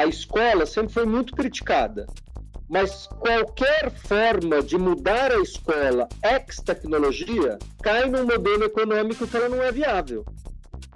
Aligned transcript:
a 0.00 0.06
escola 0.06 0.64
sempre 0.64 0.94
foi 0.94 1.04
muito 1.04 1.34
criticada, 1.34 2.06
mas 2.66 3.06
qualquer 3.06 3.90
forma 3.90 4.62
de 4.62 4.78
mudar 4.78 5.30
a 5.30 5.40
escola 5.40 6.08
ex-tecnologia 6.24 7.58
cai 7.82 8.08
num 8.08 8.24
modelo 8.24 8.64
econômico 8.64 9.26
que 9.26 9.36
ela 9.36 9.50
não 9.50 9.62
é 9.62 9.70
viável. 9.70 10.24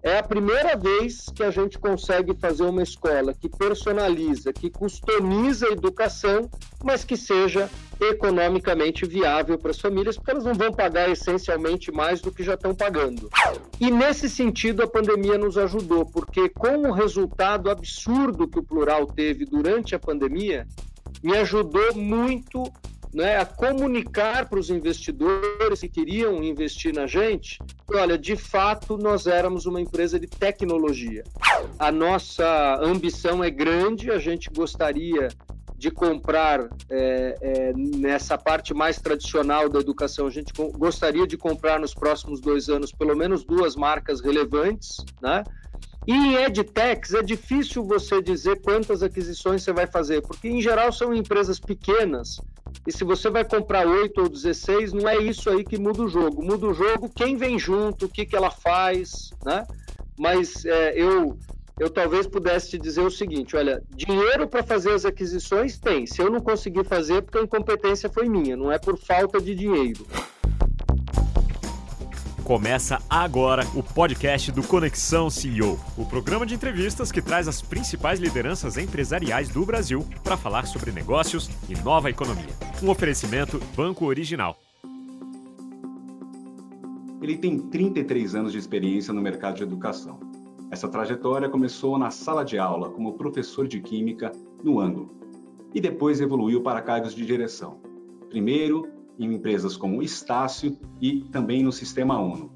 É 0.04 0.18
a 0.18 0.22
primeira 0.22 0.76
vez 0.76 1.30
que 1.34 1.42
a 1.42 1.50
gente 1.50 1.78
consegue 1.78 2.34
fazer 2.34 2.64
uma 2.64 2.82
escola 2.82 3.32
que 3.32 3.48
personaliza, 3.48 4.52
que 4.52 4.68
customiza 4.68 5.66
a 5.66 5.72
educação, 5.72 6.50
mas 6.84 7.02
que 7.04 7.16
seja 7.16 7.70
economicamente 7.98 9.06
viável 9.06 9.56
para 9.56 9.70
as 9.70 9.80
famílias, 9.80 10.18
porque 10.18 10.32
elas 10.32 10.44
não 10.44 10.52
vão 10.52 10.70
pagar 10.70 11.08
essencialmente 11.08 11.90
mais 11.90 12.20
do 12.20 12.30
que 12.30 12.42
já 12.42 12.52
estão 12.52 12.74
pagando. 12.74 13.30
E 13.80 13.90
nesse 13.90 14.28
sentido, 14.28 14.82
a 14.82 14.86
pandemia 14.86 15.38
nos 15.38 15.56
ajudou, 15.56 16.04
porque 16.04 16.50
com 16.50 16.86
o 16.86 16.92
resultado 16.92 17.70
absurdo 17.70 18.46
que 18.46 18.58
o 18.58 18.62
plural 18.62 19.06
teve 19.06 19.46
durante 19.46 19.94
a 19.94 19.98
pandemia, 19.98 20.68
me 21.22 21.34
ajudou 21.38 21.94
muito 21.94 22.62
né, 23.14 23.38
a 23.38 23.46
comunicar 23.46 24.48
para 24.48 24.58
os 24.58 24.68
investidores 24.70 25.80
que 25.80 25.88
queriam 25.88 26.42
investir 26.42 26.92
na 26.92 27.06
gente, 27.06 27.60
olha, 27.88 28.18
de 28.18 28.34
fato 28.34 28.98
nós 28.98 29.28
éramos 29.28 29.66
uma 29.66 29.80
empresa 29.80 30.18
de 30.18 30.26
tecnologia. 30.26 31.22
A 31.78 31.92
nossa 31.92 32.76
ambição 32.82 33.42
é 33.42 33.50
grande, 33.50 34.10
a 34.10 34.18
gente 34.18 34.50
gostaria 34.50 35.28
de 35.76 35.90
comprar 35.90 36.68
é, 36.90 37.36
é, 37.40 37.72
nessa 37.74 38.36
parte 38.36 38.74
mais 38.74 38.98
tradicional 38.98 39.68
da 39.68 39.78
educação, 39.78 40.26
a 40.26 40.30
gente 40.30 40.52
gostaria 40.76 41.26
de 41.26 41.36
comprar 41.36 41.78
nos 41.78 41.94
próximos 41.94 42.40
dois 42.40 42.68
anos 42.68 42.90
pelo 42.90 43.14
menos 43.14 43.44
duas 43.44 43.76
marcas 43.76 44.20
relevantes, 44.20 45.04
né? 45.22 45.44
E 46.06 46.12
em 46.12 46.34
edtechs 46.36 47.14
é 47.14 47.22
difícil 47.22 47.82
você 47.82 48.20
dizer 48.20 48.60
quantas 48.60 49.02
aquisições 49.02 49.62
você 49.62 49.72
vai 49.72 49.86
fazer, 49.86 50.22
porque 50.22 50.48
em 50.48 50.60
geral 50.60 50.92
são 50.92 51.14
empresas 51.14 51.58
pequenas 51.58 52.38
e 52.86 52.92
se 52.92 53.04
você 53.04 53.30
vai 53.30 53.44
comprar 53.44 53.86
8 53.86 54.20
ou 54.20 54.28
16, 54.28 54.92
não 54.92 55.08
é 55.08 55.16
isso 55.16 55.48
aí 55.48 55.64
que 55.64 55.78
muda 55.78 56.02
o 56.02 56.08
jogo. 56.08 56.44
Muda 56.44 56.66
o 56.66 56.74
jogo 56.74 57.08
quem 57.08 57.36
vem 57.36 57.58
junto, 57.58 58.06
o 58.06 58.08
que, 58.08 58.26
que 58.26 58.36
ela 58.36 58.50
faz, 58.50 59.30
né? 59.44 59.66
Mas 60.18 60.64
é, 60.66 60.94
eu, 60.94 61.38
eu 61.78 61.88
talvez 61.88 62.26
pudesse 62.26 62.70
te 62.70 62.78
dizer 62.78 63.00
o 63.00 63.10
seguinte: 63.10 63.56
olha, 63.56 63.82
dinheiro 63.94 64.46
para 64.46 64.62
fazer 64.62 64.92
as 64.92 65.06
aquisições 65.06 65.78
tem. 65.78 66.06
Se 66.06 66.20
eu 66.20 66.30
não 66.30 66.40
conseguir 66.40 66.84
fazer, 66.84 67.16
é 67.16 67.20
porque 67.22 67.38
a 67.38 67.42
incompetência 67.42 68.10
foi 68.10 68.28
minha, 68.28 68.56
não 68.56 68.70
é 68.70 68.78
por 68.78 68.98
falta 68.98 69.40
de 69.40 69.54
dinheiro. 69.54 70.06
Começa 72.44 72.98
agora 73.08 73.62
o 73.74 73.82
podcast 73.82 74.52
do 74.52 74.62
Conexão 74.62 75.30
CEO, 75.30 75.80
o 75.96 76.04
programa 76.04 76.44
de 76.44 76.54
entrevistas 76.54 77.10
que 77.10 77.22
traz 77.22 77.48
as 77.48 77.62
principais 77.62 78.20
lideranças 78.20 78.76
empresariais 78.76 79.48
do 79.48 79.64
Brasil 79.64 80.06
para 80.22 80.36
falar 80.36 80.66
sobre 80.66 80.92
negócios 80.92 81.48
e 81.70 81.82
nova 81.82 82.10
economia. 82.10 82.50
Um 82.82 82.90
oferecimento 82.90 83.58
Banco 83.74 84.04
Original. 84.04 84.58
Ele 87.22 87.38
tem 87.38 87.58
33 87.58 88.34
anos 88.34 88.52
de 88.52 88.58
experiência 88.58 89.14
no 89.14 89.22
mercado 89.22 89.56
de 89.56 89.62
educação. 89.62 90.20
Essa 90.70 90.86
trajetória 90.86 91.48
começou 91.48 91.96
na 91.96 92.10
sala 92.10 92.44
de 92.44 92.58
aula 92.58 92.90
como 92.90 93.14
professor 93.14 93.66
de 93.66 93.80
química 93.80 94.30
no 94.62 94.80
Ando 94.80 95.10
e 95.74 95.80
depois 95.80 96.20
evoluiu 96.20 96.62
para 96.62 96.82
cargos 96.82 97.14
de 97.14 97.24
direção. 97.24 97.80
Primeiro 98.28 98.93
em 99.18 99.34
empresas 99.34 99.76
como 99.76 100.02
Estácio 100.02 100.78
e 101.00 101.20
também 101.32 101.62
no 101.62 101.72
Sistema 101.72 102.18
ONU. 102.18 102.52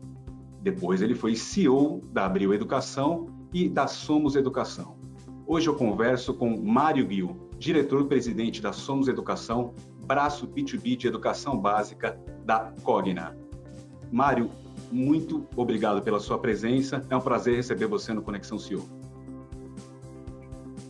Depois 0.61 1.03
ele 1.03 1.15
foi 1.15 1.35
CEO 1.35 2.03
da 2.13 2.27
Abril 2.27 2.53
Educação 2.53 3.27
e 3.53 3.69
da 3.69 3.87
Somos 3.87 4.37
Educação. 4.37 4.99
Hoje 5.47 5.69
eu 5.69 5.75
converso 5.75 6.35
com 6.35 6.61
Mário 6.61 7.09
Gil, 7.11 7.49
diretor-presidente 7.59 8.61
da 8.61 8.73
Somos 8.73 9.09
Educação, 9.09 9.73
braço 10.07 10.47
B2B 10.47 10.97
de 10.97 11.07
educação 11.07 11.59
básica 11.59 12.19
da 12.45 12.73
Cogna. 12.83 13.37
Mário, 14.11 14.51
muito 14.91 15.47
obrigado 15.57 16.03
pela 16.03 16.19
sua 16.19 16.39
presença. 16.39 17.05
É 17.09 17.17
um 17.17 17.21
prazer 17.21 17.57
receber 17.57 17.87
você 17.87 18.13
no 18.13 18.23
Conexão 18.23 18.59
CEO. 18.59 18.98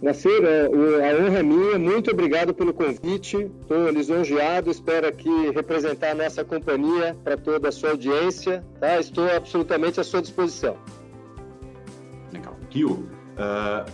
Nascer, 0.00 0.44
a 0.44 1.26
honra 1.26 1.38
é 1.40 1.42
minha, 1.42 1.76
muito 1.76 2.12
obrigado 2.12 2.54
pelo 2.54 2.72
convite, 2.72 3.50
estou 3.60 3.90
lisonjeado, 3.90 4.70
espero 4.70 5.08
aqui 5.08 5.50
representar 5.50 6.12
a 6.12 6.14
nossa 6.14 6.44
companhia 6.44 7.16
para 7.24 7.36
toda 7.36 7.68
a 7.68 7.72
sua 7.72 7.90
audiência, 7.90 8.64
tá? 8.78 9.00
estou 9.00 9.28
absolutamente 9.28 9.98
à 9.98 10.04
sua 10.04 10.22
disposição. 10.22 10.76
Legal. 12.32 12.56
Gil, 12.70 12.90
uh, 12.90 13.90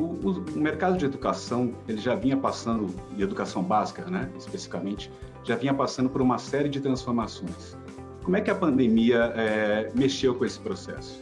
o, 0.00 0.30
o, 0.30 0.58
mercado 0.60 0.96
de 0.96 1.04
educação, 1.04 1.74
ele 1.88 1.98
já 1.98 2.14
vinha 2.14 2.36
passando, 2.36 2.94
de 3.16 3.22
educação 3.24 3.60
básica, 3.60 4.08
né, 4.08 4.30
especificamente, 4.38 5.10
já 5.42 5.56
vinha 5.56 5.74
passando 5.74 6.08
por 6.08 6.22
uma 6.22 6.38
série 6.38 6.68
de 6.68 6.80
transformações. 6.80 7.76
Como 8.22 8.36
é 8.36 8.40
que 8.40 8.50
a 8.50 8.54
pandemia 8.54 9.32
é, 9.34 9.90
mexeu 9.92 10.36
com 10.36 10.44
esse 10.44 10.60
processo? 10.60 11.20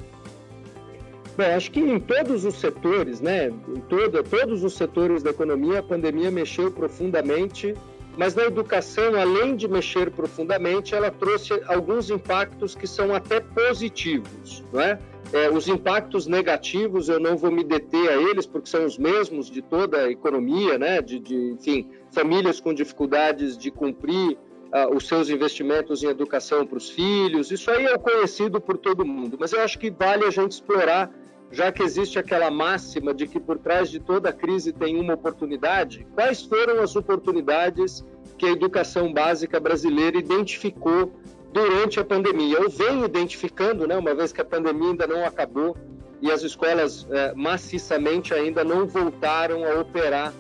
Bem, 1.37 1.53
acho 1.53 1.71
que 1.71 1.81
em 1.81 2.01
todos 2.01 2.47
os 2.47 2.55
setores, 2.55 3.21
né, 3.21 3.49
em 3.49 3.81
todo, 3.83 4.23
todos 4.23 4.65
os 4.65 4.75
setores 4.75 5.23
da 5.23 5.31
economia, 5.31 5.81
a 5.81 5.83
pandemia 5.83 6.31
mexeu 6.31 6.71
profundamente, 6.71 7.75
mas 8.17 8.35
na 8.35 8.45
educação, 8.45 9.15
além 9.15 9.55
de 9.55 9.69
mexer 9.69 10.11
profundamente, 10.11 10.95
ela 10.95 11.11
trouxe 11.11 11.53
alguns 11.67 12.09
impactos 12.09 12.75
que 12.75 12.87
são 12.87 13.15
até 13.15 13.41
positivos, 13.41 14.65
não 14.73 14.81
é? 14.81 14.99
É, 15.33 15.51
os 15.51 15.69
impactos 15.69 16.27
negativos 16.27 17.09
eu 17.09 17.21
não 17.21 17.37
vou 17.37 17.51
me 17.51 17.65
deter 17.65 18.09
a 18.09 18.15
eles 18.15 18.47
porque 18.47 18.71
são 18.71 18.87
os 18.87 18.97
mesmos 18.97 19.51
de 19.51 19.61
toda 19.61 20.05
a 20.05 20.11
economia, 20.11 20.79
né? 20.79 21.03
De, 21.03 21.19
de 21.19 21.53
enfim, 21.53 21.91
famílias 22.13 22.61
com 22.61 22.73
dificuldades 22.73 23.59
de 23.59 23.71
cumprir 23.71 24.39
uh, 24.73 24.95
os 24.95 25.07
seus 25.07 25.29
investimentos 25.29 26.03
em 26.03 26.07
educação 26.07 26.65
para 26.65 26.79
os 26.79 26.89
filhos. 26.89 27.51
Isso 27.51 27.71
aí 27.71 27.85
é 27.87 27.99
conhecido 27.99 28.61
por 28.61 28.79
todo 28.79 29.05
mundo, 29.05 29.37
mas 29.39 29.53
eu 29.53 29.61
acho 29.61 29.79
que 29.79 29.91
vale 29.91 30.25
a 30.25 30.31
gente 30.31 30.53
explorar 30.53 31.13
já 31.51 31.71
que 31.71 31.83
existe 31.83 32.19
aquela 32.19 32.51
máxima 32.51 33.15
de 33.15 33.27
que 33.27 33.39
por 33.39 33.59
trás 33.59 33.89
de 33.91 34.01
toda 34.01 34.33
crise 34.33 34.73
tem 34.73 34.99
uma 35.01 35.15
oportunidade, 35.15 36.07
quais 36.15 36.43
foram 36.43 36.83
as 36.83 36.97
oportunidades 36.97 38.05
que 38.37 38.47
a 38.47 38.51
educação 38.51 39.13
básica 39.13 39.59
brasileira 39.61 40.19
identificou 40.19 41.13
durante 41.53 42.01
a 42.01 42.05
pandemia? 42.05 42.61
Ou 42.61 42.69
vem 42.69 43.05
identificando, 43.05 43.87
né, 43.87 43.97
uma 43.97 44.15
vez 44.15 44.33
que 44.33 44.41
a 44.41 44.45
pandemia 44.45 44.91
ainda 44.91 45.07
não 45.07 45.25
acabou 45.25 45.77
e 46.21 46.31
as 46.31 46.43
escolas 46.43 47.07
é, 47.11 47.33
maciçamente 47.35 48.35
ainda 48.35 48.65
não 48.65 48.87
voltaram 48.87 49.65
a 49.65 49.81
operar 49.81 50.33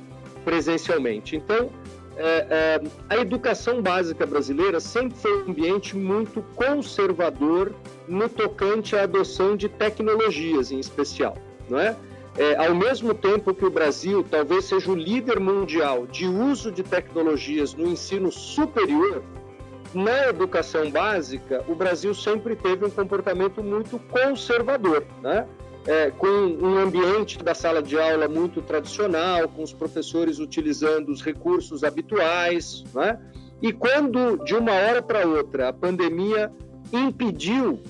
presencialmente. 0.44 1.37
Então, 1.37 1.71
é, 2.16 2.47
é, 2.49 2.81
a 3.10 3.16
educação 3.19 3.82
básica 3.82 4.25
brasileira 4.25 4.81
sempre 4.81 5.19
foi 5.19 5.43
um 5.43 5.50
ambiente 5.50 5.97
muito 5.97 6.43
conservador 6.54 7.72
no 8.09 8.28
tocante 8.28 8.97
à 8.97 9.03
adoção 9.03 9.56
de 9.56 9.69
tecnologias, 9.69 10.72
em 10.72 10.78
especial, 10.78 11.37
não 11.69 11.78
é? 11.78 11.94
é? 12.38 12.56
ao 12.56 12.75
mesmo 12.75 13.12
tempo 13.12 13.55
que 13.55 13.65
o 13.65 13.71
Brasil 13.71 14.25
talvez 14.28 14.65
seja 14.65 14.91
o 14.91 14.94
líder 14.94 15.38
mundial 15.38 16.06
de 16.06 16.26
uso 16.26 16.72
de 16.72 16.82
tecnologias 16.82 17.75
no 17.75 17.87
ensino 17.87 18.32
superior, 18.32 19.22
na 19.94 20.28
educação 20.28 20.91
básica, 20.91 21.65
o 21.69 21.75
Brasil 21.75 22.15
sempre 22.15 22.56
teve 22.56 22.84
um 22.84 22.91
comportamento 22.91 23.62
muito 23.62 23.99
conservador, 23.99 25.05
né? 25.22 25.47
É, 25.87 26.11
com 26.11 26.27
um 26.27 26.77
ambiente 26.79 27.39
da 27.39 27.55
sala 27.55 27.83
de 27.83 27.99
aula 27.99 28.29
muito 28.29 28.61
tradicional, 28.61 29.49
com 29.49 29.63
os 29.63 29.73
professores 29.73 30.39
utilizando 30.39 31.11
os 31.11 31.23
recursos 31.23 31.85
habituais, 31.85 32.85
né? 32.93 33.19
E 33.63 33.73
quando, 33.73 34.37
de 34.45 34.55
uma 34.55 34.73
hora 34.73 35.01
para 35.01 35.27
outra, 35.27 35.69
a 35.69 35.73
pandemia 35.73 36.53
impediu 36.93 37.81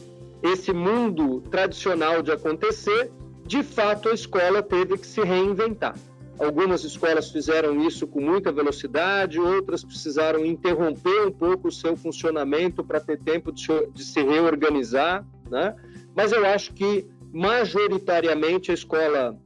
esse 0.42 0.72
mundo 0.72 1.40
tradicional 1.50 2.22
de 2.22 2.30
acontecer, 2.30 3.10
de 3.44 3.62
fato 3.62 4.08
a 4.08 4.14
escola 4.14 4.62
teve 4.62 4.96
que 4.98 5.06
se 5.06 5.22
reinventar. 5.22 5.96
Algumas 6.38 6.84
escolas 6.84 7.30
fizeram 7.30 7.80
isso 7.86 8.06
com 8.06 8.20
muita 8.20 8.52
velocidade, 8.52 9.40
outras 9.40 9.82
precisaram 9.82 10.44
interromper 10.44 11.26
um 11.26 11.32
pouco 11.32 11.68
o 11.68 11.72
seu 11.72 11.96
funcionamento 11.96 12.84
para 12.84 13.00
ter 13.00 13.18
tempo 13.18 13.50
de 13.50 14.04
se, 14.04 14.22
reorganizar, 14.22 15.26
né? 15.50 15.74
Mas 16.14 16.32
eu 16.32 16.44
acho 16.44 16.74
que 16.74 17.06
majoritariamente 17.32 18.70
a 18.70 18.74
escola 18.74 19.38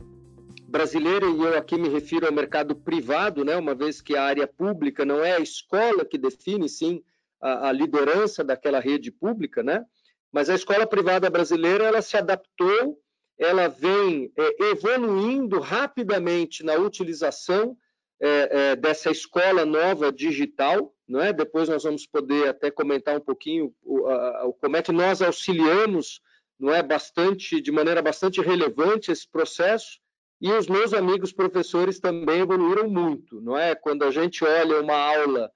brasileira, 0.69 1.27
e 1.27 1.39
eu 1.39 1.59
aqui 1.59 1.77
me 1.77 1.89
refiro 1.89 2.27
ao 2.27 2.33
mercado 2.33 2.77
privado, 2.77 3.45
né, 3.45 3.57
uma 3.57 3.75
vez 3.75 4.01
que 4.01 4.17
a 4.17 4.23
área 4.23 4.47
pública 4.47 5.05
não 5.05 5.25
é 5.25 5.33
a 5.37 5.41
escola 5.41 6.05
que 6.05 6.17
define, 6.17 6.69
sim, 6.69 7.03
a, 7.41 7.69
a 7.69 7.73
liderança 7.73 8.45
daquela 8.45 8.79
rede 8.79 9.11
pública, 9.11 9.63
né? 9.63 9.85
mas 10.33 10.49
a 10.49 10.55
escola 10.55 10.87
privada 10.87 11.29
brasileira 11.29 11.85
ela 11.85 12.03
se 12.03 12.17
adaptou, 12.17 12.99
ela 13.39 13.69
vem 13.69 14.33
é, 14.37 14.65
evoluindo 14.71 15.59
rapidamente 15.59 16.63
na 16.63 16.75
utilização 16.75 17.77
é, 18.21 18.29
é, 18.73 18.77
dessa 18.77 19.11
escola 19.11 19.65
nova 19.65 20.13
digital, 20.13 20.95
não 21.09 21.21
é? 21.21 21.33
Depois 21.33 21.69
nós 21.69 21.83
vamos 21.83 22.07
poder 22.07 22.49
até 22.49 22.71
comentar 22.71 23.17
um 23.17 23.21
pouquinho 23.21 23.75
o, 23.83 24.07
a, 24.07 24.53
como 24.61 24.77
é 24.77 24.83
que 24.83 24.93
nós 24.93 25.23
auxiliamos 25.23 26.21
não 26.61 26.73
é 26.75 26.83
bastante 26.83 27.61
de 27.61 27.73
maneira 27.73 28.03
bastante 28.03 28.41
relevante 28.41 29.11
esse 29.11 29.29
processo 29.29 29.99
e 30.41 30.53
os 30.53 30.67
meus 30.69 30.93
amigos 30.95 31.33
professores 31.33 31.99
também 31.99 32.41
evoluíram 32.41 32.89
muito, 32.89 33.41
não 33.41 33.57
é? 33.59 33.75
Quando 33.75 34.05
a 34.05 34.11
gente 34.11 34.45
olha 34.45 34.81
uma 34.81 34.95
aula 34.95 35.51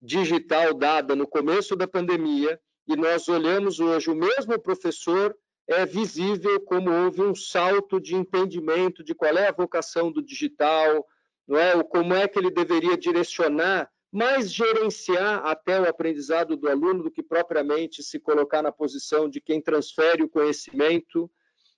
digital 0.00 0.74
dada 0.74 1.14
no 1.14 1.26
começo 1.26 1.76
da 1.76 1.86
pandemia 1.86 2.58
e 2.86 2.96
nós 2.96 3.28
olhamos 3.28 3.80
hoje 3.80 4.10
o 4.10 4.14
mesmo 4.14 4.58
professor, 4.58 5.36
é 5.68 5.84
visível 5.84 6.60
como 6.60 6.92
houve 6.92 7.22
um 7.22 7.34
salto 7.34 8.00
de 8.00 8.14
entendimento 8.14 9.02
de 9.02 9.14
qual 9.14 9.36
é 9.36 9.48
a 9.48 9.52
vocação 9.52 10.12
do 10.12 10.22
digital, 10.22 11.04
não 11.46 11.58
é? 11.58 11.82
Como 11.82 12.14
é 12.14 12.28
que 12.28 12.38
ele 12.38 12.50
deveria 12.50 12.96
direcionar, 12.96 13.90
mais 14.16 14.50
gerenciar 14.50 15.44
até 15.44 15.78
o 15.78 15.86
aprendizado 15.86 16.56
do 16.56 16.70
aluno 16.70 17.02
do 17.02 17.10
que 17.10 17.22
propriamente 17.22 18.02
se 18.02 18.18
colocar 18.18 18.62
na 18.62 18.72
posição 18.72 19.28
de 19.28 19.42
quem 19.42 19.60
transfere 19.60 20.22
o 20.22 20.28
conhecimento. 20.28 21.30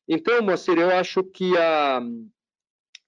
Então, 0.06 0.40
Moacir, 0.40 0.79
eu 0.79 0.88
acho 0.90 1.25
que 1.25 1.58
a, 1.58 2.00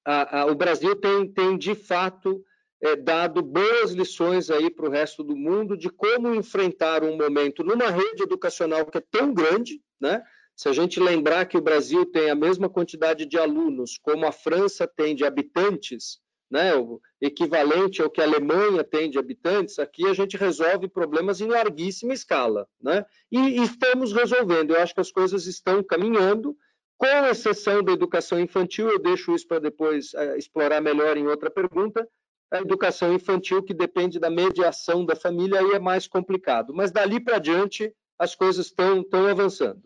a, 0.04 0.40
a, 0.40 0.46
o 0.46 0.54
Brasil 0.56 0.96
tem, 0.96 1.32
tem 1.32 1.56
de 1.56 1.76
fato 1.76 2.44
é, 2.82 2.96
dado 2.96 3.40
boas 3.40 3.92
lições 3.92 4.50
aí 4.50 4.68
para 4.68 4.88
o 4.88 4.90
resto 4.90 5.22
do 5.22 5.36
mundo 5.36 5.76
de 5.76 5.88
como 5.88 6.34
enfrentar 6.34 7.04
um 7.04 7.16
momento 7.16 7.62
numa 7.62 7.88
rede 7.88 8.24
educacional 8.24 8.84
que 8.84 8.98
é 8.98 9.04
tão 9.12 9.32
grande, 9.32 9.80
né? 10.00 10.24
Se 10.56 10.68
a 10.68 10.72
gente 10.72 10.98
lembrar 10.98 11.46
que 11.46 11.56
o 11.56 11.62
Brasil 11.62 12.04
tem 12.04 12.30
a 12.30 12.34
mesma 12.34 12.68
quantidade 12.68 13.24
de 13.26 13.38
alunos 13.38 13.96
como 13.96 14.26
a 14.26 14.32
França 14.32 14.88
tem 14.88 15.14
de 15.14 15.24
habitantes, 15.24 16.18
né, 16.50 16.74
o 16.74 17.00
equivalente 17.20 18.02
ao 18.02 18.10
que 18.10 18.20
a 18.20 18.24
Alemanha 18.24 18.82
tem 18.82 19.08
de 19.08 19.18
habitantes, 19.18 19.78
aqui 19.78 20.06
a 20.06 20.12
gente 20.12 20.36
resolve 20.36 20.88
problemas 20.88 21.40
em 21.40 21.46
larguíssima 21.46 22.12
escala. 22.12 22.66
Né? 22.80 23.04
E, 23.30 23.62
estamos 23.62 24.12
resolvendo. 24.12 24.72
Eu 24.72 24.80
acho 24.82 24.94
que 24.94 25.00
as 25.00 25.12
coisas 25.12 25.46
estão 25.46 25.82
caminhando, 25.82 26.56
com 26.98 27.06
exceção 27.06 27.82
da 27.82 27.92
educação 27.92 28.38
infantil, 28.38 28.90
eu 28.90 28.98
deixo 28.98 29.34
isso 29.34 29.46
para 29.46 29.58
depois 29.58 30.12
uh, 30.12 30.36
explorar 30.36 30.82
melhor 30.82 31.16
em 31.16 31.26
outra 31.26 31.50
pergunta, 31.50 32.06
a 32.52 32.58
educação 32.58 33.14
infantil 33.14 33.62
que 33.62 33.72
depende 33.72 34.18
da 34.18 34.28
mediação 34.28 35.06
da 35.06 35.14
família 35.14 35.60
aí 35.60 35.70
é 35.70 35.78
mais 35.78 36.08
complicado. 36.08 36.74
Mas 36.74 36.90
dali 36.90 37.20
para 37.20 37.38
diante 37.38 37.94
as 38.18 38.34
coisas 38.34 38.66
estão, 38.66 39.00
estão 39.00 39.26
avançando. 39.26 39.82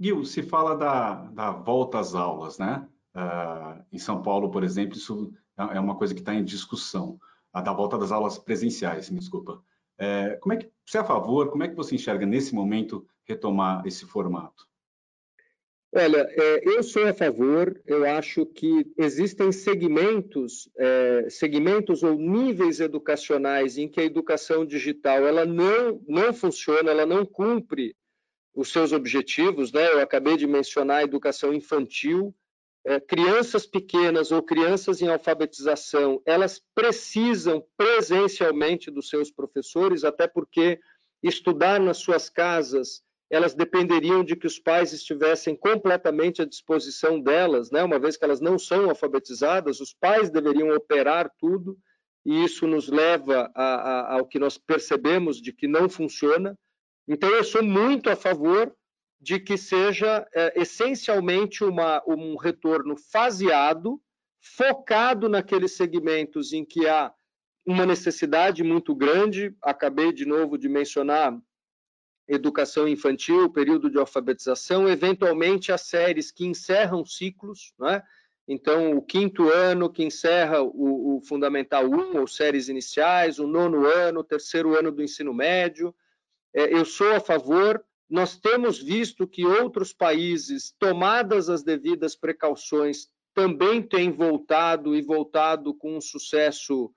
Gil, 0.00 0.24
se 0.24 0.42
fala 0.42 0.74
da, 0.74 1.14
da 1.26 1.50
volta 1.50 1.98
às 1.98 2.14
aulas, 2.14 2.58
né? 2.58 2.88
Uh, 3.18 3.82
em 3.92 3.98
São 3.98 4.22
Paulo, 4.22 4.48
por 4.48 4.62
exemplo, 4.62 4.96
isso 4.96 5.32
é, 5.58 5.76
é 5.76 5.80
uma 5.80 5.96
coisa 5.96 6.14
que 6.14 6.20
está 6.20 6.32
em 6.34 6.44
discussão. 6.44 7.18
A 7.52 7.60
da 7.60 7.72
volta 7.72 7.98
das 7.98 8.12
aulas 8.12 8.38
presenciais, 8.38 9.10
me 9.10 9.18
desculpa. 9.18 9.60
É, 9.98 10.36
como 10.40 10.52
é 10.52 10.58
que 10.58 10.70
você 10.86 10.98
é 10.98 11.00
a 11.00 11.04
favor? 11.04 11.50
Como 11.50 11.64
é 11.64 11.68
que 11.68 11.74
você 11.74 11.96
enxerga 11.96 12.24
nesse 12.24 12.54
momento 12.54 13.04
retomar 13.24 13.84
esse 13.84 14.06
formato? 14.06 14.68
Olha, 15.92 16.28
é, 16.30 16.68
eu 16.68 16.82
sou 16.82 17.06
a 17.08 17.14
favor. 17.14 17.80
Eu 17.84 18.04
acho 18.04 18.46
que 18.46 18.86
existem 18.96 19.50
segmentos, 19.50 20.68
é, 20.76 21.26
segmentos 21.30 22.02
ou 22.02 22.14
níveis 22.14 22.78
educacionais 22.78 23.78
em 23.78 23.88
que 23.88 24.00
a 24.00 24.04
educação 24.04 24.64
digital 24.64 25.26
ela 25.26 25.44
não 25.44 26.00
não 26.06 26.32
funciona, 26.32 26.90
ela 26.90 27.06
não 27.06 27.24
cumpre 27.26 27.96
os 28.54 28.70
seus 28.70 28.92
objetivos. 28.92 29.72
Né? 29.72 29.90
Eu 29.90 30.00
acabei 30.00 30.36
de 30.36 30.46
mencionar 30.46 30.98
a 30.98 31.04
educação 31.04 31.52
infantil. 31.52 32.34
É, 32.84 33.00
crianças 33.00 33.66
pequenas 33.66 34.30
ou 34.30 34.42
crianças 34.42 35.02
em 35.02 35.08
alfabetização, 35.08 36.22
elas 36.24 36.62
precisam 36.74 37.64
presencialmente 37.76 38.90
dos 38.90 39.08
seus 39.08 39.30
professores, 39.30 40.04
até 40.04 40.26
porque 40.26 40.80
estudar 41.22 41.80
nas 41.80 41.98
suas 41.98 42.30
casas 42.30 43.02
elas 43.30 43.54
dependeriam 43.54 44.24
de 44.24 44.34
que 44.34 44.46
os 44.46 44.58
pais 44.58 44.92
estivessem 44.92 45.54
completamente 45.54 46.40
à 46.40 46.46
disposição 46.46 47.20
delas, 47.20 47.70
né? 47.70 47.82
uma 47.82 47.98
vez 47.98 48.16
que 48.16 48.24
elas 48.24 48.40
não 48.40 48.58
são 48.58 48.88
alfabetizadas, 48.88 49.80
os 49.80 49.92
pais 49.92 50.30
deveriam 50.30 50.74
operar 50.74 51.30
tudo, 51.38 51.76
e 52.24 52.44
isso 52.44 52.66
nos 52.66 52.88
leva 52.88 53.50
a, 53.54 53.64
a, 53.64 54.14
ao 54.14 54.26
que 54.26 54.38
nós 54.38 54.56
percebemos 54.56 55.40
de 55.40 55.52
que 55.52 55.68
não 55.68 55.88
funciona. 55.88 56.58
Então, 57.06 57.28
eu 57.30 57.44
sou 57.44 57.62
muito 57.62 58.10
a 58.10 58.16
favor 58.16 58.74
de 59.20 59.40
que 59.40 59.56
seja 59.56 60.26
é, 60.34 60.60
essencialmente 60.60 61.64
uma, 61.64 62.02
um 62.06 62.36
retorno 62.36 62.96
faseado, 62.96 64.00
focado 64.40 65.28
naqueles 65.28 65.76
segmentos 65.76 66.52
em 66.52 66.64
que 66.64 66.86
há 66.86 67.12
uma 67.66 67.84
necessidade 67.84 68.62
muito 68.62 68.94
grande. 68.94 69.54
Acabei 69.60 70.12
de 70.12 70.24
novo 70.24 70.56
de 70.56 70.68
mencionar 70.68 71.36
educação 72.28 72.86
infantil, 72.86 73.50
período 73.50 73.90
de 73.90 73.98
alfabetização, 73.98 74.88
eventualmente 74.88 75.72
as 75.72 75.82
séries 75.82 76.30
que 76.30 76.46
encerram 76.46 77.04
ciclos, 77.04 77.72
né? 77.78 78.02
Então, 78.46 78.96
o 78.96 79.02
quinto 79.02 79.50
ano 79.50 79.92
que 79.92 80.02
encerra 80.02 80.62
o, 80.62 81.18
o, 81.18 81.20
Fundamental 81.20 81.84
1, 81.84 82.18
ou 82.18 82.26
séries 82.26 82.70
iniciais, 82.70 83.38
o 83.38 83.46
nono 83.46 83.86
ano, 83.86 84.20
o 84.20 84.24
terceiro 84.24 84.74
ano 84.74 84.90
do 84.90 85.02
ensino 85.02 85.34
médio. 85.34 85.94
É, 86.54 86.72
eu 86.72 86.86
sou 86.86 87.14
a 87.14 87.20
favor. 87.20 87.84
Nós 88.08 88.38
temos 88.38 88.82
visto 88.82 89.26
que 89.26 89.44
outros 89.44 89.92
países, 89.92 90.74
tomadas 90.78 91.48
as 91.48 91.62
devidas 91.62 92.16
precauções, 92.16 93.08
também 93.34 93.82
têm 93.82 94.10
voltado 94.10 94.96
e 94.96 95.02
voltado 95.02 95.74
com 95.74 95.96
um 95.96 96.00
sucesso 96.00 96.92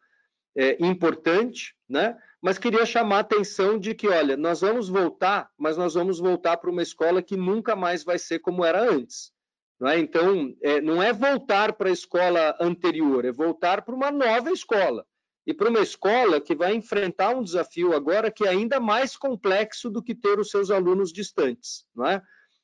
é, 0.55 0.77
importante, 0.83 1.75
né? 1.87 2.17
mas 2.41 2.57
queria 2.57 2.85
chamar 2.85 3.17
a 3.17 3.19
atenção 3.19 3.77
de 3.77 3.93
que, 3.93 4.07
olha, 4.07 4.35
nós 4.35 4.61
vamos 4.61 4.89
voltar, 4.89 5.49
mas 5.57 5.77
nós 5.77 5.93
vamos 5.93 6.19
voltar 6.19 6.57
para 6.57 6.71
uma 6.71 6.81
escola 6.81 7.21
que 7.21 7.37
nunca 7.37 7.75
mais 7.75 8.03
vai 8.03 8.17
ser 8.17 8.39
como 8.39 8.65
era 8.65 8.81
antes. 8.81 9.31
Não 9.79 9.87
é? 9.87 9.99
Então, 9.99 10.55
é, 10.61 10.79
não 10.81 11.01
é 11.01 11.11
voltar 11.11 11.73
para 11.73 11.89
a 11.89 11.93
escola 11.93 12.55
anterior, 12.59 13.25
é 13.25 13.31
voltar 13.31 13.83
para 13.83 13.95
uma 13.95 14.11
nova 14.11 14.51
escola. 14.51 15.05
E 15.45 15.53
para 15.53 15.69
uma 15.69 15.79
escola 15.79 16.39
que 16.39 16.55
vai 16.55 16.75
enfrentar 16.75 17.35
um 17.35 17.43
desafio 17.43 17.93
agora 17.93 18.31
que 18.31 18.45
é 18.45 18.49
ainda 18.49 18.79
mais 18.79 19.17
complexo 19.17 19.89
do 19.89 20.03
que 20.03 20.13
ter 20.13 20.39
os 20.39 20.49
seus 20.49 20.69
alunos 20.69 21.11
distantes. 21.11 21.85
Não 21.95 22.05
é? 22.05 22.21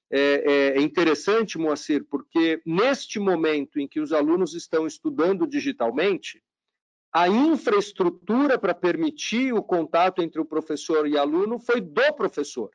É, 0.09 0.19
é, 0.19 0.77
é 0.77 0.81
interessante, 0.81 1.57
Moacir, 1.57 2.05
porque 2.05 2.61
neste 2.65 3.19
momento 3.19 3.79
em 3.79 3.87
que 3.87 3.99
os 3.99 4.13
alunos 4.13 4.53
estão 4.53 4.87
estudando 4.87 5.45
digitalmente, 5.45 6.41
a 7.11 7.27
infraestrutura 7.27 8.57
para 8.59 8.73
permitir 8.73 9.53
o 9.53 9.63
contato 9.63 10.21
entre 10.21 10.39
o 10.39 10.45
professor 10.45 11.07
e 11.07 11.17
aluno 11.17 11.59
foi 11.59 11.81
do 11.81 12.13
professor. 12.13 12.69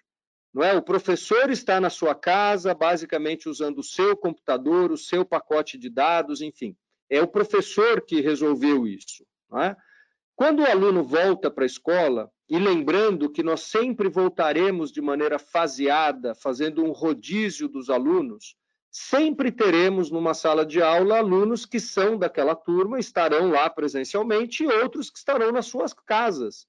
Não 0.52 0.62
é? 0.62 0.76
O 0.76 0.82
professor 0.82 1.50
está 1.50 1.80
na 1.80 1.88
sua 1.88 2.14
casa, 2.14 2.74
basicamente 2.74 3.48
usando 3.48 3.78
o 3.78 3.84
seu 3.84 4.16
computador, 4.16 4.90
o 4.90 4.98
seu 4.98 5.24
pacote 5.24 5.78
de 5.78 5.88
dados, 5.88 6.42
enfim. 6.42 6.76
É 7.08 7.22
o 7.22 7.28
professor 7.28 8.02
que 8.02 8.20
resolveu 8.20 8.86
isso. 8.86 9.24
Não 9.50 9.62
é? 9.62 9.76
Quando 10.34 10.60
o 10.60 10.66
aluno 10.66 11.04
volta 11.04 11.50
para 11.50 11.64
a 11.64 11.66
escola, 11.66 12.30
e 12.48 12.58
lembrando 12.58 13.30
que 13.30 13.42
nós 13.42 13.62
sempre 13.62 14.08
voltaremos 14.08 14.92
de 14.92 15.00
maneira 15.00 15.38
faseada, 15.38 16.34
fazendo 16.34 16.84
um 16.84 16.90
rodízio 16.90 17.68
dos 17.68 17.88
alunos, 17.88 18.56
sempre 18.90 19.50
teremos 19.50 20.10
numa 20.10 20.34
sala 20.34 20.66
de 20.66 20.82
aula 20.82 21.16
alunos 21.16 21.64
que 21.64 21.80
são 21.80 22.18
daquela 22.18 22.54
turma, 22.54 22.98
estarão 22.98 23.50
lá 23.50 23.70
presencialmente, 23.70 24.64
e 24.64 24.66
outros 24.66 25.08
que 25.08 25.18
estarão 25.18 25.50
nas 25.50 25.66
suas 25.66 25.94
casas, 25.94 26.66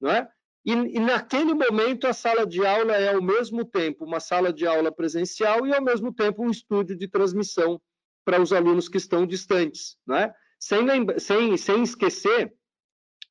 não 0.00 0.10
é? 0.10 0.28
E, 0.64 0.72
e, 0.72 0.98
naquele 0.98 1.54
momento 1.54 2.06
a 2.06 2.12
sala 2.12 2.46
de 2.46 2.66
aula 2.66 2.94
é 2.94 3.14
ao 3.14 3.22
mesmo 3.22 3.64
tempo 3.64 4.04
uma 4.04 4.20
sala 4.20 4.52
de 4.52 4.66
aula 4.66 4.92
presencial 4.92 5.66
e 5.66 5.72
ao 5.72 5.82
mesmo 5.82 6.12
tempo 6.12 6.42
um 6.42 6.50
estúdio 6.50 6.96
de 6.96 7.08
transmissão 7.08 7.80
para 8.24 8.42
os 8.42 8.52
alunos 8.52 8.88
que 8.88 8.98
estão 8.98 9.26
distantes, 9.26 9.96
não 10.06 10.16
é? 10.16 10.34
Sem, 10.58 10.86
sem, 11.18 11.56
sem 11.56 11.82
esquecer 11.82 12.52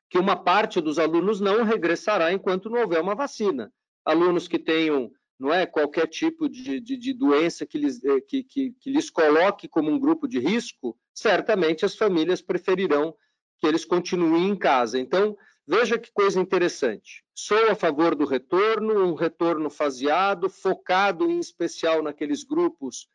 que 0.10 0.18
uma 0.18 0.36
parte 0.36 0.82
dos 0.82 0.98
alunos 0.98 1.40
não 1.40 1.64
regressará 1.64 2.34
enquanto 2.34 2.70
não 2.70 2.82
houver 2.82 3.02
uma 3.02 3.16
vacina. 3.16 3.72
Alunos 4.04 4.48
que 4.48 4.58
tenham 4.58 5.12
não 5.40 5.54
é 5.54 5.66
qualquer 5.66 6.08
tipo 6.08 6.50
de, 6.50 6.80
de, 6.82 6.98
de 6.98 7.14
doença 7.14 7.66
que 7.66 7.78
lhes, 7.78 8.04
eh, 8.04 8.20
que, 8.22 8.44
que, 8.44 8.72
que 8.72 8.92
lhes 8.92 9.10
coloque 9.10 9.70
como 9.70 9.90
um 9.90 10.00
grupo 10.00 10.28
de 10.28 10.40
risco, 10.40 10.98
certamente 11.14 11.86
as 11.86 11.96
famílias 11.96 12.42
preferirão 12.42 13.16
que 13.60 13.68
eles 13.68 13.86
continuem 13.86 14.50
em 14.50 14.56
casa. 14.56 15.00
Então, 15.00 15.38
veja 15.66 15.98
que 15.98 16.12
coisa 16.12 16.40
interessante. 16.42 17.24
Sou 17.34 17.70
a 17.70 17.76
favor 17.76 18.16
do 18.16 18.26
retorno, 18.26 19.06
um 19.06 19.14
retorno 19.14 19.70
faseado, 19.70 20.50
focado 20.50 21.30
em 21.30 21.40
especial 21.40 22.04
naqueles 22.04 22.44
grupos 22.44 23.08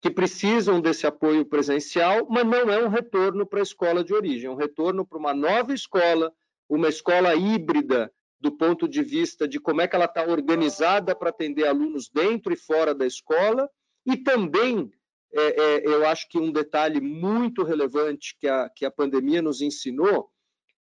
que 0.00 0.10
precisam 0.10 0.80
desse 0.80 1.06
apoio 1.06 1.44
presencial, 1.44 2.26
mas 2.28 2.44
não 2.44 2.70
é 2.70 2.84
um 2.84 2.88
retorno 2.88 3.46
para 3.46 3.60
a 3.60 3.62
escola 3.62 4.02
de 4.02 4.12
origem, 4.12 4.48
é 4.48 4.50
um 4.50 4.56
retorno 4.56 5.06
para 5.06 5.16
uma 5.16 5.32
nova 5.32 5.72
escola, 5.72 6.32
uma 6.68 6.88
escola 6.88 7.34
híbrida 7.34 8.12
do 8.40 8.50
ponto 8.50 8.88
de 8.88 9.02
vista 9.02 9.46
de 9.46 9.60
como 9.60 9.80
é 9.80 9.86
que 9.86 9.94
ela 9.94 10.06
está 10.06 10.24
organizada 10.24 11.14
para 11.14 11.30
atender 11.30 11.66
alunos 11.66 12.08
dentro 12.08 12.52
e 12.52 12.56
fora 12.56 12.92
da 12.92 13.06
escola, 13.06 13.70
e 14.04 14.16
também 14.16 14.90
é, 15.32 15.40
é, 15.40 15.86
eu 15.86 16.06
acho 16.06 16.28
que 16.28 16.38
um 16.38 16.50
detalhe 16.50 17.00
muito 17.00 17.62
relevante 17.62 18.36
que 18.38 18.48
a, 18.48 18.68
que 18.68 18.84
a 18.84 18.90
pandemia 18.90 19.40
nos 19.40 19.60
ensinou, 19.60 20.30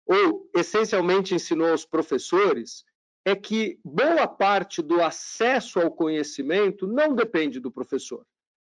ou 0.07 0.51
essencialmente 0.57 1.35
ensinou 1.35 1.69
aos 1.69 1.85
professores, 1.85 2.85
é 3.25 3.37
que 3.37 3.79
boa 3.85 4.27
parte 4.27 4.83
do 4.83 5.01
acesso 5.03 5.79
ao 5.79 5.91
conhecimento 5.91 6.87
não 6.87 7.15
depende 7.15 7.61
do 7.61 7.71
professor. 7.71 8.27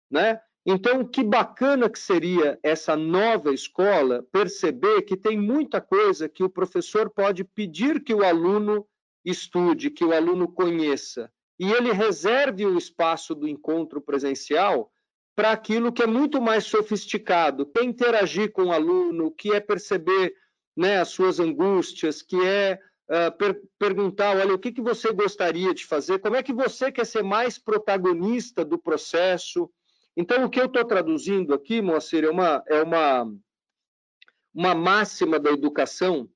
Né? 0.10 0.42
Então, 0.66 1.06
que 1.06 1.24
bacana 1.24 1.89
que 1.89 1.98
seria 1.98 2.60
essa 2.62 2.96
nova 2.96 3.54
escola 3.54 4.25
perceber 4.32 5.04
que 5.04 5.16
tem 5.16 5.38
muita 5.38 5.80
coisa 5.80 6.28
que 6.28 6.44
o 6.44 6.50
professor 6.50 7.10
pode 7.10 7.44
pedir 7.44 8.04
que 8.04 8.13
o 8.13 8.24
aluno 8.24 8.86
estude, 9.24 9.89
que 9.89 10.04
o 10.04 10.13
aluno 10.13 10.48
conheça, 10.48 11.32
e 11.58 11.72
ele 11.72 11.92
reserve 11.92 12.66
o 12.66 12.78
espaço 12.78 13.36
do 13.36 13.48
encontro 13.48 14.01
presencial 14.01 14.92
para 15.36 15.51
aquilo 15.51 15.92
que 15.92 16.04
é 16.04 16.08
muito 16.08 16.42
mais 16.42 16.66
sofisticado, 16.66 17.66
que 17.66 17.80
é 17.80 17.84
interagir 17.84 18.51
com 18.51 18.66
o 18.66 18.72
aluno, 18.72 19.32
que 19.32 19.54
é 19.54 19.60
perceber 19.60 20.34
né, 20.75 21.00
as 21.00 21.10
suas 21.10 21.39
angústias, 21.39 22.22
que 22.22 22.36
é 22.46 22.80
uh, 23.10 23.38
per 23.38 23.62
perguntar, 23.78 24.38
olha, 24.38 24.54
o 24.54 24.60
que, 24.60 24.72
que 24.72 24.82
você 24.82 25.12
gostaria 25.12 25.74
de 25.74 25.86
fazer, 25.86 26.20
como 26.20 26.36
é 26.36 26.44
que 26.44 26.54
você 26.54 26.92
quer 26.92 27.06
ser 27.06 27.24
mais 27.24 27.58
protagonista 27.58 28.63
do 28.63 28.78
processo. 28.78 29.70
Então, 30.16 30.44
o 30.44 30.50
que 30.50 30.60
eu 30.60 30.66
estou 30.66 30.84
traduzindo 30.86 31.54
aqui, 31.54 31.82
Moacir, 31.82 32.24
é 32.24 32.30
uma, 32.30 32.63
é 32.68 32.84
uma, 32.84 33.34
uma 34.54 34.75
máxima 34.75 35.39
da 35.39 35.51
educação, 35.51 36.30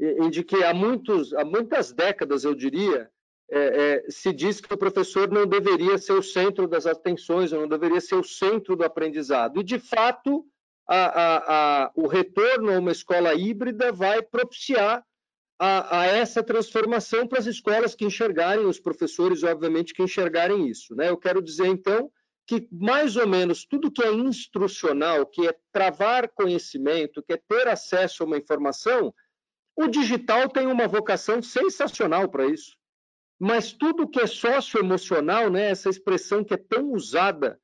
em 0.00 0.30
de 0.30 0.44
que 0.44 0.62
há, 0.62 0.72
muitos, 0.72 1.32
há 1.34 1.44
muitas 1.44 1.92
décadas, 1.92 2.44
eu 2.44 2.54
diria, 2.54 3.10
é, 3.50 4.04
é, 4.06 4.10
se 4.10 4.32
diz 4.32 4.60
que 4.60 4.72
o 4.72 4.78
professor 4.78 5.30
não 5.30 5.46
deveria 5.46 5.98
ser 5.98 6.12
o 6.12 6.22
centro 6.22 6.68
das 6.68 6.86
atenções, 6.86 7.52
não 7.52 7.66
deveria 7.66 8.00
ser 8.00 8.14
o 8.14 8.24
centro 8.24 8.76
do 8.76 8.84
aprendizado. 8.84 9.60
E, 9.60 9.64
de 9.64 9.78
fato, 9.78 10.44
a, 10.88 10.96
a, 10.96 11.84
a, 11.84 11.90
o 11.94 12.06
retorno 12.06 12.72
a 12.72 12.78
uma 12.78 12.92
escola 12.92 13.34
híbrida 13.34 13.92
vai 13.92 14.22
propiciar 14.22 15.04
a, 15.58 16.06
essa 16.06 16.42
transformação 16.42 17.26
para 17.26 17.40
as 17.40 17.46
escolas 17.46 17.94
que 17.94 18.04
enxergarem, 18.04 18.64
os 18.64 18.78
professores, 18.78 19.42
obviamente, 19.42 19.92
que 19.92 20.02
enxergarem 20.02 20.68
isso. 20.68 20.94
Né? 20.94 21.08
Eu 21.08 21.16
quero 21.16 21.42
dizer, 21.42 21.66
então, 21.66 22.10
que 22.48 22.66
mais 22.72 23.14
ou 23.14 23.28
menos 23.28 23.66
tudo 23.66 23.92
que 23.92 24.02
é 24.02 24.10
instrucional, 24.10 25.26
que 25.26 25.46
é 25.46 25.54
travar 25.70 26.30
conhecimento, 26.30 27.22
que 27.22 27.34
é 27.34 27.36
ter 27.36 27.68
acesso 27.68 28.22
a 28.22 28.26
uma 28.26 28.38
informação, 28.38 29.14
o 29.76 29.86
digital 29.86 30.48
tem 30.48 30.66
uma 30.66 30.88
vocação 30.88 31.42
sensacional 31.42 32.26
para 32.26 32.46
isso. 32.46 32.74
Mas 33.38 33.70
tudo 33.70 34.08
que 34.08 34.18
é 34.18 34.26
socioemocional, 34.26 35.50
né, 35.50 35.70
essa 35.70 35.90
expressão 35.90 36.42
que 36.42 36.54
é 36.54 36.56
tão 36.56 36.90
usada 36.92 37.60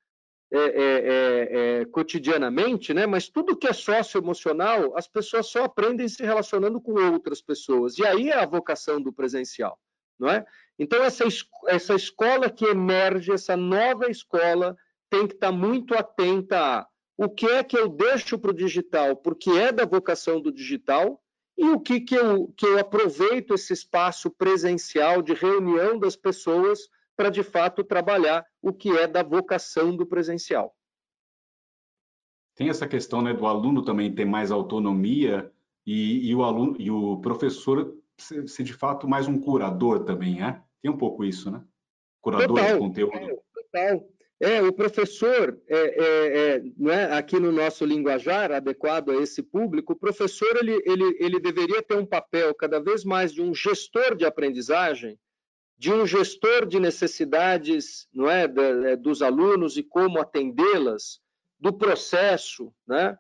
é, 0.53 0.59
é, 0.59 0.69
é, 0.69 1.81
é, 1.81 1.85
cotidianamente, 1.87 2.93
né, 2.93 3.07
mas 3.07 3.29
tudo 3.29 3.57
que 3.57 3.67
é 3.67 3.73
socioemocional, 3.73 4.97
as 4.99 5.09
pessoas 5.09 5.47
só 5.47 5.65
aprendem 5.65 6.07
se 6.09 6.23
relacionando 6.23 6.79
com 6.79 6.93
outras 6.93 7.41
pessoas. 7.41 7.99
E 7.99 8.07
aí 8.07 8.29
é 8.29 8.37
a 8.37 8.47
vocação 8.47 9.01
do 9.01 9.13
presencial, 9.13 9.79
não 10.19 10.29
é? 10.29 10.45
Então, 10.79 11.03
essa, 11.03 11.25
essa 11.67 11.95
escola 11.95 12.51
que 12.51 12.65
emerge, 12.65 13.33
essa 13.33 13.57
nova 13.57 14.11
escola, 14.11 14.77
tem 15.09 15.27
que 15.27 15.35
estar 15.35 15.53
muito 15.53 15.95
atenta 15.95 16.59
a 16.59 16.87
o 17.17 17.29
que 17.29 17.47
é 17.47 17.63
que 17.63 17.79
eu 17.79 17.89
deixo 17.89 18.39
para 18.39 18.51
o 18.51 18.55
digital, 18.55 19.17
porque 19.17 19.51
é 19.51 19.71
da 19.71 19.85
vocação 19.85 20.41
do 20.41 20.53
digital, 20.53 21.23
e 21.57 21.69
o 21.69 21.79
que, 21.79 22.01
que, 22.01 22.17
eu, 22.17 22.53
que 22.57 22.67
eu 22.67 22.79
aproveito 22.79 23.55
esse 23.55 23.73
espaço 23.73 24.29
presencial 24.31 25.23
de 25.23 25.33
reunião 25.33 25.99
das 25.99 26.17
pessoas 26.17 26.89
para, 27.17 27.31
de 27.31 27.45
fato, 27.45 27.85
trabalhar 27.85 28.45
o 28.61 28.73
que 28.73 28.91
é 28.91 29.07
da 29.07 29.23
vocação 29.23 29.97
do 29.97 30.05
presencial. 30.05 30.75
Tem 32.57 32.69
essa 32.69 32.89
questão 32.89 33.23
né, 33.23 33.33
do 33.33 33.47
aluno 33.47 33.85
também 33.85 34.13
ter 34.13 34.25
mais 34.25 34.51
autonomia 34.51 35.53
e, 35.87 36.29
e 36.29 36.35
o 36.35 36.43
aluno 36.43 36.77
e 36.79 36.91
o 36.91 37.21
professor 37.21 37.97
ser, 38.19 38.49
ser, 38.49 38.63
de 38.63 38.73
fato 38.73 39.09
mais 39.09 39.27
um 39.27 39.39
curador 39.39 40.05
também, 40.05 40.43
é? 40.43 40.61
Tem 40.83 40.91
um 40.91 40.97
pouco 40.97 41.25
isso, 41.25 41.51
né? 41.51 41.63
Curador 42.21 42.49
total, 42.49 42.73
de 42.73 42.79
conteúdo. 42.79 43.17
É, 43.17 43.37
total. 43.55 44.09
É, 44.41 44.63
o 44.63 44.73
professor, 44.73 45.59
é, 45.69 45.77
é, 45.77 46.39
é, 46.39 46.63
não 46.77 46.93
é, 46.93 47.17
aqui 47.17 47.39
no 47.39 47.53
nosso 47.53 47.85
linguajar, 47.85 48.51
adequado 48.53 49.11
a 49.11 49.17
esse 49.17 49.43
público, 49.43 49.93
o 49.93 49.99
professor 49.99 50.57
ele, 50.57 50.83
ele, 50.85 51.17
ele 51.21 51.41
deveria 51.41 51.83
ter 51.83 51.97
um 51.97 52.05
papel 52.05 52.55
cada 52.55 52.81
vez 52.81 53.05
mais 53.05 53.33
de 53.33 53.41
um 53.41 53.55
gestor 53.55 54.17
de 54.17 54.25
aprendizagem, 54.25 55.19
de 55.79 55.93
um 55.93 56.07
gestor 56.07 56.67
de 56.67 56.81
necessidades 56.81 58.09
não 58.13 58.29
é, 58.29 58.45
é 58.45 58.97
dos 58.97 59.23
alunos 59.23 59.77
e 59.77 59.83
como 59.83 60.21
atendê-las, 60.21 61.21
do 61.59 61.73
processo. 61.73 62.73
Né? 62.87 63.17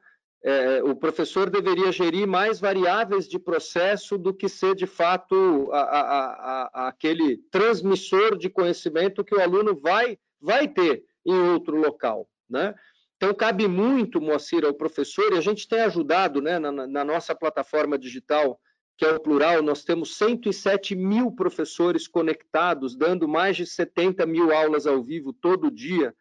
É, 0.46 0.82
o 0.82 0.94
professor 0.94 1.48
deveria 1.48 1.90
gerir 1.90 2.26
mais 2.26 2.60
variáveis 2.60 3.26
de 3.26 3.38
processo 3.38 4.18
do 4.18 4.34
que 4.34 4.46
ser, 4.46 4.74
de 4.74 4.86
fato, 4.86 5.70
a, 5.72 5.80
a, 5.80 6.70
a, 6.84 6.88
aquele 6.88 7.38
transmissor 7.50 8.36
de 8.36 8.50
conhecimento 8.50 9.24
que 9.24 9.34
o 9.34 9.40
aluno 9.40 9.74
vai 9.74 10.18
vai 10.38 10.68
ter 10.68 11.02
em 11.24 11.34
outro 11.34 11.74
local, 11.76 12.28
né? 12.48 12.74
Então, 13.16 13.32
cabe 13.32 13.66
muito, 13.66 14.20
Moacir, 14.20 14.66
ao 14.66 14.74
professor, 14.74 15.32
e 15.32 15.38
a 15.38 15.40
gente 15.40 15.66
tem 15.66 15.80
ajudado 15.80 16.42
né, 16.42 16.58
na, 16.58 16.70
na, 16.70 17.04
nossa 17.04 17.34
plataforma 17.34 17.98
digital, 17.98 18.60
que 18.98 19.04
é 19.06 19.12
o 19.12 19.20
Plural, 19.20 19.62
nós 19.62 19.82
temos 19.82 20.18
107 20.18 20.94
mil 20.94 21.32
professores 21.32 22.06
conectados, 22.06 22.94
dando 22.94 23.26
mais 23.26 23.56
de 23.56 23.66
70 23.66 24.26
mil 24.26 24.52
aulas 24.52 24.86
ao 24.86 25.02
vivo 25.02 25.32
todo 25.32 25.70
dia, 25.70 26.14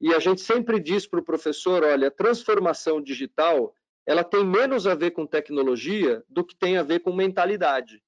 e 0.00 0.14
a 0.14 0.18
gente 0.18 0.40
sempre 0.40 0.80
diz 0.80 1.06
para 1.06 1.20
o 1.20 1.24
professor, 1.24 1.84
olha, 1.84 2.08
a 2.08 2.10
transformação 2.10 3.00
digital, 3.00 3.74
ela 4.06 4.24
tem 4.24 4.44
menos 4.44 4.86
a 4.86 4.94
ver 4.94 5.10
com 5.10 5.26
tecnologia 5.26 6.24
do 6.28 6.44
que 6.44 6.56
tem 6.56 6.78
a 6.78 6.82
ver 6.82 7.00
com 7.00 7.12
mentalidade 7.12 8.02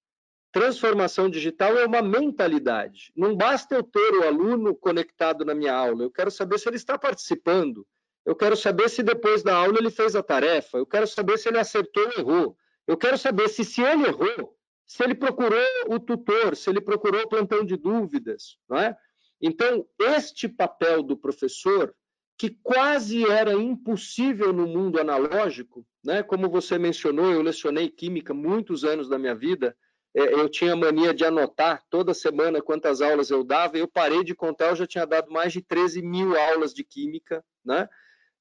transformação 0.52 1.30
digital 1.30 1.76
é 1.78 1.86
uma 1.86 2.02
mentalidade. 2.02 3.10
Não 3.16 3.34
basta 3.34 3.74
eu 3.74 3.82
ter 3.82 4.12
o 4.12 4.24
aluno 4.24 4.74
conectado 4.74 5.44
na 5.44 5.54
minha 5.54 5.74
aula, 5.74 6.04
eu 6.04 6.10
quero 6.10 6.30
saber 6.30 6.58
se 6.58 6.68
ele 6.68 6.76
está 6.76 6.98
participando. 6.98 7.86
Eu 8.24 8.36
quero 8.36 8.54
saber 8.54 8.88
se 8.88 9.02
depois 9.02 9.42
da 9.42 9.56
aula 9.56 9.78
ele 9.78 9.90
fez 9.90 10.14
a 10.14 10.22
tarefa, 10.22 10.78
eu 10.78 10.86
quero 10.86 11.08
saber 11.08 11.38
se 11.38 11.48
ele 11.48 11.58
acertou 11.58 12.04
ou 12.04 12.12
errou. 12.12 12.56
Eu 12.86 12.96
quero 12.96 13.16
saber 13.16 13.48
se, 13.48 13.64
se 13.64 13.80
ele 13.80 14.06
errou, 14.06 14.56
se 14.86 15.02
ele 15.02 15.14
procurou 15.14 15.64
o 15.88 15.98
tutor, 15.98 16.54
se 16.54 16.68
ele 16.68 16.80
procurou 16.80 17.22
o 17.22 17.28
plantão 17.28 17.64
de 17.64 17.76
dúvidas. 17.76 18.58
Não 18.68 18.78
é? 18.78 18.96
Então, 19.42 19.84
este 19.98 20.48
papel 20.48 21.02
do 21.02 21.16
professor, 21.16 21.92
que 22.38 22.50
quase 22.62 23.28
era 23.28 23.52
impossível 23.52 24.52
no 24.52 24.66
mundo 24.66 25.00
analógico, 25.00 25.84
né? 26.04 26.22
como 26.22 26.48
você 26.48 26.78
mencionou, 26.78 27.30
eu 27.32 27.42
lecionei 27.42 27.88
química 27.88 28.32
muitos 28.32 28.84
anos 28.84 29.08
da 29.08 29.18
minha 29.18 29.34
vida, 29.34 29.76
é, 30.14 30.34
eu 30.34 30.48
tinha 30.48 30.76
mania 30.76 31.12
de 31.12 31.24
anotar 31.24 31.82
toda 31.90 32.14
semana 32.14 32.62
quantas 32.62 33.00
aulas 33.00 33.30
eu 33.30 33.42
dava, 33.42 33.78
eu 33.78 33.88
parei 33.88 34.22
de 34.22 34.34
contar, 34.34 34.70
eu 34.70 34.76
já 34.76 34.86
tinha 34.86 35.06
dado 35.06 35.30
mais 35.32 35.52
de 35.52 35.62
13 35.62 36.02
mil 36.02 36.38
aulas 36.38 36.72
de 36.72 36.84
química, 36.84 37.44
né? 37.64 37.88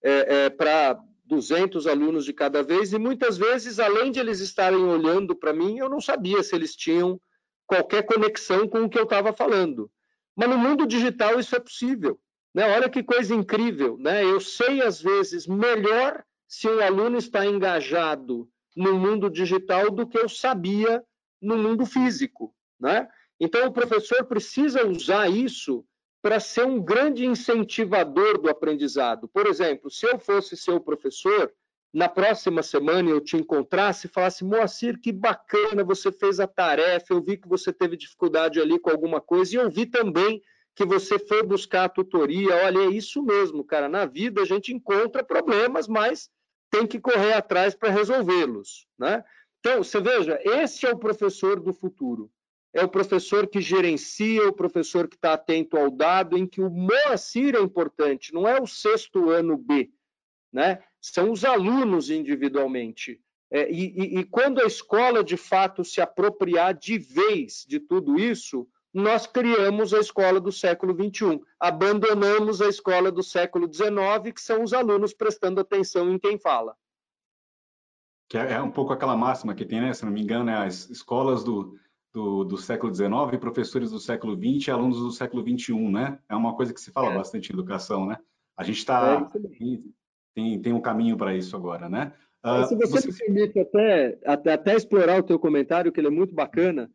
É, 0.03 0.45
é, 0.45 0.49
para 0.49 0.99
200 1.25 1.87
alunos 1.87 2.25
de 2.25 2.33
cada 2.33 2.61
vez, 2.61 2.91
e 2.91 2.99
muitas 2.99 3.37
vezes, 3.37 3.79
além 3.79 4.11
de 4.11 4.19
eles 4.19 4.39
estarem 4.39 4.83
olhando 4.83 5.35
para 5.35 5.53
mim, 5.53 5.77
eu 5.77 5.87
não 5.87 6.01
sabia 6.01 6.43
se 6.43 6.53
eles 6.55 6.75
tinham 6.75 7.21
qualquer 7.65 8.03
conexão 8.03 8.67
com 8.67 8.83
o 8.83 8.89
que 8.89 8.99
eu 8.99 9.03
estava 9.03 9.31
falando. 9.31 9.89
Mas 10.35 10.49
no 10.49 10.57
mundo 10.57 10.85
digital 10.85 11.39
isso 11.39 11.55
é 11.55 11.59
possível. 11.59 12.19
Né? 12.53 12.67
Olha 12.75 12.89
que 12.89 13.03
coisa 13.03 13.33
incrível. 13.33 13.97
Né? 13.97 14.23
Eu 14.23 14.39
sei, 14.39 14.81
às 14.81 15.01
vezes, 15.01 15.47
melhor 15.47 16.23
se 16.47 16.67
um 16.67 16.81
aluno 16.81 17.17
está 17.17 17.45
engajado 17.45 18.49
no 18.75 18.97
mundo 18.97 19.29
digital 19.29 19.89
do 19.89 20.07
que 20.07 20.17
eu 20.17 20.27
sabia 20.27 21.03
no 21.41 21.57
mundo 21.57 21.85
físico, 21.85 22.53
né? 22.79 23.07
Então 23.39 23.67
o 23.67 23.71
professor 23.71 24.25
precisa 24.25 24.85
usar 24.85 25.29
isso 25.29 25.85
para 26.21 26.39
ser 26.39 26.65
um 26.65 26.79
grande 26.79 27.25
incentivador 27.25 28.39
do 28.39 28.49
aprendizado. 28.49 29.27
Por 29.27 29.47
exemplo, 29.47 29.89
se 29.89 30.05
eu 30.05 30.19
fosse 30.19 30.55
seu 30.55 30.79
professor, 30.79 31.51
na 31.93 32.07
próxima 32.07 32.63
semana 32.63 33.09
eu 33.09 33.19
te 33.19 33.35
encontrasse 33.35 34.07
e 34.07 34.09
falasse, 34.09 34.45
Moacir, 34.45 34.99
que 34.99 35.11
bacana, 35.11 35.83
você 35.83 36.11
fez 36.11 36.39
a 36.39 36.47
tarefa, 36.47 37.13
eu 37.13 37.21
vi 37.21 37.37
que 37.37 37.47
você 37.47 37.73
teve 37.73 37.97
dificuldade 37.97 38.61
ali 38.61 38.79
com 38.79 38.89
alguma 38.89 39.19
coisa, 39.19 39.53
e 39.53 39.59
eu 39.59 39.69
vi 39.69 39.85
também 39.85 40.41
que 40.73 40.85
você 40.85 41.19
foi 41.19 41.43
buscar 41.43 41.85
a 41.85 41.89
tutoria. 41.89 42.55
Olha, 42.65 42.79
é 42.79 42.89
isso 42.89 43.21
mesmo, 43.21 43.63
cara. 43.63 43.89
Na 43.89 44.05
vida 44.05 44.41
a 44.41 44.45
gente 44.45 44.73
encontra 44.73 45.23
problemas, 45.23 45.87
mas 45.87 46.29
tem 46.69 46.87
que 46.87 46.99
correr 46.99 47.33
atrás 47.33 47.75
para 47.75 47.89
resolvê-los, 47.89 48.87
né? 48.97 49.23
Então, 49.59 49.83
você 49.83 49.99
veja, 49.99 50.39
esse 50.43 50.87
é 50.87 50.91
o 50.91 50.97
professor 50.97 51.59
do 51.59 51.73
futuro. 51.73 52.31
É 52.73 52.83
o 52.85 52.89
professor 52.89 53.45
que 53.47 53.59
gerencia, 53.59 54.47
o 54.47 54.53
professor 54.53 55.07
que 55.07 55.15
está 55.15 55.33
atento 55.33 55.77
ao 55.77 55.91
dado, 55.91 56.37
em 56.37 56.47
que 56.47 56.61
o 56.61 56.69
Moacir 56.69 57.53
é 57.55 57.59
importante, 57.59 58.33
não 58.33 58.47
é 58.47 58.61
o 58.61 58.65
sexto 58.65 59.29
ano 59.29 59.57
B, 59.57 59.91
né? 60.53 60.81
São 61.01 61.31
os 61.31 61.43
alunos 61.43 62.09
individualmente. 62.09 63.19
É, 63.51 63.69
e, 63.69 63.87
e, 63.97 64.19
e 64.19 64.23
quando 64.23 64.61
a 64.61 64.65
escola, 64.65 65.23
de 65.23 65.35
fato, 65.35 65.83
se 65.83 65.99
apropriar 65.99 66.73
de 66.73 66.97
vez 66.97 67.65
de 67.67 67.79
tudo 67.79 68.17
isso, 68.17 68.67
nós 68.93 69.25
criamos 69.25 69.93
a 69.93 69.99
escola 69.99 70.39
do 70.39 70.51
século 70.51 70.93
XXI. 70.93 71.41
Abandonamos 71.59 72.61
a 72.61 72.69
escola 72.69 73.11
do 73.11 73.23
século 73.23 73.71
XIX, 73.71 74.33
que 74.33 74.41
são 74.41 74.63
os 74.63 74.73
alunos 74.73 75.13
prestando 75.13 75.59
atenção 75.59 76.09
em 76.11 76.19
quem 76.19 76.37
fala 76.37 76.75
que 78.31 78.37
é, 78.37 78.53
é 78.53 78.61
um 78.61 78.71
pouco 78.71 78.93
aquela 78.93 79.17
máxima 79.17 79.53
que 79.53 79.65
tem, 79.65 79.81
né, 79.81 79.93
se 79.93 80.05
não 80.05 80.11
me 80.13 80.21
engano, 80.21 80.45
né, 80.45 80.55
as 80.55 80.89
escolas 80.89 81.43
do, 81.43 81.77
do, 82.13 82.45
do 82.45 82.57
século 82.57 82.93
XIX, 82.95 83.11
professores 83.41 83.91
do 83.91 83.99
século 83.99 84.37
XX, 84.37 84.69
alunos 84.69 84.99
do 84.99 85.11
século 85.11 85.43
XXI, 85.43 85.73
né? 85.89 86.17
É 86.29 86.35
uma 86.35 86.55
coisa 86.55 86.73
que 86.73 86.79
se 86.79 86.91
fala 86.91 87.11
é. 87.11 87.17
bastante 87.17 87.49
em 87.49 87.53
educação, 87.53 88.05
né? 88.05 88.17
A 88.55 88.63
gente 88.63 88.77
está. 88.77 89.27
É 89.33 89.39
tem, 90.33 90.61
tem 90.61 90.73
um 90.73 90.81
caminho 90.81 91.17
para 91.17 91.35
isso 91.35 91.55
agora, 91.55 91.89
né? 91.89 92.13
Uh, 92.43 92.65
se 92.67 92.75
você, 92.75 93.01
você, 93.01 93.07
me 93.07 93.17
permite 93.17 93.59
até, 93.59 94.19
até, 94.25 94.53
até, 94.53 94.75
explorar 94.75 95.19
o 95.19 95.23
teu 95.23 95.37
comentário, 95.37 95.91
que 95.91 95.99
ele 95.99 96.07
é 96.07 96.11
muito 96.11 96.33
bacana. 96.33 96.89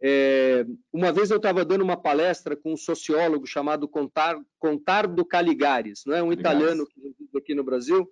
É, 0.00 0.66
uma 0.92 1.12
vez 1.12 1.30
eu 1.30 1.38
estava 1.38 1.64
dando 1.64 1.82
uma 1.82 1.96
palestra 1.96 2.54
com 2.54 2.74
um 2.74 2.76
sociólogo 2.76 3.46
chamado 3.46 3.88
Contar, 3.88 4.38
Contardo 4.58 5.24
Caligares, 5.24 6.02
não 6.06 6.14
é? 6.14 6.22
um 6.22 6.28
Caligares. 6.28 6.58
italiano 6.58 6.86
que 6.86 7.00
vive 7.00 7.38
aqui 7.38 7.54
no 7.54 7.64
Brasil, 7.64 8.08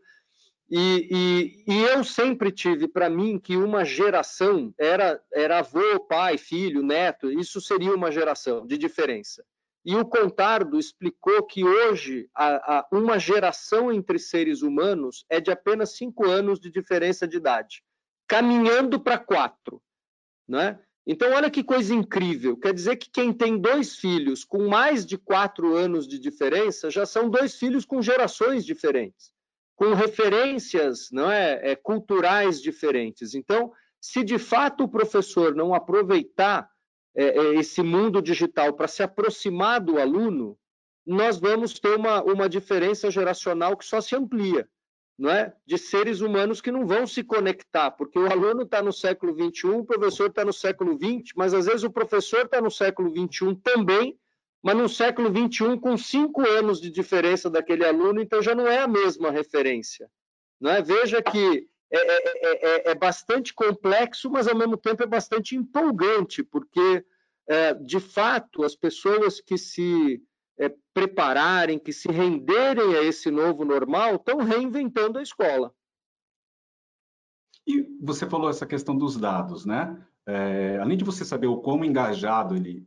e, 0.74 1.64
e, 1.68 1.72
e 1.72 1.82
eu 1.82 2.02
sempre 2.02 2.50
tive 2.50 2.88
para 2.88 3.10
mim 3.10 3.38
que 3.38 3.58
uma 3.58 3.84
geração 3.84 4.72
era, 4.78 5.20
era 5.30 5.58
avô, 5.58 6.00
pai, 6.00 6.38
filho, 6.38 6.82
neto, 6.82 7.30
isso 7.30 7.60
seria 7.60 7.94
uma 7.94 8.10
geração 8.10 8.66
de 8.66 8.78
diferença. 8.78 9.44
E 9.84 9.96
o 9.96 10.04
Contardo 10.04 10.78
explicou 10.78 11.42
que 11.42 11.64
hoje 11.64 12.28
a, 12.34 12.78
a, 12.78 12.88
uma 12.92 13.18
geração 13.18 13.92
entre 13.92 14.18
seres 14.18 14.62
humanos 14.62 15.24
é 15.28 15.40
de 15.40 15.50
apenas 15.50 15.96
cinco 15.96 16.24
anos 16.24 16.60
de 16.60 16.70
diferença 16.70 17.26
de 17.26 17.36
idade, 17.36 17.82
caminhando 18.28 19.00
para 19.00 19.18
quatro. 19.18 19.82
Né? 20.48 20.78
Então, 21.04 21.32
olha 21.32 21.50
que 21.50 21.64
coisa 21.64 21.92
incrível. 21.92 22.56
Quer 22.56 22.72
dizer 22.72 22.96
que 22.96 23.10
quem 23.10 23.32
tem 23.32 23.58
dois 23.58 23.96
filhos 23.96 24.44
com 24.44 24.68
mais 24.68 25.04
de 25.04 25.18
quatro 25.18 25.74
anos 25.74 26.06
de 26.06 26.18
diferença 26.18 26.88
já 26.88 27.04
são 27.04 27.28
dois 27.28 27.56
filhos 27.56 27.84
com 27.84 28.00
gerações 28.00 28.64
diferentes, 28.64 29.32
com 29.74 29.94
referências 29.94 31.08
não 31.10 31.28
é, 31.28 31.72
é 31.72 31.76
culturais 31.76 32.62
diferentes. 32.62 33.34
Então, 33.34 33.72
se 34.00 34.22
de 34.22 34.38
fato 34.38 34.84
o 34.84 34.88
professor 34.88 35.56
não 35.56 35.74
aproveitar 35.74 36.71
esse 37.14 37.82
mundo 37.82 38.22
digital 38.22 38.72
para 38.72 38.88
se 38.88 39.02
aproximar 39.02 39.80
do 39.80 39.98
aluno, 39.98 40.58
nós 41.06 41.38
vamos 41.38 41.78
ter 41.78 41.96
uma, 41.96 42.22
uma 42.22 42.48
diferença 42.48 43.10
geracional 43.10 43.76
que 43.76 43.84
só 43.84 44.00
se 44.00 44.14
amplia, 44.14 44.68
não 45.18 45.30
é? 45.30 45.54
De 45.66 45.76
seres 45.76 46.20
humanos 46.20 46.60
que 46.60 46.70
não 46.70 46.86
vão 46.86 47.06
se 47.06 47.22
conectar, 47.22 47.90
porque 47.90 48.18
o 48.18 48.30
aluno 48.30 48.62
está 48.62 48.80
no 48.82 48.92
século 48.92 49.34
XXI, 49.34 49.66
o 49.68 49.84
professor 49.84 50.28
está 50.28 50.44
no 50.44 50.52
século 50.52 50.96
XX, 50.96 51.32
mas 51.36 51.52
às 51.52 51.66
vezes 51.66 51.82
o 51.82 51.90
professor 51.90 52.44
está 52.44 52.60
no 52.60 52.70
século 52.70 53.10
XXI 53.10 53.56
também, 53.62 54.18
mas 54.62 54.76
no 54.76 54.88
século 54.88 55.28
XXI 55.28 55.78
com 55.80 55.98
cinco 55.98 56.40
anos 56.48 56.80
de 56.80 56.88
diferença 56.88 57.50
daquele 57.50 57.84
aluno, 57.84 58.20
então 58.20 58.40
já 58.40 58.54
não 58.54 58.66
é 58.66 58.78
a 58.78 58.88
mesma 58.88 59.30
referência. 59.30 60.08
Não 60.60 60.70
é? 60.70 60.80
Veja 60.80 61.20
que 61.20 61.68
é, 61.92 61.98
é, 61.98 62.88
é, 62.88 62.90
é, 62.90 62.94
bastante 62.94 63.52
complexo, 63.52 64.30
mas 64.30 64.48
ao 64.48 64.56
mesmo 64.56 64.78
tempo 64.78 65.02
é 65.02 65.06
bastante 65.06 65.54
empolgante, 65.54 66.42
porque, 66.42 67.04
de 67.84 68.00
fato, 68.00 68.64
as 68.64 68.74
pessoas 68.74 69.40
que 69.40 69.58
se 69.58 70.22
prepararem, 70.94 71.78
que 71.78 71.92
se 71.92 72.10
renderem 72.10 72.94
a 72.94 73.02
esse 73.02 73.30
novo 73.30 73.64
normal, 73.64 74.14
estão 74.14 74.38
reinventando 74.38 75.18
a 75.18 75.22
escola. 75.22 75.74
E 77.66 77.86
você 78.00 78.26
falou 78.26 78.48
essa 78.48 78.66
questão 78.66 78.96
dos 78.96 79.18
dados, 79.18 79.66
né? 79.66 80.02
É, 80.24 80.78
além 80.80 80.96
de 80.96 81.04
você 81.04 81.24
saber 81.24 81.48
o 81.48 81.60
quão 81.60 81.84
engajado 81.84 82.56
ele, 82.56 82.86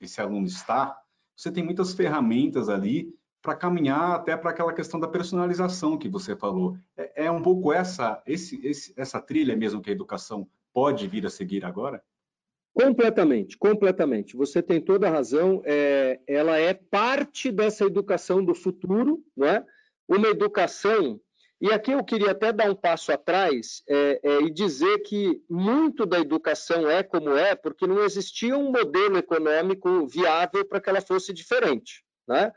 esse 0.00 0.20
aluno 0.20 0.46
está, 0.46 0.96
você 1.34 1.50
tem 1.50 1.64
muitas 1.64 1.92
ferramentas 1.92 2.68
ali 2.68 3.12
para 3.44 3.54
caminhar 3.54 4.12
até 4.12 4.34
para 4.38 4.50
aquela 4.50 4.72
questão 4.72 4.98
da 4.98 5.06
personalização 5.06 5.98
que 5.98 6.08
você 6.08 6.34
falou. 6.34 6.78
É, 6.96 7.26
é 7.26 7.30
um 7.30 7.42
pouco 7.42 7.74
essa, 7.74 8.22
esse, 8.26 8.58
esse, 8.66 8.94
essa 8.96 9.20
trilha 9.20 9.54
mesmo 9.54 9.82
que 9.82 9.90
a 9.90 9.92
educação 9.92 10.48
pode 10.72 11.06
vir 11.06 11.26
a 11.26 11.30
seguir 11.30 11.62
agora? 11.62 12.02
Completamente, 12.72 13.58
completamente. 13.58 14.34
Você 14.34 14.62
tem 14.62 14.80
toda 14.80 15.08
a 15.08 15.10
razão. 15.10 15.60
É, 15.66 16.18
ela 16.26 16.58
é 16.58 16.72
parte 16.72 17.52
dessa 17.52 17.84
educação 17.84 18.42
do 18.42 18.54
futuro, 18.54 19.22
não 19.36 19.46
é? 19.46 19.62
Uma 20.08 20.28
educação. 20.28 21.20
E 21.60 21.70
aqui 21.70 21.92
eu 21.92 22.02
queria 22.02 22.30
até 22.30 22.50
dar 22.50 22.70
um 22.70 22.74
passo 22.74 23.12
atrás 23.12 23.82
é, 23.86 24.20
é, 24.22 24.40
e 24.40 24.50
dizer 24.50 25.00
que 25.00 25.42
muito 25.50 26.06
da 26.06 26.18
educação 26.18 26.88
é 26.88 27.02
como 27.02 27.36
é, 27.36 27.54
porque 27.54 27.86
não 27.86 28.02
existia 28.02 28.56
um 28.56 28.72
modelo 28.72 29.18
econômico 29.18 30.06
viável 30.06 30.64
para 30.64 30.80
que 30.80 30.88
ela 30.88 31.02
fosse 31.02 31.30
diferente, 31.30 32.02
né? 32.26 32.50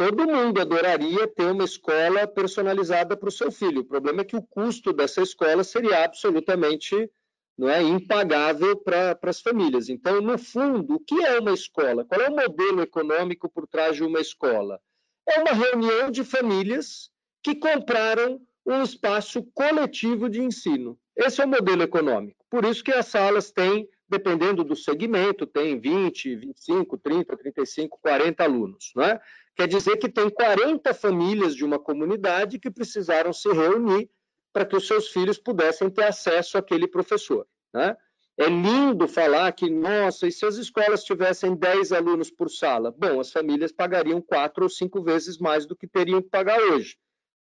Todo 0.00 0.26
mundo 0.26 0.58
adoraria 0.58 1.28
ter 1.28 1.52
uma 1.52 1.64
escola 1.64 2.26
personalizada 2.26 3.14
para 3.14 3.28
o 3.28 3.32
seu 3.32 3.52
filho. 3.52 3.82
O 3.82 3.84
problema 3.84 4.22
é 4.22 4.24
que 4.24 4.34
o 4.34 4.40
custo 4.40 4.94
dessa 4.94 5.20
escola 5.20 5.62
seria 5.62 6.02
absolutamente 6.02 7.10
não 7.58 7.68
é, 7.68 7.82
impagável 7.82 8.78
para 8.78 9.18
as 9.24 9.42
famílias. 9.42 9.90
Então, 9.90 10.22
no 10.22 10.38
fundo, 10.38 10.94
o 10.94 11.00
que 11.00 11.22
é 11.22 11.38
uma 11.38 11.52
escola? 11.52 12.02
Qual 12.02 12.18
é 12.18 12.30
o 12.30 12.34
modelo 12.34 12.80
econômico 12.80 13.46
por 13.50 13.68
trás 13.68 13.94
de 13.94 14.02
uma 14.02 14.22
escola? 14.22 14.80
É 15.28 15.38
uma 15.38 15.52
reunião 15.52 16.10
de 16.10 16.24
famílias 16.24 17.10
que 17.42 17.54
compraram 17.54 18.40
um 18.64 18.82
espaço 18.82 19.42
coletivo 19.52 20.30
de 20.30 20.40
ensino. 20.40 20.98
Esse 21.14 21.42
é 21.42 21.44
o 21.44 21.48
modelo 21.48 21.82
econômico. 21.82 22.42
Por 22.48 22.64
isso 22.64 22.82
que 22.82 22.92
as 22.92 23.04
salas 23.04 23.50
têm, 23.50 23.86
dependendo 24.10 24.64
do 24.64 24.74
segmento, 24.74 25.46
tem 25.46 25.78
20, 25.78 26.34
25, 26.34 26.98
30, 26.98 27.36
35, 27.36 27.98
40 28.02 28.42
alunos. 28.42 28.92
Não 28.96 29.04
é? 29.04 29.20
Quer 29.54 29.68
dizer 29.68 29.96
que 29.98 30.08
tem 30.08 30.28
40 30.28 30.92
famílias 30.92 31.54
de 31.54 31.64
uma 31.64 31.78
comunidade 31.78 32.58
que 32.58 32.70
precisaram 32.70 33.32
se 33.32 33.48
reunir 33.52 34.10
para 34.52 34.66
que 34.66 34.76
os 34.76 34.86
seus 34.86 35.08
filhos 35.08 35.38
pudessem 35.38 35.88
ter 35.88 36.04
acesso 36.04 36.58
àquele 36.58 36.88
professor. 36.88 37.46
Né? 37.72 37.96
É 38.36 38.46
lindo 38.46 39.06
falar 39.06 39.52
que, 39.52 39.70
nossa, 39.70 40.26
e 40.26 40.32
se 40.32 40.44
as 40.44 40.56
escolas 40.56 41.04
tivessem 41.04 41.54
10 41.54 41.92
alunos 41.92 42.30
por 42.30 42.50
sala? 42.50 42.90
Bom, 42.90 43.20
as 43.20 43.30
famílias 43.30 43.70
pagariam 43.70 44.20
quatro 44.20 44.64
ou 44.64 44.68
cinco 44.68 45.02
vezes 45.02 45.38
mais 45.38 45.66
do 45.66 45.76
que 45.76 45.86
teriam 45.86 46.20
que 46.20 46.30
pagar 46.30 46.58
hoje. 46.58 46.96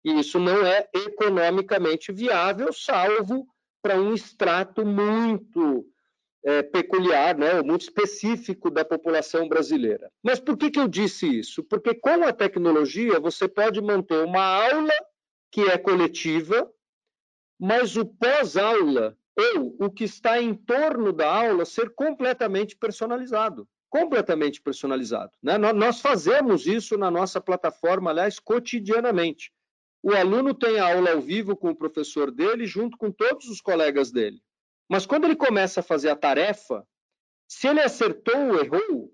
E 0.03 0.19
isso 0.19 0.39
não 0.39 0.65
é 0.65 0.87
economicamente 0.93 2.11
viável, 2.11 2.73
salvo 2.73 3.47
para 3.81 4.01
um 4.01 4.13
extrato 4.13 4.85
muito 4.85 5.85
é, 6.47 6.63
peculiar, 6.63 7.37
né, 7.37 7.61
muito 7.61 7.81
específico 7.81 8.71
da 8.71 8.85
população 8.85 9.49
brasileira. 9.49 10.09
Mas 10.23 10.39
por 10.39 10.55
que, 10.55 10.71
que 10.71 10.79
eu 10.79 10.87
disse 10.87 11.27
isso? 11.27 11.61
Porque 11.61 11.93
com 11.93 12.23
a 12.23 12.31
tecnologia 12.31 13.19
você 13.19 13.49
pode 13.49 13.81
manter 13.81 14.23
uma 14.23 14.45
aula 14.71 14.93
que 15.51 15.63
é 15.63 15.77
coletiva, 15.77 16.71
mas 17.59 17.97
o 17.97 18.05
pós-aula 18.05 19.17
ou 19.37 19.75
o 19.77 19.91
que 19.91 20.05
está 20.05 20.41
em 20.41 20.53
torno 20.53 21.11
da 21.11 21.29
aula 21.29 21.65
ser 21.65 21.89
completamente 21.89 22.77
personalizado. 22.77 23.67
Completamente 23.89 24.61
personalizado. 24.61 25.31
Né? 25.43 25.57
Nós 25.57 25.99
fazemos 25.99 26.65
isso 26.65 26.97
na 26.97 27.11
nossa 27.11 27.41
plataforma, 27.41 28.09
aliás, 28.09 28.39
cotidianamente. 28.39 29.51
O 30.01 30.13
aluno 30.13 30.53
tem 30.53 30.79
a 30.79 30.93
aula 30.93 31.11
ao 31.11 31.21
vivo 31.21 31.57
com 31.57 31.71
o 31.71 31.75
professor 31.75 32.31
dele, 32.31 32.65
junto 32.65 32.97
com 32.97 33.11
todos 33.11 33.49
os 33.49 33.59
colegas 33.59 34.11
dele. 34.11 34.41
Mas 34.89 35.05
quando 35.05 35.25
ele 35.25 35.35
começa 35.35 35.81
a 35.81 35.83
fazer 35.83 36.09
a 36.09 36.15
tarefa, 36.15 36.85
se 37.47 37.67
ele 37.67 37.81
acertou 37.81 38.53
ou 38.53 38.59
errou, 38.59 39.13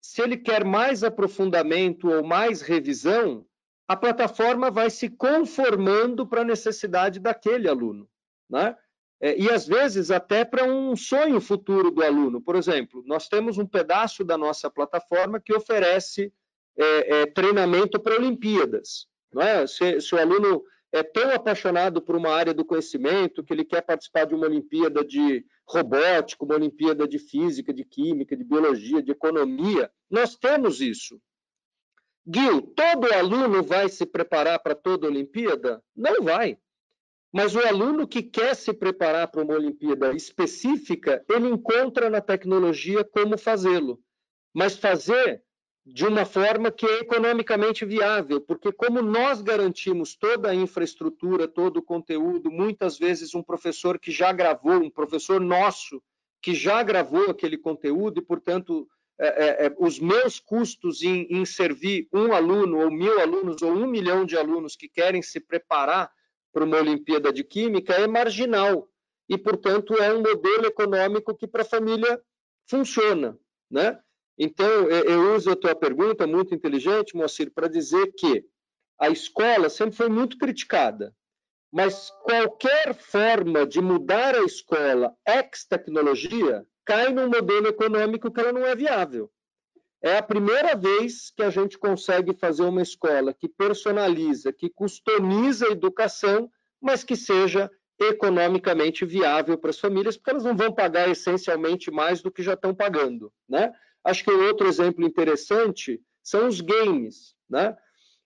se 0.00 0.22
ele 0.22 0.36
quer 0.36 0.64
mais 0.64 1.02
aprofundamento 1.02 2.10
ou 2.10 2.22
mais 2.22 2.60
revisão, 2.60 3.46
a 3.88 3.96
plataforma 3.96 4.70
vai 4.70 4.90
se 4.90 5.08
conformando 5.08 6.26
para 6.26 6.42
a 6.42 6.44
necessidade 6.44 7.20
daquele 7.20 7.68
aluno. 7.68 8.08
Né? 8.48 8.76
É, 9.20 9.38
e 9.38 9.50
às 9.50 9.66
vezes 9.66 10.10
até 10.10 10.44
para 10.44 10.64
um 10.64 10.94
sonho 10.96 11.40
futuro 11.40 11.90
do 11.90 12.02
aluno. 12.02 12.40
Por 12.40 12.56
exemplo, 12.56 13.02
nós 13.06 13.28
temos 13.28 13.58
um 13.58 13.66
pedaço 13.66 14.24
da 14.24 14.36
nossa 14.36 14.70
plataforma 14.70 15.40
que 15.40 15.54
oferece 15.54 16.32
é, 16.76 17.22
é, 17.22 17.26
treinamento 17.26 17.98
para 18.00 18.16
Olimpíadas. 18.16 19.06
Não 19.32 19.42
é? 19.42 19.66
se, 19.66 20.00
se 20.00 20.14
o 20.14 20.18
aluno 20.18 20.62
é 20.94 21.02
tão 21.02 21.28
apaixonado 21.32 22.00
por 22.00 22.14
uma 22.14 22.30
área 22.30 22.54
do 22.54 22.64
conhecimento 22.64 23.42
que 23.42 23.52
ele 23.52 23.64
quer 23.64 23.82
participar 23.82 24.26
de 24.26 24.34
uma 24.34 24.46
Olimpíada 24.46 25.04
de 25.04 25.44
robótica, 25.68 26.44
uma 26.44 26.54
Olimpíada 26.54 27.08
de 27.08 27.18
física, 27.18 27.74
de 27.74 27.84
química, 27.84 28.36
de 28.36 28.44
biologia, 28.44 29.02
de 29.02 29.10
economia. 29.10 29.90
Nós 30.08 30.36
temos 30.36 30.80
isso. 30.80 31.20
Gil, 32.32 32.62
todo 32.62 33.12
aluno 33.12 33.60
vai 33.60 33.88
se 33.88 34.06
preparar 34.06 34.60
para 34.60 34.76
toda 34.76 35.08
Olimpíada? 35.08 35.82
Não 35.96 36.22
vai. 36.22 36.56
Mas 37.32 37.56
o 37.56 37.66
aluno 37.66 38.06
que 38.06 38.22
quer 38.22 38.54
se 38.54 38.72
preparar 38.72 39.26
para 39.26 39.42
uma 39.42 39.54
Olimpíada 39.54 40.14
específica, 40.14 41.24
ele 41.28 41.48
encontra 41.48 42.08
na 42.08 42.20
tecnologia 42.20 43.02
como 43.02 43.36
fazê-lo. 43.36 44.00
Mas 44.54 44.78
fazer 44.78 45.42
de 45.86 46.06
uma 46.06 46.24
forma 46.24 46.70
que 46.70 46.86
é 46.86 47.00
economicamente 47.00 47.84
viável, 47.84 48.40
porque 48.40 48.72
como 48.72 49.02
nós 49.02 49.42
garantimos 49.42 50.16
toda 50.16 50.48
a 50.48 50.54
infraestrutura, 50.54 51.46
todo 51.46 51.76
o 51.78 51.82
conteúdo, 51.82 52.50
muitas 52.50 52.98
vezes 52.98 53.34
um 53.34 53.42
professor 53.42 53.98
que 53.98 54.10
já 54.10 54.32
gravou, 54.32 54.76
um 54.76 54.90
professor 54.90 55.40
nosso 55.40 56.02
que 56.40 56.54
já 56.54 56.82
gravou 56.82 57.30
aquele 57.30 57.58
conteúdo 57.58 58.18
e, 58.18 58.24
portanto, 58.24 58.88
é, 59.18 59.26
é, 59.26 59.66
é, 59.66 59.76
os 59.78 59.98
meus 59.98 60.40
custos 60.40 61.02
em, 61.02 61.26
em 61.30 61.44
servir 61.44 62.08
um 62.12 62.32
aluno 62.32 62.80
ou 62.80 62.90
mil 62.90 63.20
alunos 63.20 63.62
ou 63.62 63.72
um 63.72 63.86
milhão 63.86 64.24
de 64.24 64.36
alunos 64.36 64.74
que 64.76 64.88
querem 64.88 65.22
se 65.22 65.38
preparar 65.38 66.10
para 66.52 66.64
uma 66.64 66.78
Olimpíada 66.78 67.32
de 67.32 67.44
Química 67.44 67.94
é 67.94 68.06
marginal 68.06 68.88
e, 69.28 69.38
portanto, 69.38 69.94
é 69.94 70.12
um 70.12 70.22
modelo 70.22 70.66
econômico 70.66 71.34
que 71.34 71.46
para 71.46 71.62
a 71.62 71.66
família 71.66 72.20
funciona, 72.68 73.38
né? 73.70 73.98
Então, 74.38 74.88
eu 74.88 75.34
uso 75.34 75.50
a 75.50 75.56
tua 75.56 75.74
pergunta, 75.74 76.26
muito 76.26 76.54
inteligente, 76.54 77.16
Moacir, 77.16 77.52
para 77.52 77.68
dizer 77.68 78.12
que 78.16 78.44
a 78.98 79.08
escola 79.08 79.68
sempre 79.68 79.96
foi 79.96 80.08
muito 80.08 80.36
criticada, 80.38 81.14
mas 81.72 82.10
qualquer 82.22 82.94
forma 82.94 83.66
de 83.66 83.80
mudar 83.80 84.34
a 84.34 84.44
escola 84.44 85.14
ex-tecnologia 85.26 86.64
cai 86.84 87.12
num 87.12 87.28
modelo 87.28 87.66
econômico 87.66 88.30
que 88.30 88.40
ela 88.40 88.52
não 88.52 88.64
é 88.64 88.74
viável. 88.74 89.30
É 90.02 90.18
a 90.18 90.22
primeira 90.22 90.76
vez 90.76 91.30
que 91.30 91.42
a 91.42 91.48
gente 91.48 91.78
consegue 91.78 92.34
fazer 92.34 92.62
uma 92.62 92.82
escola 92.82 93.32
que 93.32 93.48
personaliza, 93.48 94.52
que 94.52 94.68
customiza 94.68 95.66
a 95.66 95.70
educação, 95.70 96.50
mas 96.80 97.02
que 97.02 97.16
seja 97.16 97.70
economicamente 97.98 99.04
viável 99.04 99.56
para 99.56 99.70
as 99.70 99.78
famílias, 99.78 100.16
porque 100.16 100.30
elas 100.30 100.44
não 100.44 100.56
vão 100.56 100.72
pagar 100.72 101.08
essencialmente 101.08 101.90
mais 101.90 102.20
do 102.20 102.30
que 102.30 102.42
já 102.42 102.52
estão 102.52 102.74
pagando. 102.74 103.32
Né? 103.48 103.72
Acho 104.04 104.22
que 104.22 104.30
outro 104.30 104.66
exemplo 104.66 105.04
interessante 105.04 106.00
são 106.22 106.46
os 106.46 106.60
games. 106.60 107.34
Né? 107.48 107.76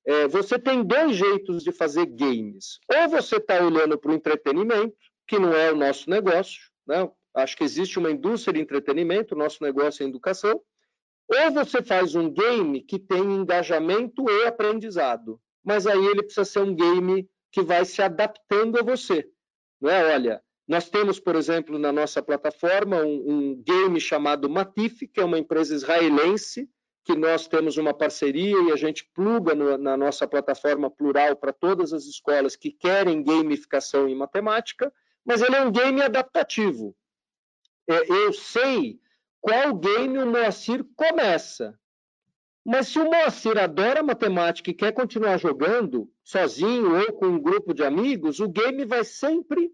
É, 0.05 0.27
você 0.27 0.59
tem 0.59 0.83
dois 0.83 1.17
jeitos 1.17 1.63
de 1.63 1.73
fazer 1.73 2.07
games. 2.07 2.79
Ou 2.91 3.09
você 3.09 3.37
está 3.37 3.63
olhando 3.63 3.99
para 3.99 4.11
o 4.11 4.15
entretenimento, 4.15 4.97
que 5.27 5.39
não 5.39 5.53
é 5.53 5.71
o 5.71 5.77
nosso 5.77 6.09
negócio, 6.11 6.63
né? 6.87 7.09
acho 7.35 7.57
que 7.57 7.65
existe 7.65 7.99
uma 7.99 8.11
indústria 8.11 8.55
de 8.55 8.61
entretenimento, 8.61 9.35
o 9.35 9.39
nosso 9.39 9.63
negócio 9.63 10.03
é 10.03 10.09
educação, 10.09 10.61
ou 11.29 11.51
você 11.53 11.83
faz 11.83 12.15
um 12.15 12.31
game 12.31 12.81
que 12.83 12.99
tem 12.99 13.21
engajamento 13.21 14.25
e 14.31 14.47
aprendizado, 14.47 15.39
mas 15.63 15.87
aí 15.87 16.03
ele 16.07 16.23
precisa 16.23 16.47
ser 16.47 16.61
um 16.61 16.75
game 16.75 17.29
que 17.53 17.61
vai 17.63 17.85
se 17.85 18.01
adaptando 18.01 18.79
a 18.79 18.83
você. 18.83 19.29
Não 19.81 19.91
é? 19.91 20.15
Olha, 20.15 20.43
nós 20.69 20.91
temos, 20.91 21.19
por 21.19 21.35
exemplo, 21.35 21.79
na 21.79 21.91
nossa 21.91 22.23
plataforma 22.23 22.99
um, 22.99 23.25
um 23.27 23.63
game 23.63 23.99
chamado 23.99 24.51
Matif, 24.51 25.09
que 25.09 25.19
é 25.19 25.25
uma 25.25 25.39
empresa 25.39 25.75
israelense, 25.75 26.69
que 27.03 27.17
nós 27.17 27.49
temos 27.49 27.79
uma 27.79 27.95
parceria 27.95 28.61
e 28.65 28.71
a 28.71 28.77
gente 28.77 29.11
pluga 29.15 29.55
no, 29.55 29.79
na 29.79 29.97
nossa 29.97 30.29
plataforma 30.29 30.91
plural 30.91 31.35
para 31.37 31.55
todas 31.55 31.95
as 31.95 32.05
escolas 32.05 32.55
que 32.55 32.71
querem 32.71 33.25
gamificação 33.25 34.07
em 34.07 34.15
matemática, 34.15 34.93
mas 35.25 35.41
ele 35.41 35.57
é 35.57 35.63
um 35.63 35.73
game 35.73 36.03
adaptativo. 36.03 36.95
É, 37.89 38.13
eu 38.13 38.35
sei 38.35 39.01
qual 39.41 39.75
game 39.75 40.19
o 40.19 40.27
Moacir 40.27 40.85
começa. 40.95 41.79
Mas 42.63 42.89
se 42.89 42.99
o 42.99 43.07
Moacir 43.07 43.57
adora 43.57 44.03
matemática 44.03 44.71
e 44.71 44.75
quer 44.75 44.93
continuar 44.93 45.39
jogando 45.39 46.13
sozinho 46.23 46.95
ou 46.99 47.11
com 47.15 47.29
um 47.29 47.41
grupo 47.41 47.73
de 47.73 47.83
amigos, 47.83 48.39
o 48.39 48.49
game 48.49 48.85
vai 48.85 49.03
sempre 49.03 49.73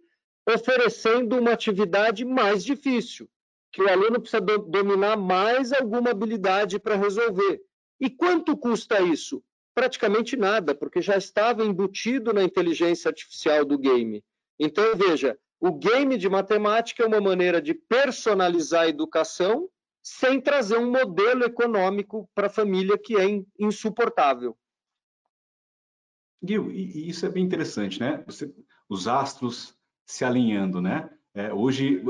oferecendo 0.48 1.38
uma 1.38 1.52
atividade 1.52 2.24
mais 2.24 2.64
difícil, 2.64 3.28
que 3.72 3.82
o 3.82 3.88
aluno 3.88 4.20
precisa 4.20 4.40
do 4.40 4.58
dominar 4.58 5.16
mais 5.16 5.72
alguma 5.72 6.10
habilidade 6.10 6.78
para 6.78 6.96
resolver. 6.96 7.62
E 8.00 8.10
quanto 8.10 8.56
custa 8.56 9.00
isso? 9.00 9.42
Praticamente 9.74 10.36
nada, 10.36 10.74
porque 10.74 11.00
já 11.00 11.16
estava 11.16 11.64
embutido 11.64 12.32
na 12.32 12.44
inteligência 12.44 13.08
artificial 13.08 13.64
do 13.64 13.78
game. 13.78 14.22
Então, 14.58 14.84
veja, 14.94 15.36
o 15.58 15.72
game 15.72 16.16
de 16.16 16.28
matemática 16.28 17.02
é 17.02 17.06
uma 17.06 17.20
maneira 17.20 17.60
de 17.60 17.74
personalizar 17.74 18.82
a 18.82 18.88
educação 18.88 19.68
sem 20.02 20.40
trazer 20.40 20.76
um 20.76 20.90
modelo 20.90 21.44
econômico 21.44 22.28
para 22.34 22.48
a 22.48 22.50
família 22.50 22.98
que 22.98 23.16
é 23.16 23.42
insuportável. 23.58 24.56
Gil, 26.46 26.70
e 26.70 27.08
isso 27.08 27.24
é 27.24 27.30
bem 27.30 27.42
interessante, 27.42 27.98
né? 27.98 28.22
Você, 28.26 28.54
os 28.86 29.08
astros 29.08 29.74
se 30.06 30.24
alinhando, 30.24 30.80
né? 30.80 31.10
É, 31.32 31.52
hoje, 31.52 32.00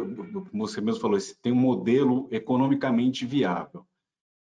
como 0.51 0.67
você 0.67 0.81
mesmo 0.81 1.01
falou, 1.01 1.19
tem 1.41 1.53
um 1.53 1.57
modelo 1.57 2.29
economicamente 2.31 3.25
viável. 3.25 3.87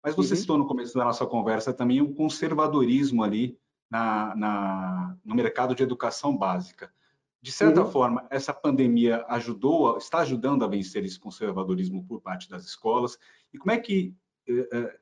Mas 0.02 0.14
você 0.14 0.32
uhum. 0.32 0.40
citou 0.40 0.58
no 0.58 0.66
começo 0.66 0.96
da 0.96 1.04
nossa 1.04 1.26
conversa 1.26 1.72
também 1.72 2.00
o 2.00 2.14
conservadorismo 2.14 3.22
ali 3.22 3.58
na, 3.90 4.34
na, 4.34 5.16
no 5.22 5.34
mercado 5.34 5.74
de 5.74 5.82
educação 5.82 6.36
básica. 6.36 6.90
De 7.42 7.52
certa 7.52 7.82
uhum. 7.82 7.90
forma, 7.90 8.26
essa 8.30 8.52
pandemia 8.52 9.24
ajudou, 9.28 9.98
está 9.98 10.18
ajudando 10.18 10.64
a 10.64 10.68
vencer 10.68 11.04
esse 11.04 11.18
conservadorismo 11.18 12.04
por 12.06 12.20
parte 12.20 12.48
das 12.48 12.64
escolas. 12.64 13.18
E 13.52 13.58
como 13.58 13.72
é 13.72 13.78
que 13.78 14.14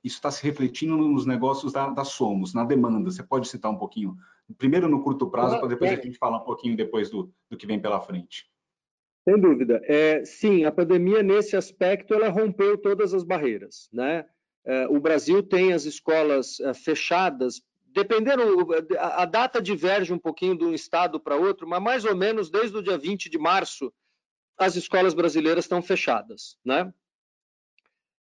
isso 0.04 0.16
está 0.16 0.30
se 0.30 0.42
refletindo 0.42 0.96
nos 0.96 1.26
negócios 1.26 1.72
da, 1.72 1.88
da, 1.88 2.04
Somos, 2.04 2.54
na 2.54 2.64
demanda? 2.64 3.10
Você 3.10 3.22
pode 3.22 3.48
citar 3.48 3.70
um 3.70 3.78
pouquinho, 3.78 4.16
primeiro 4.56 4.88
no 4.88 5.02
curto 5.02 5.30
prazo, 5.30 5.58
para 5.58 5.68
depois 5.68 5.92
a 5.92 5.96
gente 5.96 6.18
falar 6.18 6.38
um 6.38 6.44
pouquinho 6.44 6.76
depois 6.76 7.10
do, 7.10 7.32
do 7.50 7.56
que 7.56 7.66
vem 7.66 7.80
pela 7.80 8.00
frente. 8.00 8.48
Sem 9.28 9.38
dúvida. 9.38 9.80
É, 9.84 10.24
sim, 10.24 10.64
a 10.64 10.72
pandemia, 10.72 11.22
nesse 11.22 11.56
aspecto, 11.56 12.14
ela 12.14 12.28
rompeu 12.28 12.78
todas 12.78 13.12
as 13.12 13.24
barreiras. 13.24 13.88
Né? 13.92 14.24
É, 14.64 14.88
o 14.88 14.98
Brasil 14.98 15.42
tem 15.42 15.72
as 15.72 15.84
escolas 15.84 16.60
é, 16.60 16.72
fechadas 16.72 17.62
dependendo, 17.90 18.68
a 18.98 19.24
data 19.24 19.60
diverge 19.60 20.12
um 20.12 20.18
pouquinho 20.18 20.56
de 20.56 20.64
um 20.64 20.74
estado 20.74 21.18
para 21.18 21.36
outro, 21.36 21.66
mas 21.66 21.82
mais 21.82 22.04
ou 22.04 22.14
menos 22.14 22.50
desde 22.50 22.76
o 22.76 22.82
dia 22.82 22.98
20 22.98 23.28
de 23.28 23.38
março, 23.38 23.92
as 24.56 24.76
escolas 24.76 25.14
brasileiras 25.14 25.64
estão 25.64 25.80
fechadas, 25.80 26.56
né? 26.64 26.92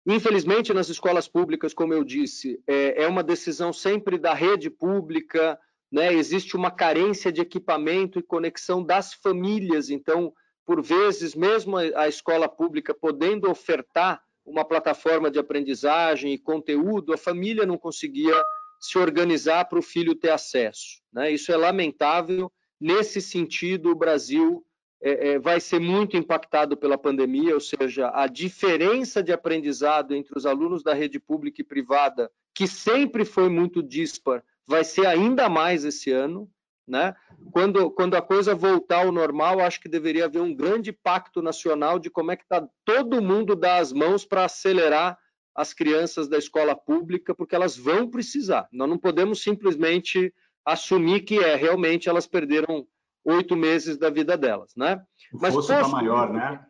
Infelizmente, 0.06 0.74
nas 0.74 0.88
escolas 0.88 1.26
públicas, 1.26 1.72
como 1.72 1.94
eu 1.94 2.04
disse, 2.04 2.62
é, 2.66 3.04
é 3.04 3.08
uma 3.08 3.22
decisão 3.22 3.72
sempre 3.72 4.18
da 4.18 4.34
rede 4.34 4.68
pública, 4.68 5.58
né? 5.90 6.12
Existe 6.12 6.56
uma 6.56 6.70
carência 6.70 7.32
de 7.32 7.40
equipamento 7.40 8.18
e 8.18 8.22
conexão 8.22 8.84
das 8.84 9.14
famílias, 9.14 9.88
então, 9.88 10.32
por 10.66 10.82
vezes, 10.82 11.34
mesmo 11.34 11.76
a 11.76 12.08
escola 12.08 12.48
pública 12.48 12.92
podendo 12.92 13.50
ofertar 13.50 14.22
uma 14.44 14.64
plataforma 14.64 15.30
de 15.30 15.38
aprendizagem 15.38 16.34
e 16.34 16.38
conteúdo, 16.38 17.14
a 17.14 17.16
família 17.16 17.64
não 17.64 17.78
conseguia 17.78 18.34
se 18.78 18.98
organizar 18.98 19.64
para 19.66 19.78
o 19.78 19.82
filho 19.82 20.14
ter 20.14 20.30
acesso. 20.30 21.00
Né? 21.12 21.32
Isso 21.32 21.50
é 21.50 21.56
lamentável. 21.56 22.52
Nesse 22.78 23.22
sentido, 23.22 23.90
o 23.90 23.94
Brasil 23.94 24.62
é, 25.06 25.32
é, 25.32 25.38
vai 25.38 25.60
ser 25.60 25.78
muito 25.78 26.16
impactado 26.16 26.78
pela 26.78 26.96
pandemia, 26.96 27.52
ou 27.52 27.60
seja, 27.60 28.10
a 28.14 28.26
diferença 28.26 29.22
de 29.22 29.34
aprendizado 29.34 30.14
entre 30.14 30.32
os 30.34 30.46
alunos 30.46 30.82
da 30.82 30.94
rede 30.94 31.20
pública 31.20 31.60
e 31.60 31.64
privada, 31.64 32.30
que 32.54 32.66
sempre 32.66 33.22
foi 33.26 33.50
muito 33.50 33.82
dispar, 33.82 34.42
vai 34.66 34.82
ser 34.82 35.06
ainda 35.06 35.46
mais 35.46 35.84
esse 35.84 36.10
ano. 36.10 36.50
Né? 36.88 37.14
Quando, 37.52 37.90
quando 37.90 38.14
a 38.14 38.22
coisa 38.22 38.54
voltar 38.54 39.04
ao 39.04 39.12
normal, 39.12 39.60
acho 39.60 39.78
que 39.78 39.90
deveria 39.90 40.24
haver 40.24 40.40
um 40.40 40.54
grande 40.54 40.90
pacto 40.90 41.42
nacional 41.42 41.98
de 41.98 42.08
como 42.08 42.30
é 42.32 42.36
que 42.36 42.44
está 42.44 42.66
todo 42.82 43.20
mundo 43.20 43.54
dar 43.54 43.78
as 43.78 43.92
mãos 43.92 44.24
para 44.24 44.46
acelerar 44.46 45.18
as 45.54 45.74
crianças 45.74 46.28
da 46.28 46.38
escola 46.38 46.74
pública, 46.74 47.34
porque 47.34 47.54
elas 47.54 47.76
vão 47.76 48.08
precisar. 48.08 48.66
Nós 48.72 48.88
não 48.88 48.98
podemos 48.98 49.42
simplesmente 49.42 50.32
assumir 50.64 51.20
que 51.20 51.38
é 51.38 51.56
realmente 51.56 52.08
elas 52.08 52.26
perderam 52.26 52.86
oito 53.24 53.56
meses 53.56 53.96
da 53.96 54.10
vida 54.10 54.36
delas, 54.36 54.74
né? 54.76 55.02
O 55.32 55.38
Mas 55.40 55.54
fosso 55.54 55.72
está 55.72 55.88
maior, 55.88 56.32
né? 56.32 56.64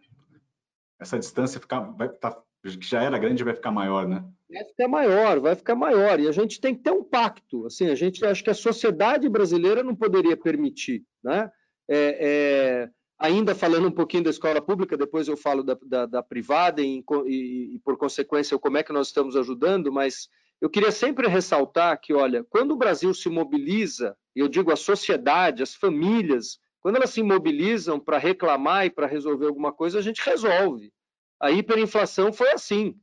Essa 1.00 1.18
distância 1.18 1.60
ficar, 1.60 1.80
vai 1.80 2.08
tá, 2.08 2.40
já 2.80 3.02
era 3.02 3.18
grande, 3.18 3.44
vai 3.44 3.54
ficar 3.54 3.70
maior, 3.70 4.06
né? 4.06 4.24
Vai 4.50 4.64
ficar 4.64 4.88
maior, 4.88 5.40
vai 5.40 5.54
ficar 5.54 5.74
maior. 5.74 6.20
E 6.20 6.28
a 6.28 6.32
gente 6.32 6.60
tem 6.60 6.74
que 6.74 6.82
ter 6.82 6.92
um 6.92 7.02
pacto. 7.02 7.66
Assim, 7.66 7.88
a 7.88 7.94
gente 7.94 8.24
acho 8.24 8.44
que 8.44 8.50
a 8.50 8.54
sociedade 8.54 9.28
brasileira 9.28 9.82
não 9.82 9.94
poderia 9.94 10.36
permitir, 10.36 11.04
né? 11.22 11.50
É, 11.88 12.86
é, 12.86 12.90
ainda 13.18 13.54
falando 13.54 13.88
um 13.88 13.92
pouquinho 13.92 14.24
da 14.24 14.30
escola 14.30 14.60
pública, 14.62 14.96
depois 14.96 15.28
eu 15.28 15.36
falo 15.36 15.62
da, 15.62 15.76
da, 15.82 16.06
da 16.06 16.22
privada 16.22 16.80
e, 16.80 17.04
e, 17.26 17.74
e, 17.74 17.78
por 17.84 17.96
consequência, 17.96 18.58
como 18.58 18.78
é 18.78 18.82
que 18.82 18.92
nós 18.92 19.08
estamos 19.08 19.36
ajudando, 19.36 19.92
mas 19.92 20.28
eu 20.60 20.70
queria 20.70 20.90
sempre 20.90 21.28
ressaltar 21.28 22.00
que, 22.00 22.12
olha, 22.14 22.44
quando 22.44 22.72
o 22.72 22.76
Brasil 22.76 23.12
se 23.12 23.28
mobiliza, 23.28 24.16
eu 24.34 24.48
digo 24.48 24.72
a 24.72 24.76
sociedade, 24.76 25.62
as 25.62 25.74
famílias, 25.74 26.58
quando 26.80 26.96
elas 26.96 27.10
se 27.10 27.22
mobilizam 27.22 27.98
para 27.98 28.18
reclamar 28.18 28.86
e 28.86 28.90
para 28.90 29.06
resolver 29.06 29.46
alguma 29.46 29.72
coisa, 29.72 29.98
a 29.98 30.02
gente 30.02 30.22
resolve. 30.24 30.92
A 31.40 31.50
hiperinflação 31.50 32.32
foi 32.32 32.50
assim. 32.52 32.98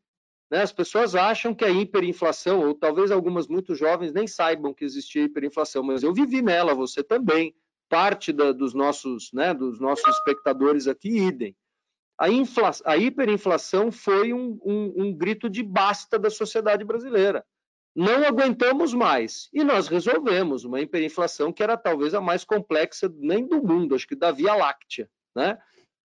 Né? 0.52 0.62
As 0.62 0.72
pessoas 0.72 1.16
acham 1.16 1.54
que 1.54 1.64
a 1.64 1.70
hiperinflação, 1.70 2.68
ou 2.68 2.76
talvez 2.76 3.10
algumas 3.10 3.48
muito 3.48 3.74
jovens 3.74 4.12
nem 4.12 4.28
saibam 4.28 4.74
que 4.74 4.84
existia 4.84 5.24
hiperinflação, 5.24 5.82
mas 5.82 6.04
eu 6.04 6.14
vivi 6.14 6.42
nela, 6.42 6.76
você 6.76 7.04
também 7.04 7.56
parte 7.88 8.32
da, 8.32 8.52
dos, 8.52 8.74
nossos, 8.74 9.32
né, 9.34 9.54
dos 9.54 9.80
nossos 9.80 10.08
espectadores 10.16 10.88
aqui, 10.88 11.10
idem. 11.10 11.56
A, 12.22 12.30
infla, 12.30 12.70
a 12.86 12.98
hiperinflação 12.98 13.92
foi 13.92 14.32
um, 14.32 14.60
um, 14.64 14.94
um 14.96 15.12
grito 15.12 15.50
de 15.50 15.64
basta 15.64 16.20
da 16.20 16.30
sociedade 16.30 16.86
brasileira. 16.86 17.44
Não 17.96 18.24
aguentamos 18.24 18.94
mais. 18.94 19.50
E 19.52 19.64
nós 19.64 19.88
resolvemos 19.88 20.64
uma 20.64 20.80
hiperinflação 20.80 21.52
que 21.52 21.64
era 21.64 21.76
talvez 21.76 22.14
a 22.14 22.22
mais 22.22 22.44
complexa 22.44 23.12
nem 23.18 23.48
do 23.48 23.64
mundo, 23.64 23.96
acho 23.96 24.08
que 24.08 24.16
da 24.16 24.30
Via 24.30 24.54
Láctea. 24.54 25.10
Né? 25.36 25.58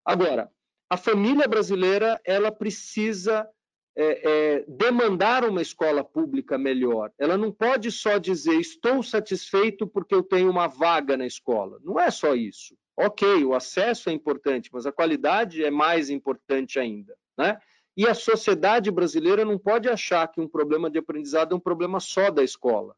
Agora, 0.02 0.50
a 0.88 0.96
família 0.96 1.46
brasileira 1.46 2.18
ela 2.24 2.50
precisa 2.50 3.46
é, 3.94 4.30
é, 4.54 4.64
demandar 4.66 5.44
uma 5.44 5.60
escola 5.60 6.02
pública 6.02 6.56
melhor. 6.56 7.12
Ela 7.18 7.36
não 7.36 7.52
pode 7.52 7.92
só 7.92 8.16
dizer 8.16 8.58
estou 8.58 9.02
satisfeito 9.02 9.86
porque 9.86 10.14
eu 10.14 10.22
tenho 10.22 10.50
uma 10.50 10.66
vaga 10.66 11.14
na 11.14 11.26
escola. 11.26 11.78
Não 11.84 12.00
é 12.00 12.10
só 12.10 12.34
isso. 12.34 12.74
Ok, 12.96 13.44
o 13.44 13.54
acesso 13.54 14.08
é 14.08 14.12
importante, 14.12 14.70
mas 14.72 14.86
a 14.86 14.92
qualidade 14.92 15.62
é 15.62 15.70
mais 15.70 16.08
importante 16.08 16.78
ainda. 16.78 17.16
Né? 17.36 17.58
E 17.96 18.06
a 18.06 18.14
sociedade 18.14 18.90
brasileira 18.90 19.44
não 19.44 19.58
pode 19.58 19.88
achar 19.88 20.26
que 20.28 20.40
um 20.40 20.48
problema 20.48 20.90
de 20.90 20.98
aprendizado 20.98 21.52
é 21.52 21.56
um 21.56 21.60
problema 21.60 22.00
só 22.00 22.30
da 22.30 22.42
escola. 22.42 22.96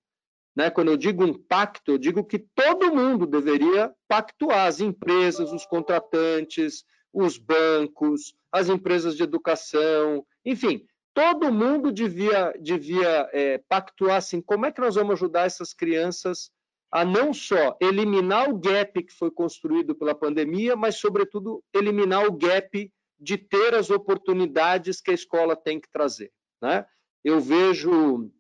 Né? 0.55 0.71
Quando 0.71 0.91
eu 0.91 0.97
digo 0.97 1.25
um 1.25 1.35
pacto, 1.35 1.93
eu 1.93 1.99
digo 1.99 2.25
que 2.25 2.39
todo 2.39 2.95
mundo 2.95 3.27
deveria 3.27 3.93
pactuar, 4.09 4.67
as 4.67 4.81
empresas, 4.81 5.53
os 5.53 5.67
contratantes, 5.67 6.85
os 7.13 7.39
bancos, 7.39 8.35
as 8.53 8.69
empresas 8.69 9.17
de 9.17 9.23
educação, 9.23 10.25
enfim, 10.45 10.85
todo 11.15 11.53
mundo 11.53 11.91
devia, 11.91 12.53
devia 12.61 13.29
é, 13.33 13.59
pactuar 13.69 14.17
assim, 14.17 14.41
como 14.41 14.67
é 14.67 14.73
que 14.73 14.81
nós 14.81 14.95
vamos 14.95 15.15
ajudar 15.15 15.47
essas 15.47 15.73
crianças 15.73 16.51
a 16.91 17.05
não 17.05 17.35
só 17.35 17.77
eliminar 17.81 18.49
o 18.49 18.59
gap 18.59 19.03
que 19.03 19.13
foi 19.13 19.31
construído 19.31 19.95
pela 19.95 20.15
pandemia, 20.15 20.75
mas, 20.75 20.97
sobretudo, 20.97 21.63
eliminar 21.75 22.27
o 22.27 22.33
gap 22.33 22.93
de 23.21 23.37
ter 23.37 23.75
as 23.75 23.91
oportunidades 23.91 25.01
que 25.01 25.11
a 25.11 25.15
escola 25.15 25.55
tem 25.57 25.81
que 25.81 25.91
trazer. 25.91 26.33
Né? 26.63 26.87
Eu 27.25 27.41
vejo 27.41 28.31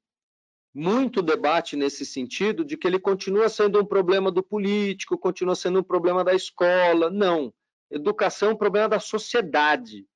muito 0.74 1.20
debate 1.20 1.76
nesse 1.76 2.06
sentido 2.06 2.64
de 2.64 2.76
que 2.76 2.86
ele 2.86 2.98
continua 2.98 3.48
sendo 3.48 3.80
um 3.80 3.84
problema 3.84 4.30
do 4.30 4.42
político, 4.42 5.18
continua 5.18 5.54
sendo 5.54 5.80
um 5.80 5.82
problema 5.82 6.22
da 6.24 6.34
escola. 6.34 7.10
Não. 7.10 7.52
Educação 7.90 8.50
é 8.50 8.52
um 8.52 8.56
problema 8.56 8.88
da 8.88 9.00
sociedade. 9.00 10.06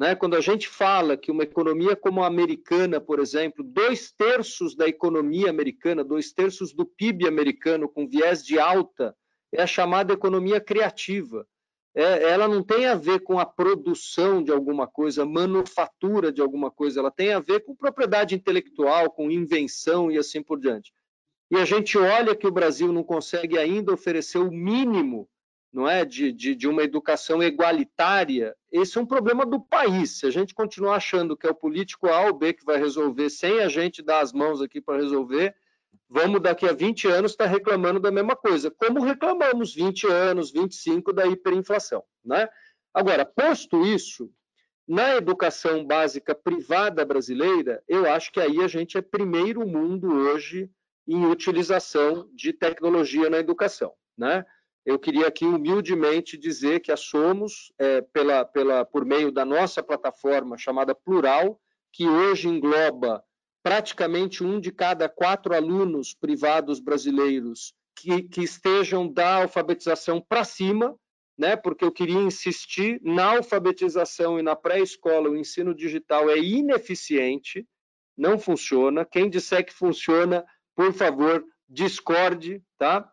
Né? 0.00 0.14
Quando 0.14 0.34
a 0.34 0.40
gente 0.40 0.66
fala 0.66 1.14
que 1.14 1.30
uma 1.30 1.42
economia 1.42 1.94
como 1.94 2.22
a 2.22 2.26
americana, 2.26 2.98
por 2.98 3.20
exemplo, 3.20 3.62
dois 3.62 4.10
terços 4.10 4.74
da 4.74 4.88
economia 4.88 5.50
americana, 5.50 6.02
dois 6.02 6.32
terços 6.32 6.72
do 6.72 6.86
PIB 6.86 7.28
americano 7.28 7.86
com 7.86 8.08
viés 8.08 8.42
de 8.42 8.58
alta, 8.58 9.14
é 9.52 9.60
a 9.60 9.66
chamada 9.66 10.14
economia 10.14 10.58
criativa. 10.58 11.46
É, 11.94 12.30
ela 12.30 12.48
não 12.48 12.62
tem 12.62 12.86
a 12.86 12.94
ver 12.94 13.20
com 13.20 13.38
a 13.38 13.44
produção 13.44 14.42
de 14.42 14.50
alguma 14.50 14.86
coisa, 14.86 15.26
manufatura 15.26 16.32
de 16.32 16.40
alguma 16.40 16.70
coisa, 16.70 17.00
ela 17.00 17.10
tem 17.10 17.34
a 17.34 17.40
ver 17.40 17.60
com 17.60 17.76
propriedade 17.76 18.34
intelectual, 18.34 19.10
com 19.10 19.30
invenção 19.30 20.10
e 20.10 20.16
assim 20.16 20.42
por 20.42 20.58
diante. 20.58 20.94
E 21.50 21.56
a 21.56 21.66
gente 21.66 21.98
olha 21.98 22.34
que 22.34 22.46
o 22.46 22.52
Brasil 22.52 22.90
não 22.90 23.04
consegue 23.04 23.58
ainda 23.58 23.92
oferecer 23.92 24.38
o 24.38 24.50
mínimo 24.50 25.28
não 25.72 25.88
é, 25.88 26.04
de, 26.04 26.32
de, 26.32 26.54
de, 26.54 26.66
uma 26.66 26.82
educação 26.82 27.42
igualitária, 27.42 28.56
esse 28.72 28.98
é 28.98 29.00
um 29.00 29.06
problema 29.06 29.46
do 29.46 29.60
país. 29.60 30.18
Se 30.18 30.26
a 30.26 30.30
gente 30.30 30.54
continuar 30.54 30.96
achando 30.96 31.36
que 31.36 31.46
é 31.46 31.50
o 31.50 31.54
político 31.54 32.08
A 32.08 32.26
ou 32.26 32.34
B 32.34 32.52
que 32.52 32.64
vai 32.64 32.76
resolver, 32.76 33.30
sem 33.30 33.60
a 33.60 33.68
gente 33.68 34.02
dar 34.02 34.20
as 34.20 34.32
mãos 34.32 34.60
aqui 34.60 34.80
para 34.80 35.00
resolver, 35.00 35.54
vamos 36.08 36.40
daqui 36.40 36.66
a 36.66 36.72
20 36.72 37.06
anos 37.06 37.30
estar 37.32 37.44
tá 37.44 37.50
reclamando 37.50 38.00
da 38.00 38.10
mesma 38.10 38.34
coisa, 38.34 38.70
como 38.70 39.00
reclamamos 39.00 39.72
20 39.74 40.08
anos, 40.08 40.50
25 40.50 41.12
da 41.12 41.26
hiperinflação. 41.26 42.02
Né? 42.24 42.48
Agora, 42.92 43.24
posto 43.24 43.86
isso, 43.86 44.28
na 44.88 45.14
educação 45.14 45.84
básica 45.84 46.34
privada 46.34 47.04
brasileira, 47.04 47.80
eu 47.86 48.10
acho 48.10 48.32
que 48.32 48.40
aí 48.40 48.60
a 48.60 48.66
gente 48.66 48.98
é 48.98 49.02
primeiro 49.02 49.64
mundo 49.64 50.12
hoje 50.12 50.68
em 51.06 51.26
utilização 51.26 52.28
de 52.34 52.52
tecnologia 52.52 53.30
na 53.30 53.38
educação. 53.38 53.92
Né? 54.18 54.44
Eu 54.84 54.98
queria 54.98 55.26
aqui 55.26 55.44
humildemente 55.44 56.38
dizer 56.38 56.80
que 56.80 56.90
a 56.90 56.96
Somos, 56.96 57.72
é, 57.78 58.00
pela, 58.00 58.44
pela, 58.44 58.84
por 58.84 59.04
meio 59.04 59.30
da 59.30 59.44
nossa 59.44 59.82
plataforma 59.82 60.56
chamada 60.56 60.94
Plural, 60.94 61.60
que 61.92 62.08
hoje 62.08 62.48
engloba 62.48 63.22
praticamente 63.62 64.42
um 64.42 64.58
de 64.58 64.72
cada 64.72 65.08
quatro 65.08 65.54
alunos 65.54 66.14
privados 66.14 66.80
brasileiros 66.80 67.74
que, 67.94 68.22
que 68.22 68.42
estejam 68.42 69.06
da 69.06 69.42
alfabetização 69.42 70.20
para 70.20 70.44
cima, 70.44 70.96
né, 71.36 71.56
porque 71.56 71.84
eu 71.84 71.92
queria 71.92 72.20
insistir 72.20 73.00
na 73.02 73.36
alfabetização 73.36 74.38
e 74.38 74.42
na 74.42 74.56
pré-escola, 74.56 75.28
o 75.28 75.36
ensino 75.36 75.74
digital 75.74 76.30
é 76.30 76.38
ineficiente, 76.38 77.66
não 78.16 78.38
funciona. 78.38 79.04
Quem 79.04 79.28
disser 79.28 79.64
que 79.64 79.72
funciona, 79.72 80.44
por 80.74 80.92
favor, 80.92 81.44
discorde, 81.68 82.62
tá? 82.78 83.10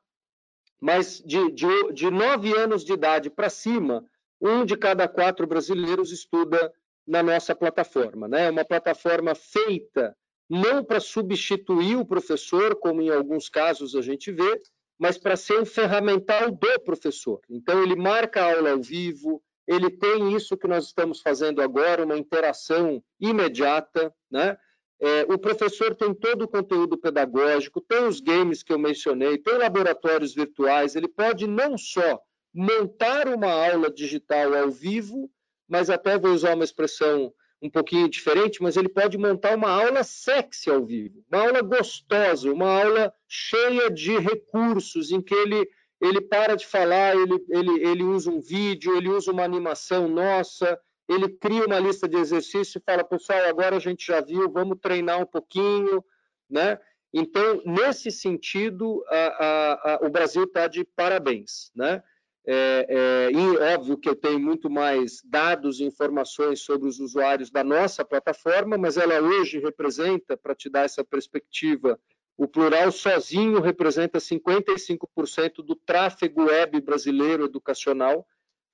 Mas 0.79 1.21
de, 1.25 1.51
de, 1.51 1.93
de 1.93 2.11
nove 2.11 2.55
anos 2.55 2.83
de 2.83 2.93
idade 2.93 3.29
para 3.29 3.49
cima, 3.49 4.05
um 4.39 4.63
de 4.63 4.77
cada 4.77 5.07
quatro 5.07 5.47
brasileiros 5.47 6.11
estuda 6.11 6.71
na 7.05 7.23
nossa 7.23 7.55
plataforma. 7.55 8.27
Né? 8.27 8.47
É 8.47 8.49
uma 8.49 8.65
plataforma 8.65 9.33
feita 9.33 10.15
não 10.49 10.83
para 10.83 10.99
substituir 10.99 11.97
o 11.97 12.05
professor, 12.05 12.75
como 12.75 13.01
em 13.01 13.09
alguns 13.09 13.49
casos 13.49 13.95
a 13.95 14.01
gente 14.01 14.31
vê, 14.31 14.61
mas 14.97 15.17
para 15.17 15.35
ser 15.35 15.59
um 15.59 15.65
ferramental 15.65 16.51
do 16.51 16.79
professor. 16.83 17.39
Então, 17.49 17.83
ele 17.83 17.95
marca 17.95 18.41
a 18.41 18.55
aula 18.55 18.71
ao 18.71 18.81
vivo, 18.81 19.41
ele 19.67 19.89
tem 19.89 20.33
isso 20.33 20.57
que 20.57 20.67
nós 20.67 20.85
estamos 20.85 21.21
fazendo 21.21 21.61
agora, 21.61 22.05
uma 22.05 22.17
interação 22.17 23.03
imediata, 23.19 24.13
né? 24.31 24.57
É, 24.99 25.21
o 25.31 25.37
professor 25.37 25.93
tem 25.93 26.13
todo 26.13 26.43
o 26.43 26.47
conteúdo 26.47 26.97
pedagógico, 26.97 27.79
tem 27.79 28.05
os 28.05 28.19
games 28.19 28.63
que 28.63 28.73
eu 28.73 28.79
mencionei, 28.79 29.37
tem 29.37 29.57
laboratórios 29.57 30.33
virtuais, 30.33 30.95
ele 30.95 31.07
pode 31.07 31.45
não 31.45 31.77
só 31.77 32.19
montar 32.53 33.27
uma 33.27 33.51
aula 33.51 33.91
digital 33.91 34.55
ao 34.55 34.71
vivo, 34.71 35.29
mas 35.69 35.89
até 35.89 36.17
vou 36.17 36.31
usar 36.31 36.55
uma 36.55 36.63
expressão 36.63 37.31
um 37.61 37.69
pouquinho 37.69 38.09
diferente, 38.09 38.61
mas 38.61 38.77
ele 38.77 38.89
pode 38.89 39.17
montar 39.17 39.55
uma 39.55 39.69
aula 39.69 40.03
sexy 40.03 40.69
ao 40.69 40.83
vivo, 40.83 41.23
uma 41.31 41.41
aula 41.41 41.61
gostosa, 41.61 42.51
uma 42.51 42.81
aula 42.83 43.13
cheia 43.27 43.89
de 43.91 44.17
recursos, 44.17 45.11
em 45.11 45.21
que 45.21 45.33
ele, 45.33 45.67
ele 46.01 46.21
para 46.21 46.55
de 46.55 46.65
falar, 46.65 47.15
ele, 47.15 47.35
ele, 47.49 47.83
ele 47.87 48.03
usa 48.03 48.29
um 48.29 48.39
vídeo, 48.39 48.95
ele 48.95 49.09
usa 49.09 49.31
uma 49.31 49.43
animação 49.43 50.07
nossa, 50.07 50.79
ele 51.07 51.29
cria 51.29 51.65
uma 51.65 51.79
lista 51.79 52.07
de 52.07 52.17
exercícios 52.17 52.75
e 52.75 52.79
fala, 52.79 53.03
pessoal, 53.03 53.45
agora 53.45 53.77
a 53.77 53.79
gente 53.79 54.05
já 54.05 54.21
viu, 54.21 54.49
vamos 54.49 54.79
treinar 54.81 55.21
um 55.21 55.25
pouquinho, 55.25 56.03
né? 56.49 56.79
Então, 57.13 57.61
nesse 57.65 58.11
sentido, 58.11 59.03
a, 59.07 59.15
a, 59.15 59.93
a, 59.93 60.05
o 60.05 60.09
Brasil 60.09 60.43
está 60.43 60.67
de 60.67 60.83
parabéns, 60.83 61.71
né? 61.75 62.03
É, 62.49 62.85
é, 62.89 63.31
e 63.31 63.57
óbvio 63.75 63.97
que 63.97 64.07
eu 64.07 64.15
tenho 64.15 64.39
muito 64.39 64.69
mais 64.69 65.21
dados 65.25 65.81
e 65.81 65.83
informações 65.83 66.61
sobre 66.61 66.87
os 66.87 66.97
usuários 66.97 67.51
da 67.51 67.61
nossa 67.61 68.05
plataforma, 68.05 68.77
mas 68.77 68.95
ela 68.95 69.19
hoje 69.19 69.59
representa, 69.59 70.37
para 70.37 70.55
te 70.55 70.69
dar 70.69 70.85
essa 70.85 71.03
perspectiva, 71.03 71.99
o 72.37 72.47
plural 72.47 72.89
sozinho 72.91 73.59
representa 73.59 74.19
55% 74.19 75.55
do 75.55 75.75
tráfego 75.75 76.45
web 76.45 76.79
brasileiro 76.79 77.43
educacional, 77.45 78.25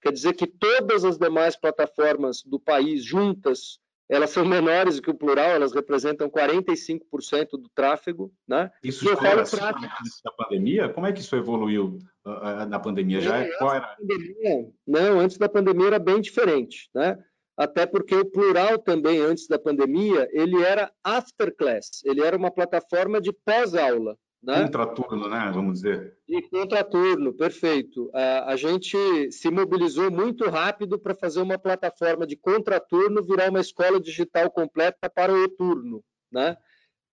Quer 0.03 0.11
dizer 0.11 0.33
que 0.33 0.45
todas 0.45 1.05
as 1.05 1.17
demais 1.17 1.55
plataformas 1.55 2.43
do 2.45 2.59
país 2.59 3.05
juntas, 3.05 3.79
elas 4.09 4.31
são 4.31 4.43
menores 4.45 4.97
do 4.97 5.01
que 5.01 5.09
o 5.09 5.15
plural, 5.15 5.51
elas 5.51 5.73
representam 5.73 6.29
45% 6.29 7.51
do 7.51 7.69
tráfego. 7.73 8.29
Né? 8.45 8.69
Isso 8.83 9.09
era 9.09 9.43
assim 9.43 9.55
antes 9.55 10.21
da 10.21 10.31
pandemia? 10.33 10.89
Como 10.89 11.07
é 11.07 11.13
que 11.13 11.21
isso 11.21 11.37
evoluiu 11.37 11.99
uh, 12.25 12.65
na 12.67 12.79
pandemia? 12.79 13.21
Já 13.21 13.37
é, 13.37 13.49
qual 13.57 13.75
era? 13.75 13.95
Pandemia, 13.95 14.69
não, 14.85 15.19
antes 15.21 15.37
da 15.37 15.47
pandemia 15.47 15.87
era 15.87 15.99
bem 15.99 16.19
diferente. 16.19 16.89
Né? 16.93 17.17
Até 17.55 17.85
porque 17.85 18.13
o 18.13 18.25
plural 18.25 18.77
também, 18.79 19.21
antes 19.21 19.47
da 19.47 19.57
pandemia, 19.57 20.27
ele 20.33 20.61
era 20.61 20.91
after 21.01 21.55
class, 21.55 22.01
ele 22.03 22.21
era 22.21 22.35
uma 22.35 22.51
plataforma 22.51 23.21
de 23.21 23.31
pós-aula. 23.31 24.17
Né? 24.43 24.63
Contraturno, 24.63 25.29
né? 25.29 25.51
Vamos 25.53 25.75
dizer. 25.75 26.17
E 26.27 26.41
contraturno, 26.41 27.33
perfeito. 27.33 28.11
A, 28.13 28.51
a 28.51 28.55
gente 28.57 29.31
se 29.31 29.49
mobilizou 29.49 30.11
muito 30.11 30.49
rápido 30.49 30.99
para 30.99 31.15
fazer 31.15 31.41
uma 31.41 31.57
plataforma 31.57 32.27
de 32.27 32.35
contraturno 32.35 33.23
virar 33.23 33.49
uma 33.49 33.61
escola 33.61 34.01
digital 34.01 34.51
completa 34.51 35.09
para 35.09 35.33
o 35.33 35.47
turno, 35.47 36.03
né? 36.29 36.57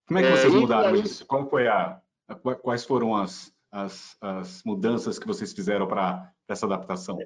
Como 0.09 0.19
é 0.19 0.23
que 0.23 0.37
vocês 0.37 0.53
é, 0.53 0.59
mudaram 0.59 0.95
aí... 0.95 1.03
isso? 1.03 1.25
Qual 1.25 1.49
foi 1.49 1.69
a, 1.69 2.01
a, 2.27 2.35
quais 2.35 2.85
foram 2.85 3.15
as, 3.15 3.53
as, 3.71 4.17
as 4.21 4.65
mudanças 4.65 5.17
que 5.17 5.27
vocês 5.27 5.53
fizeram 5.53 5.87
para 5.87 6.33
essa 6.49 6.67
adaptação? 6.67 7.17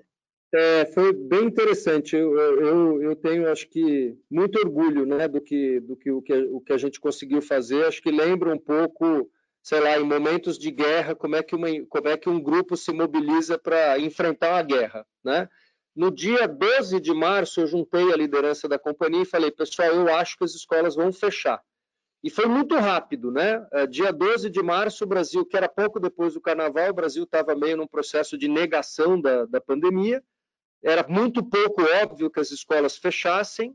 É, 0.53 0.85
foi 0.85 1.15
bem 1.15 1.47
interessante. 1.47 2.15
Eu, 2.15 2.37
eu, 2.37 3.03
eu, 3.03 3.17
tenho, 3.17 3.51
acho 3.51 3.67
que, 3.71 4.19
muito 4.31 4.59
orgulho 4.59 5.07
né, 5.07 5.27
do, 5.27 5.41
que, 5.41 5.81
do 5.81 5.97
que, 5.97 6.11
o, 6.11 6.21
que, 6.21 6.35
o 6.35 6.61
que 6.61 6.75
a 6.75 6.79
gente 6.79 7.01
conseguiu 7.01 7.41
fazer. 7.41 7.87
Acho 7.87 8.03
que 8.03 8.11
lembra 8.11 8.53
um 8.53 8.59
pouco 8.59 9.31
sei 9.65 9.81
lá, 9.81 9.99
em 9.99 10.05
momentos 10.05 10.59
de 10.59 10.71
guerra, 10.71 11.15
como 11.15 11.37
é 11.37 11.43
que, 11.43 11.57
uma, 11.57 11.69
como 11.89 12.07
é 12.07 12.19
que 12.19 12.29
um 12.29 12.39
grupo 12.39 12.77
se 12.77 12.93
mobiliza 12.93 13.59
para 13.59 13.99
enfrentar 13.99 14.51
uma 14.51 14.63
guerra, 14.63 15.07
né? 15.25 15.49
No 15.97 16.11
dia 16.11 16.47
12 16.47 17.01
de 17.01 17.15
março, 17.15 17.63
eu 17.63 17.67
juntei 17.67 18.13
a 18.13 18.17
liderança 18.17 18.69
da 18.69 18.79
companhia 18.79 19.23
e 19.23 19.27
falei, 19.27 19.51
pessoal, 19.51 19.89
eu 19.89 20.15
acho 20.15 20.37
que 20.37 20.45
as 20.45 20.55
escolas 20.55 20.97
vão 20.97 21.11
fechar. 21.11 21.63
E 22.23 22.29
foi 22.29 22.45
muito 22.45 22.75
rápido, 22.75 23.31
né? 23.31 23.67
É, 23.73 23.87
dia 23.87 24.13
12 24.13 24.51
de 24.51 24.63
março, 24.63 25.05
o 25.05 25.07
Brasil, 25.07 25.47
que 25.47 25.57
era 25.57 25.69
pouco 25.69 25.99
depois 25.99 26.35
do 26.35 26.43
carnaval, 26.43 26.91
o 26.91 26.95
Brasil 26.95 27.25
estava 27.25 27.55
meio 27.55 27.79
num 27.79 27.87
processo 27.87 28.37
de 28.37 28.49
negação 28.49 29.19
da, 29.19 29.47
da 29.47 29.63
pandemia. 29.63 30.23
Era 30.83 31.07
muito 31.09 31.43
pouco 31.43 31.83
óbvio 32.03 32.31
que 32.31 32.41
as 32.41 32.51
escolas 32.51 32.99
fechassem. 32.99 33.75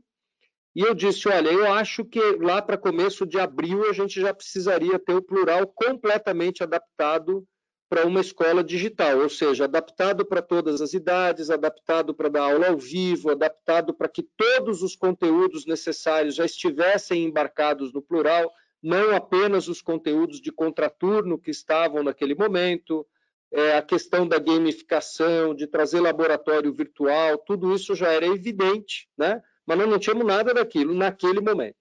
E 0.74 0.82
eu 0.82 0.94
disse: 0.94 1.28
olha, 1.28 1.50
eu 1.50 1.72
acho 1.72 2.04
que 2.04 2.20
lá 2.36 2.62
para 2.62 2.78
começo 2.78 3.26
de 3.26 3.38
abril 3.38 3.88
a 3.88 3.92
gente 3.92 4.20
já 4.20 4.32
precisaria 4.32 4.98
ter 4.98 5.14
o 5.14 5.22
plural 5.22 5.66
completamente 5.66 6.62
adaptado 6.62 7.46
para 7.88 8.06
uma 8.06 8.20
escola 8.20 8.62
digital, 8.62 9.18
ou 9.18 9.28
seja, 9.28 9.64
adaptado 9.64 10.24
para 10.24 10.40
todas 10.40 10.80
as 10.80 10.94
idades, 10.94 11.50
adaptado 11.50 12.14
para 12.14 12.28
dar 12.28 12.52
aula 12.52 12.68
ao 12.68 12.78
vivo, 12.78 13.30
adaptado 13.30 13.92
para 13.92 14.08
que 14.08 14.22
todos 14.22 14.80
os 14.80 14.94
conteúdos 14.94 15.66
necessários 15.66 16.36
já 16.36 16.44
estivessem 16.44 17.24
embarcados 17.24 17.92
no 17.92 18.00
plural, 18.00 18.48
não 18.80 19.14
apenas 19.14 19.66
os 19.66 19.82
conteúdos 19.82 20.40
de 20.40 20.52
contraturno 20.52 21.36
que 21.36 21.50
estavam 21.50 22.04
naquele 22.04 22.36
momento, 22.36 23.04
é, 23.52 23.76
a 23.76 23.82
questão 23.82 24.26
da 24.26 24.38
gamificação, 24.38 25.52
de 25.52 25.66
trazer 25.66 25.98
laboratório 25.98 26.72
virtual, 26.72 27.38
tudo 27.38 27.74
isso 27.74 27.96
já 27.96 28.12
era 28.12 28.26
evidente, 28.26 29.08
né? 29.18 29.42
Mas 29.66 29.78
nós 29.78 29.88
não 29.88 29.98
tínhamos 29.98 30.26
nada 30.26 30.54
daquilo 30.54 30.94
naquele 30.94 31.40
momento. 31.40 31.76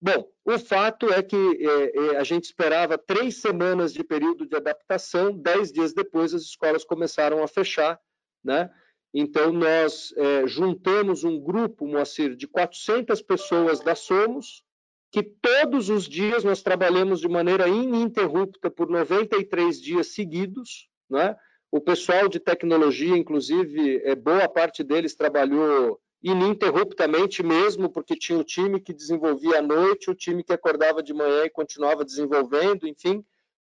Bom, 0.00 0.28
o 0.44 0.58
fato 0.58 1.10
é 1.10 1.22
que 1.22 1.36
é, 1.36 1.96
é, 1.96 2.16
a 2.18 2.24
gente 2.24 2.44
esperava 2.44 2.98
três 2.98 3.40
semanas 3.40 3.92
de 3.92 4.04
período 4.04 4.46
de 4.46 4.54
adaptação, 4.54 5.32
dez 5.32 5.72
dias 5.72 5.94
depois 5.94 6.34
as 6.34 6.42
escolas 6.42 6.84
começaram 6.84 7.42
a 7.42 7.48
fechar, 7.48 7.98
né? 8.44 8.70
Então, 9.14 9.52
nós 9.52 10.12
é, 10.16 10.46
juntamos 10.46 11.22
um 11.22 11.40
grupo, 11.40 11.86
Moacir, 11.86 12.34
de 12.34 12.48
400 12.48 13.22
pessoas 13.22 13.78
da 13.78 13.94
Somos, 13.94 14.64
que 15.12 15.22
todos 15.22 15.88
os 15.88 16.08
dias 16.08 16.42
nós 16.42 16.60
trabalhamos 16.60 17.20
de 17.20 17.28
maneira 17.28 17.68
ininterrupta 17.68 18.68
por 18.68 18.90
93 18.90 19.80
dias 19.80 20.08
seguidos. 20.08 20.88
Né? 21.08 21.36
O 21.70 21.80
pessoal 21.80 22.28
de 22.28 22.40
tecnologia, 22.40 23.16
inclusive, 23.16 24.02
é, 24.04 24.16
boa 24.16 24.48
parte 24.48 24.82
deles 24.82 25.14
trabalhou 25.14 26.00
ininterruptamente 26.24 27.42
mesmo, 27.42 27.90
porque 27.90 28.16
tinha 28.16 28.38
o 28.38 28.42
time 28.42 28.80
que 28.80 28.94
desenvolvia 28.94 29.58
à 29.58 29.62
noite, 29.62 30.10
o 30.10 30.14
time 30.14 30.42
que 30.42 30.54
acordava 30.54 31.02
de 31.02 31.12
manhã 31.12 31.44
e 31.44 31.50
continuava 31.50 32.02
desenvolvendo, 32.02 32.88
enfim. 32.88 33.22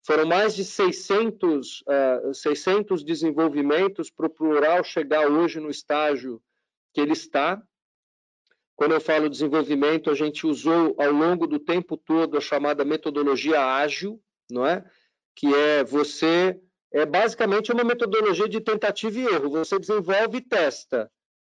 Foram 0.04 0.26
mais 0.26 0.54
de 0.54 0.66
600, 0.66 1.82
uh, 2.28 2.34
600 2.34 3.06
desenvolvimentos 3.06 4.12
para 4.12 4.26
o 4.26 4.30
Plural 4.30 4.84
chegar 4.84 5.32
hoje 5.32 5.62
no 5.62 5.70
estágio 5.70 6.42
que 6.94 7.00
ele 7.00 7.14
está. 7.14 7.62
Quando 8.76 8.96
eu 8.96 9.00
falo 9.00 9.30
desenvolvimento, 9.30 10.10
a 10.10 10.14
gente 10.14 10.46
usou 10.46 10.94
ao 10.98 11.12
longo 11.12 11.48
do 11.48 11.58
tempo 11.58 11.96
todo 11.96 12.38
a 12.38 12.42
chamada 12.42 12.84
metodologia 12.84 13.64
ágil, 13.64 14.22
não 14.50 14.66
é? 14.66 14.84
Que 15.36 15.56
é 15.56 15.84
você 15.86 16.60
é 16.92 17.06
basicamente 17.06 17.72
uma 17.72 17.86
metodologia 17.86 18.50
de 18.50 18.60
tentativa 18.60 19.18
e 19.18 19.26
erro. 19.26 19.52
Você 19.52 19.80
desenvolve 19.80 20.40
e 20.40 20.42
testa. 20.42 21.10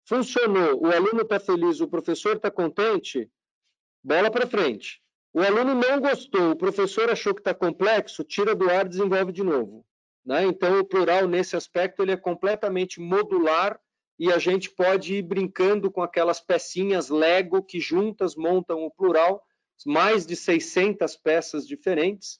Funcionou, 0.09 0.81
o 0.81 0.87
aluno 0.87 1.21
está 1.21 1.39
feliz, 1.39 1.79
o 1.79 1.87
professor 1.87 2.37
está 2.37 2.49
contente, 2.49 3.29
bola 4.03 4.31
para 4.31 4.47
frente. 4.47 4.99
O 5.31 5.39
aluno 5.39 5.75
não 5.75 6.01
gostou, 6.01 6.49
o 6.49 6.55
professor 6.55 7.11
achou 7.11 7.31
que 7.35 7.41
está 7.41 7.53
complexo, 7.53 8.23
tira 8.23 8.55
do 8.55 8.67
ar, 8.71 8.89
desenvolve 8.89 9.31
de 9.31 9.43
novo. 9.43 9.85
Né? 10.25 10.45
Então, 10.45 10.79
o 10.79 10.83
plural, 10.83 11.27
nesse 11.27 11.55
aspecto, 11.55 12.01
ele 12.01 12.11
é 12.11 12.17
completamente 12.17 12.99
modular 12.99 13.79
e 14.17 14.33
a 14.33 14.39
gente 14.39 14.71
pode 14.71 15.13
ir 15.13 15.21
brincando 15.21 15.91
com 15.91 16.01
aquelas 16.01 16.39
pecinhas 16.39 17.09
Lego 17.09 17.61
que 17.61 17.79
juntas 17.79 18.35
montam 18.35 18.83
o 18.83 18.89
plural, 18.89 19.43
mais 19.85 20.25
de 20.25 20.35
600 20.35 21.17
peças 21.17 21.67
diferentes, 21.67 22.39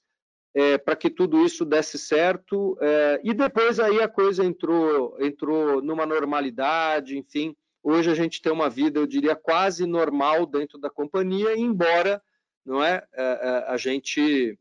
é, 0.53 0.77
para 0.77 0.95
que 0.95 1.09
tudo 1.09 1.43
isso 1.43 1.63
desse 1.63 1.97
certo. 1.97 2.77
É, 2.81 3.21
e 3.23 3.33
depois 3.33 3.79
aí 3.79 4.01
a 4.01 4.07
coisa 4.07 4.43
entrou, 4.43 5.15
entrou 5.19 5.81
numa 5.81 6.05
normalidade, 6.05 7.17
enfim. 7.17 7.55
Hoje 7.81 8.09
a 8.09 8.15
gente 8.15 8.41
tem 8.41 8.51
uma 8.51 8.69
vida, 8.69 8.99
eu 8.99 9.07
diria, 9.07 9.35
quase 9.35 9.85
normal 9.85 10.45
dentro 10.45 10.77
da 10.77 10.89
companhia, 10.89 11.57
embora 11.57 12.21
não 12.65 12.83
é, 12.83 13.03
é, 13.13 13.23
é 13.23 13.65
a 13.67 13.77
gente 13.77 14.57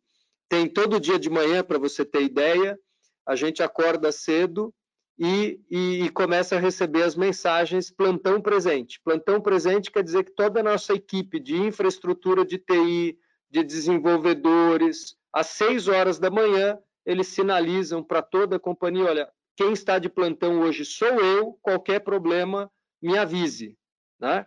tem 0.49 0.69
todo 0.69 1.01
dia 1.01 1.19
de 1.19 1.29
manhã, 1.29 1.63
para 1.63 1.79
você 1.79 2.05
ter 2.05 2.23
ideia, 2.23 2.79
a 3.27 3.37
gente 3.37 3.63
acorda 3.63 4.11
cedo 4.11 4.73
e, 5.19 5.61
e, 5.69 6.11
começa 6.11 6.57
a 6.57 6.61
receber 6.61 7.03
as 7.03 7.17
mensagens 7.17 7.91
plantão 7.91 8.41
presente. 8.41 9.01
Plantão 9.05 9.41
presente 9.41 9.91
quer 9.91 10.03
dizer 10.03 10.25
que 10.25 10.31
toda 10.31 10.61
a 10.61 10.63
nossa 10.63 10.95
equipe 10.95 11.41
de 11.41 11.57
infraestrutura 11.57 12.47
de 12.47 12.57
TI, 12.57 13.19
de 13.51 13.65
desenvolvedores, 13.65 15.18
às 15.33 15.49
seis 15.49 15.89
horas 15.89 16.19
da 16.19 16.31
manhã, 16.31 16.79
eles 17.05 17.29
sinalizam 17.29 18.03
para 18.03 18.23
toda 18.23 18.57
a 18.57 18.61
companhia: 18.61 19.07
olha, 19.07 19.33
quem 19.57 19.73
está 19.73 19.99
de 19.99 20.09
plantão 20.09 20.61
hoje 20.61 20.85
sou 20.85 21.09
eu, 21.09 21.59
qualquer 21.63 22.01
problema, 22.01 22.71
me 23.03 23.17
avise. 23.17 23.77
Né? 24.21 24.47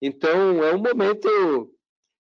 Então, 0.00 0.62
é 0.64 0.74
um 0.74 0.78
momento 0.78 1.72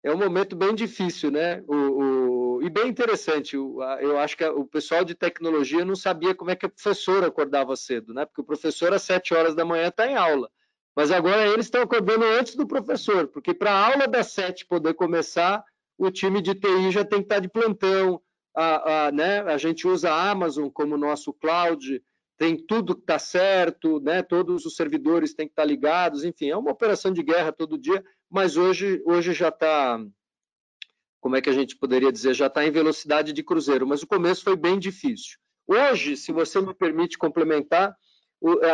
é 0.02 0.12
um 0.12 0.16
momento 0.16 0.56
bem 0.56 0.74
difícil, 0.74 1.30
né? 1.30 1.62
O, 1.66 1.74
o, 1.74 2.62
e 2.62 2.70
bem 2.70 2.88
interessante. 2.88 3.54
Eu 3.54 4.18
acho 4.18 4.36
que 4.36 4.44
o 4.44 4.64
pessoal 4.64 5.04
de 5.04 5.14
tecnologia 5.14 5.84
não 5.84 5.94
sabia 5.94 6.34
como 6.34 6.50
é 6.50 6.56
que 6.56 6.64
o 6.64 6.70
professor 6.70 7.22
acordava 7.22 7.76
cedo, 7.76 8.14
né? 8.14 8.24
Porque 8.24 8.40
o 8.40 8.44
professor 8.44 8.94
às 8.94 9.02
sete 9.02 9.34
horas 9.34 9.54
da 9.54 9.64
manhã 9.64 9.88
está 9.88 10.06
em 10.06 10.16
aula. 10.16 10.50
Mas 10.96 11.10
agora 11.10 11.46
eles 11.46 11.66
estão 11.66 11.82
acordando 11.82 12.24
antes 12.24 12.56
do 12.56 12.66
professor, 12.66 13.28
porque 13.28 13.54
para 13.54 13.72
a 13.72 13.92
aula 13.92 14.08
das 14.08 14.28
sete 14.28 14.66
poder 14.66 14.94
começar, 14.94 15.62
o 16.06 16.10
time 16.10 16.40
de 16.40 16.54
TI 16.54 16.90
já 16.90 17.04
tem 17.04 17.20
que 17.20 17.26
estar 17.26 17.40
de 17.40 17.48
plantão. 17.48 18.20
A, 18.54 19.06
a, 19.06 19.12
né? 19.12 19.40
a 19.42 19.56
gente 19.56 19.86
usa 19.86 20.10
a 20.10 20.30
Amazon 20.30 20.68
como 20.68 20.96
nosso 20.96 21.32
cloud, 21.32 22.02
tem 22.36 22.56
tudo 22.56 22.96
que 22.96 23.02
está 23.02 23.18
certo, 23.18 24.00
né? 24.00 24.22
todos 24.22 24.66
os 24.66 24.74
servidores 24.74 25.34
têm 25.34 25.46
que 25.46 25.52
estar 25.52 25.62
tá 25.62 25.68
ligados, 25.68 26.24
enfim, 26.24 26.50
é 26.50 26.56
uma 26.56 26.72
operação 26.72 27.12
de 27.12 27.22
guerra 27.22 27.52
todo 27.52 27.78
dia 27.78 28.04
mas 28.30 28.56
hoje, 28.56 29.02
hoje 29.04 29.32
já 29.32 29.48
está, 29.48 30.00
como 31.20 31.34
é 31.34 31.40
que 31.40 31.50
a 31.50 31.52
gente 31.52 31.76
poderia 31.76 32.12
dizer, 32.12 32.32
já 32.32 32.46
está 32.46 32.64
em 32.64 32.70
velocidade 32.70 33.32
de 33.32 33.42
cruzeiro, 33.42 33.86
mas 33.86 34.02
o 34.02 34.06
começo 34.06 34.44
foi 34.44 34.54
bem 34.54 34.78
difícil. 34.78 35.36
Hoje, 35.66 36.16
se 36.16 36.30
você 36.30 36.60
me 36.60 36.72
permite 36.72 37.18
complementar, 37.18 37.94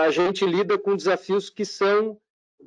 a 0.05 0.11
gente 0.11 0.45
lida 0.45 0.79
com 0.79 0.95
desafios 0.95 1.49
que 1.49 1.65
são 1.65 2.21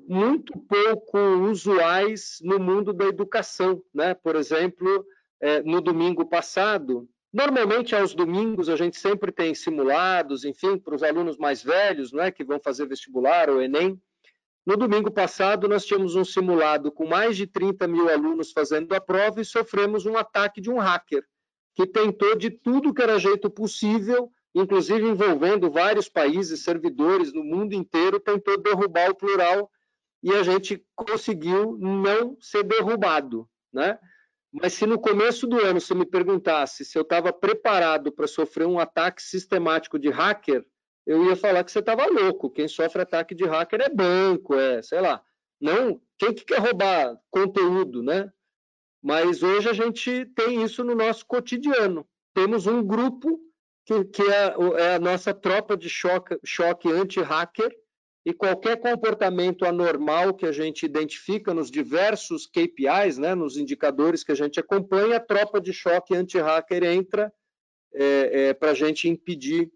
muito 0.08 0.58
pouco 0.60 1.18
usuais 1.50 2.40
no 2.42 2.60
mundo 2.60 2.94
da 2.94 3.06
educação. 3.06 3.82
Né? 3.94 4.14
Por 4.14 4.36
exemplo, 4.36 5.06
é, 5.42 5.62
no 5.62 5.82
domingo 5.82 6.26
passado, 6.26 7.08
normalmente 7.32 7.96
aos 7.96 8.14
domingos 8.14 8.70
a 8.70 8.76
gente 8.76 8.98
sempre 8.98 9.32
tem 9.32 9.54
simulados, 9.56 10.44
enfim, 10.44 10.78
para 10.78 10.96
os 10.96 11.04
alunos 11.04 11.38
mais 11.38 11.64
velhos, 11.64 12.12
né, 12.12 12.32
que 12.32 12.44
vão 12.44 12.60
fazer 12.60 12.88
vestibular 12.88 13.50
ou 13.50 13.62
Enem, 13.62 14.00
no 14.66 14.78
domingo 14.78 15.10
passado, 15.10 15.68
nós 15.68 15.84
tínhamos 15.84 16.16
um 16.16 16.24
simulado 16.24 16.92
com 16.92 17.08
mais 17.08 17.36
de 17.36 17.48
30 17.48 17.88
mil 17.88 18.08
alunos 18.08 18.52
fazendo 18.52 18.94
a 18.94 19.02
prova 19.02 19.42
e 19.42 19.46
sofremos 19.46 20.06
um 20.06 20.16
ataque 20.16 20.62
de 20.62 20.70
um 20.70 20.78
hacker, 20.78 21.24
que 21.74 21.88
tentou 21.88 22.36
de 22.36 22.52
tudo 22.52 22.94
que 22.94 23.02
era 23.02 23.18
jeito 23.18 23.50
possível, 23.50 24.30
inclusive 24.54 25.08
envolvendo 25.08 25.72
vários 25.72 26.08
países, 26.08 26.64
servidores 26.64 27.34
no 27.34 27.44
mundo 27.44 27.74
inteiro, 27.74 28.20
tentou 28.20 28.62
derrubar 28.62 29.10
o 29.10 29.16
plural 29.16 29.72
e 30.22 30.34
a 30.34 30.44
gente 30.44 30.84
conseguiu 30.96 31.78
não 31.78 32.38
ser 32.40 32.64
derrubado, 32.64 33.50
né? 33.72 33.98
Mas 34.52 34.74
se 34.74 34.86
no 34.86 35.00
começo 35.00 35.46
do 35.46 35.60
ano 35.60 35.80
você 35.80 35.94
me 35.94 36.06
perguntasse 36.06 36.84
se 36.84 36.98
eu 36.98 37.04
estava 37.04 37.32
preparado 37.32 38.12
para 38.12 38.28
sofrer 38.28 38.68
um 38.68 38.80
ataque 38.80 39.22
sistemático 39.22 40.00
de 40.00 40.10
hacker, 40.10 40.66
eu 41.06 41.26
ia 41.26 41.36
falar 41.36 41.64
que 41.64 41.72
você 41.72 41.80
estava 41.80 42.06
louco. 42.08 42.50
Quem 42.50 42.68
sofre 42.68 43.02
ataque 43.02 43.36
de 43.36 43.46
hacker 43.46 43.82
é 43.82 43.90
banco, 43.90 44.56
é, 44.56 44.82
sei 44.82 45.02
lá. 45.02 45.24
Não, 45.60 46.02
quem 46.18 46.34
que 46.34 46.46
quer 46.46 46.60
roubar 46.60 47.18
conteúdo, 47.30 48.02
né? 48.02 48.32
Mas 49.02 49.42
hoje 49.44 49.70
a 49.70 49.74
gente 49.74 50.26
tem 50.36 50.64
isso 50.64 50.84
no 50.84 50.96
nosso 50.96 51.26
cotidiano. 51.26 52.08
Temos 52.34 52.68
um 52.68 52.84
grupo 52.84 53.40
que, 53.86 54.06
que 54.06 54.22
é, 54.22 54.56
é, 54.78 54.96
a 54.96 55.00
nossa 55.00 55.34
tropa 55.34 55.78
de 55.78 55.90
choque, 55.90 56.38
choque 56.44 56.92
anti-hacker 56.92 57.74
e 58.30 58.34
qualquer 58.34 58.80
comportamento 58.80 59.66
anormal 59.66 60.36
que 60.36 60.46
a 60.46 60.52
gente 60.52 60.86
identifica 60.86 61.52
nos 61.52 61.72
diversos 61.72 62.46
KPIs, 62.46 63.18
né, 63.18 63.34
nos 63.34 63.58
indicadores 63.58 64.24
que 64.24 64.32
a 64.32 64.36
gente 64.36 64.60
acompanha, 64.60 65.18
a 65.18 65.20
tropa 65.20 65.60
de 65.60 65.74
choque 65.74 66.16
anti-hacker 66.16 66.84
entra 66.84 67.34
é, 67.92 68.50
é, 68.50 68.54
para 68.54 68.70
a 68.70 68.74
gente 68.76 69.10
impedir 69.10 69.72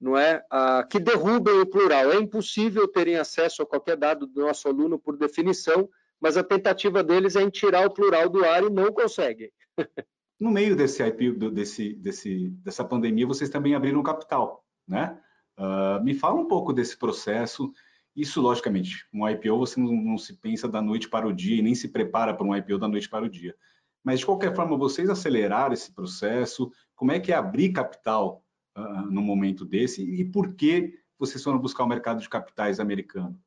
não 0.00 0.16
é, 0.16 0.40
a, 0.48 0.84
que 0.84 1.00
derrubem 1.00 1.58
o 1.58 1.66
plural. 1.66 2.12
É 2.12 2.16
impossível 2.16 2.86
terem 2.86 3.16
acesso 3.16 3.62
a 3.62 3.66
qualquer 3.66 3.96
dado 3.96 4.24
do 4.24 4.42
nosso 4.42 4.68
aluno 4.68 5.00
por 5.00 5.16
definição, 5.16 5.88
mas 6.20 6.36
a 6.36 6.44
tentativa 6.44 7.02
deles 7.02 7.34
é 7.34 7.42
em 7.42 7.50
tirar 7.50 7.84
o 7.84 7.92
plural 7.92 8.28
do 8.28 8.44
ar 8.44 8.62
e 8.62 8.70
não 8.70 8.92
conseguem. 8.92 9.50
No 10.38 10.50
meio 10.50 10.76
desse 10.76 11.02
IPO, 11.02 11.50
desse, 11.50 11.94
desse, 11.94 12.50
dessa 12.62 12.84
pandemia, 12.84 13.26
vocês 13.26 13.48
também 13.48 13.74
abriram 13.74 14.02
capital, 14.02 14.62
né? 14.86 15.18
Uh, 15.58 16.04
me 16.04 16.12
fala 16.12 16.38
um 16.38 16.46
pouco 16.46 16.74
desse 16.74 16.94
processo. 16.98 17.72
Isso, 18.16 18.40
logicamente, 18.40 19.06
um 19.12 19.28
IPO 19.28 19.58
você 19.58 19.78
não, 19.78 19.92
não, 19.92 20.16
se 20.16 20.34
pensa 20.38 20.66
da 20.66 20.80
noite 20.80 21.06
para 21.06 21.28
o 21.28 21.32
dia 21.34 21.58
e 21.58 21.62
nem 21.62 21.74
se 21.74 21.88
prepara 21.88 22.32
para 22.32 22.46
um 22.46 22.56
IPO 22.56 22.78
da 22.78 22.88
noite 22.88 23.10
para 23.10 23.26
o 23.26 23.28
dia. 23.28 23.54
Mas, 24.02 24.20
de 24.20 24.26
qualquer 24.26 24.56
forma, 24.56 24.76
vocês 24.78 25.10
aceleraram 25.10 25.74
esse 25.74 25.92
processo? 25.92 26.72
Como 26.94 27.12
é 27.12 27.20
que 27.20 27.30
é 27.30 27.34
abrir 27.34 27.72
capital 27.72 28.42
uh, 28.74 29.02
no 29.10 29.20
momento 29.20 29.66
desse 29.66 30.02
e 30.02 30.24
por 30.24 30.54
que 30.54 30.94
vocês 31.18 31.44
foram 31.44 31.58
buscar 31.58 31.84
o 31.84 31.88
mercado 31.88 32.22
de 32.22 32.28
capitais 32.28 32.80
americano? 32.80 33.38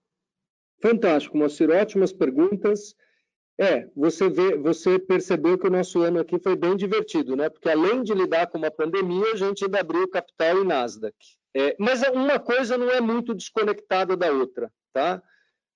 Fantástico, 0.81 1.37
Moacir, 1.37 1.71
ótimas 1.71 2.13
perguntas. 2.13 2.95
É, 3.61 3.89
você 3.93 4.29
vê, 4.29 4.55
você 4.55 4.97
percebeu 4.97 5.57
que 5.57 5.67
o 5.67 5.69
nosso 5.69 6.01
ano 6.01 6.21
aqui 6.21 6.39
foi 6.39 6.55
bem 6.55 6.77
divertido, 6.77 7.35
né? 7.35 7.49
Porque 7.49 7.69
além 7.69 8.01
de 8.03 8.13
lidar 8.13 8.47
com 8.47 8.57
uma 8.57 8.71
pandemia, 8.71 9.33
a 9.33 9.35
gente 9.35 9.65
ainda 9.65 9.81
abriu 9.81 10.07
capital 10.07 10.59
em 10.59 10.65
Nasdaq. 10.65 11.13
É, 11.53 11.75
mas 11.77 12.01
uma 12.03 12.39
coisa 12.39 12.77
não 12.77 12.89
é 12.89 13.01
muito 13.01 13.35
desconectada 13.35 14.15
da 14.15 14.31
outra, 14.31 14.71
tá? 14.93 15.21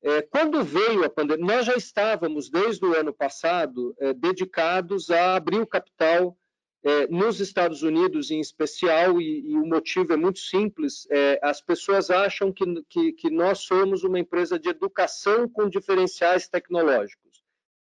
É, 0.02 0.22
quando 0.22 0.64
veio 0.64 1.04
a 1.04 1.10
pandemia, 1.10 1.46
nós 1.46 1.66
já 1.66 1.76
estávamos, 1.76 2.50
desde 2.50 2.86
o 2.86 2.98
ano 2.98 3.14
passado, 3.14 3.94
é, 4.00 4.14
dedicados 4.14 5.10
a 5.10 5.36
abrir 5.36 5.60
o 5.60 5.68
capital 5.68 6.38
é, 6.84 7.08
nos 7.08 7.40
Estados 7.40 7.84
Unidos 7.84 8.30
em 8.30 8.40
especial, 8.40 9.20
e, 9.20 9.52
e, 9.52 9.58
o 9.58 9.66
motivo 9.66 10.14
é 10.14 10.18
muito 10.18 10.40
simples: 10.40 11.08
é, 11.10 11.40
as 11.42 11.62
pessoas 11.62 12.10
acham 12.10 12.52
que, 12.52 12.66
que, 12.90 13.14
que, 13.14 13.30
nós 13.30 13.60
somos 13.60 14.04
uma 14.04 14.20
empresa 14.20 14.60
de 14.60 14.70
educação 14.70 15.50
com 15.50 15.68
diferenciais 15.68 16.48
tecnológicos. 16.48 17.33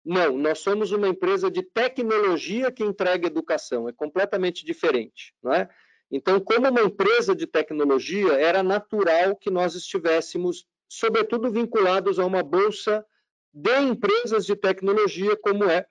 Não, 0.08 0.38
nós 0.38 0.60
somos 0.60 0.90
uma 0.90 1.06
empresa 1.06 1.50
de 1.50 1.62
tecnologia 1.62 2.72
que 2.72 2.82
entrega 2.82 3.26
educação, 3.26 3.90
é 3.90 3.92
completamente 3.92 4.64
diferente. 4.64 5.34
Não 5.42 5.52
é? 5.52 5.68
Então, 6.10 6.40
como 6.40 6.66
uma 6.66 6.80
empresa 6.80 7.36
de 7.36 7.46
tecnologia, 7.46 8.32
era 8.32 8.62
natural 8.62 9.36
que 9.36 9.50
nós 9.50 9.74
estivéssemos, 9.74 10.64
sobretudo, 10.88 11.50
vinculados 11.50 12.18
a 12.18 12.24
uma 12.24 12.42
bolsa 12.42 13.04
de 13.52 13.78
empresas 13.80 14.46
de 14.46 14.56
tecnologia, 14.56 15.36
como 15.36 15.64
é 15.64 15.86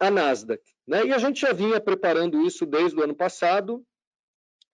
a 0.00 0.10
Nasdaq. 0.10 0.62
Né? 0.84 1.06
E 1.06 1.12
a 1.12 1.18
gente 1.18 1.42
já 1.42 1.52
vinha 1.52 1.80
preparando 1.80 2.42
isso 2.42 2.66
desde 2.66 2.98
o 2.98 3.04
ano 3.04 3.14
passado. 3.14 3.84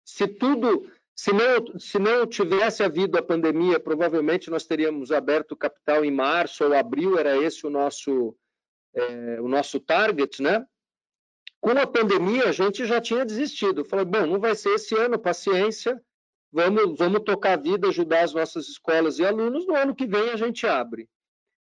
Se 0.04 0.28
tudo, 0.28 0.88
se 1.16 1.32
não, 1.32 1.80
se 1.80 1.98
não 1.98 2.26
tivesse 2.28 2.84
havido 2.84 3.18
a 3.18 3.22
pandemia, 3.22 3.80
provavelmente 3.80 4.50
nós 4.50 4.64
teríamos 4.64 5.10
aberto 5.10 5.52
o 5.52 5.56
capital 5.56 6.04
em 6.04 6.12
março 6.12 6.62
ou 6.64 6.72
abril, 6.72 7.18
era 7.18 7.36
esse 7.36 7.66
o 7.66 7.70
nosso, 7.70 8.36
é, 8.94 9.40
o 9.40 9.48
nosso 9.48 9.80
target, 9.80 10.42
né? 10.42 10.64
Com 11.60 11.70
a 11.70 11.86
pandemia, 11.86 12.48
a 12.48 12.52
gente 12.52 12.84
já 12.84 13.00
tinha 13.00 13.24
desistido. 13.24 13.84
Falei, 13.84 14.04
bom, 14.04 14.26
não 14.26 14.38
vai 14.38 14.54
ser 14.54 14.74
esse 14.74 14.94
ano, 14.94 15.18
paciência, 15.18 16.00
vamos, 16.52 16.98
vamos 16.98 17.22
tocar 17.24 17.54
a 17.54 17.60
vida, 17.62 17.88
ajudar 17.88 18.22
as 18.22 18.34
nossas 18.34 18.68
escolas 18.68 19.18
e 19.18 19.24
alunos, 19.24 19.66
no 19.66 19.74
ano 19.74 19.94
que 19.94 20.06
vem 20.06 20.30
a 20.30 20.36
gente 20.36 20.66
abre. 20.66 21.08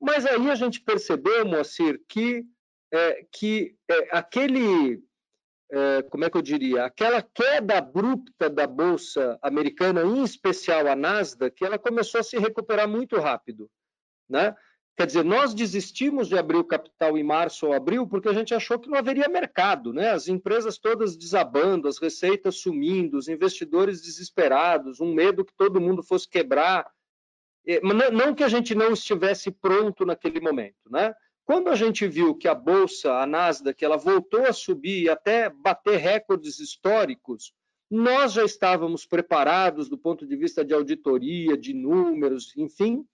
Mas 0.01 0.27
aí 0.27 0.51
a 0.51 0.55
gente 0.55 0.81
percebeu, 0.81 1.47
Moacir, 1.47 2.03
que 2.09 2.45
é, 2.95 3.27
que 3.33 3.77
é, 3.91 4.17
aquele, 4.17 5.03
é, 5.71 6.03
como 6.03 6.25
é 6.25 6.31
que 6.31 6.37
eu 6.37 6.43
diria, 6.43 6.85
aquela 6.85 7.21
queda 7.21 7.79
abrupta 7.79 8.49
da 8.49 8.67
bolsa 8.67 9.37
americana, 9.43 10.03
em 10.03 10.23
especial 10.23 10.87
a 10.87 10.95
Nasdaq, 10.95 11.65
ela 11.65 11.79
começou 11.79 12.21
a 12.21 12.25
se 12.25 12.39
recuperar 12.39 12.89
muito 12.89 13.19
rápido, 13.19 13.69
né? 14.29 14.55
Quer 14.97 15.07
dizer, 15.07 15.25
nós 15.25 15.53
desistimos 15.53 16.29
de 16.29 16.39
abrir 16.39 16.57
o 16.57 16.65
capital 16.65 17.19
em 17.19 17.25
março 17.25 17.67
ou 17.67 17.73
abril 17.73 18.07
porque 18.07 18.29
a 18.29 18.33
gente 18.33 18.55
achou 18.55 18.79
que 18.79 18.89
não 18.89 18.97
haveria 18.97 19.29
mercado, 19.29 19.93
né? 19.93 20.11
As 20.11 20.29
empresas 20.29 20.79
todas 20.79 21.17
desabando, 21.17 21.89
as 21.89 21.99
receitas 21.99 22.59
sumindo, 22.59 23.19
os 23.19 23.27
investidores 23.27 24.01
desesperados, 24.01 25.01
um 25.01 25.13
medo 25.13 25.45
que 25.45 25.55
todo 25.57 25.81
mundo 25.81 26.01
fosse 26.01 26.29
quebrar. 26.29 26.87
Não 28.13 28.35
que 28.35 28.45
a 28.45 28.49
gente 28.49 28.73
não 28.75 28.93
estivesse 28.93 29.51
pronto 29.51 30.07
naquele 30.07 30.39
momento, 30.39 30.89
né? 30.89 31.13
Quando 31.45 31.69
a 31.69 31.75
gente 31.75 32.07
viu 32.07 32.35
que 32.35 32.47
a 32.47 32.55
bolsa, 32.55 33.15
a 33.15 33.27
Nasdaq, 33.27 33.85
ela 33.85 33.97
voltou 33.97 34.47
a 34.47 34.53
subir 34.53 35.03
e 35.03 35.11
até 35.11 35.51
bater 35.51 35.99
recordes 35.99 36.61
históricos, 36.61 37.53
nós 37.91 38.33
já 38.33 38.45
estávamos 38.45 39.05
preparados 39.05 39.89
do 39.89 39.99
ponto 39.99 40.27
de 40.27 40.37
vista 40.37 40.65
de 40.65 40.73
auditoria, 40.73 41.57
de 41.57 41.75
números, 41.75 42.57
enfim. 42.57 43.05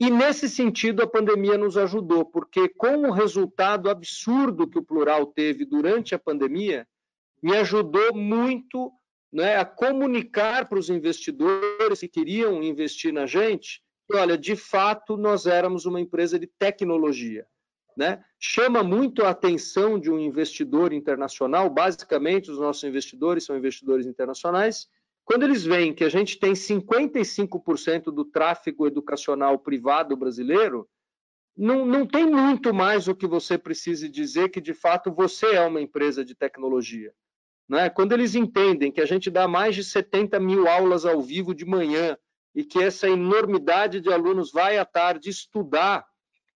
E 0.00 0.10
nesse 0.10 0.48
sentido 0.48 1.02
a 1.02 1.06
pandemia 1.06 1.56
nos 1.56 1.76
ajudou, 1.76 2.24
porque 2.24 2.68
com 2.68 3.08
o 3.08 3.12
resultado 3.12 3.88
absurdo 3.88 4.68
que 4.68 4.78
o 4.78 4.82
plural 4.82 5.26
teve 5.26 5.64
durante 5.64 6.14
a 6.14 6.18
pandemia, 6.18 6.86
me 7.42 7.56
ajudou 7.56 8.14
muito 8.14 8.92
né, 9.32 9.56
a 9.56 9.64
comunicar 9.64 10.68
para 10.68 10.78
os 10.78 10.90
investidores 10.90 12.00
que 12.00 12.08
queriam 12.08 12.62
investir 12.62 13.12
na 13.12 13.26
gente, 13.26 13.82
que, 14.08 14.16
olha, 14.16 14.36
de 14.36 14.56
fato 14.56 15.16
nós 15.16 15.46
éramos 15.46 15.86
uma 15.86 16.00
empresa 16.00 16.38
de 16.38 16.46
tecnologia 16.46 17.46
né, 17.96 18.24
chama 18.38 18.82
muito 18.82 19.24
a 19.24 19.30
atenção 19.30 19.98
de 19.98 20.10
um 20.10 20.18
investidor 20.18 20.92
internacional, 20.92 21.70
basicamente 21.70 22.50
os 22.50 22.58
nossos 22.58 22.82
investidores 22.84 23.44
são 23.44 23.56
investidores 23.56 24.06
internacionais, 24.06 24.88
quando 25.24 25.44
eles 25.44 25.64
veem 25.64 25.94
que 25.94 26.04
a 26.04 26.08
gente 26.08 26.38
tem 26.38 26.52
55% 26.52 28.04
do 28.04 28.24
tráfego 28.24 28.86
educacional 28.86 29.58
privado 29.58 30.16
brasileiro, 30.16 30.88
não, 31.56 31.86
não 31.86 32.06
tem 32.06 32.26
muito 32.26 32.74
mais 32.74 33.08
o 33.08 33.14
que 33.14 33.26
você 33.26 33.56
precise 33.56 34.08
dizer 34.08 34.50
que, 34.50 34.60
de 34.60 34.74
fato, 34.74 35.12
você 35.12 35.54
é 35.54 35.66
uma 35.66 35.80
empresa 35.80 36.24
de 36.24 36.34
tecnologia. 36.34 37.12
Né? 37.68 37.88
Quando 37.88 38.12
eles 38.12 38.34
entendem 38.34 38.92
que 38.92 39.00
a 39.00 39.06
gente 39.06 39.30
dá 39.30 39.48
mais 39.48 39.74
de 39.74 39.84
70 39.84 40.38
mil 40.40 40.68
aulas 40.68 41.06
ao 41.06 41.22
vivo 41.22 41.54
de 41.54 41.64
manhã 41.64 42.18
e 42.54 42.64
que 42.64 42.82
essa 42.82 43.08
enormidade 43.08 44.00
de 44.00 44.12
alunos 44.12 44.52
vai 44.52 44.78
à 44.78 44.84
tarde 44.84 45.30
estudar 45.30 46.04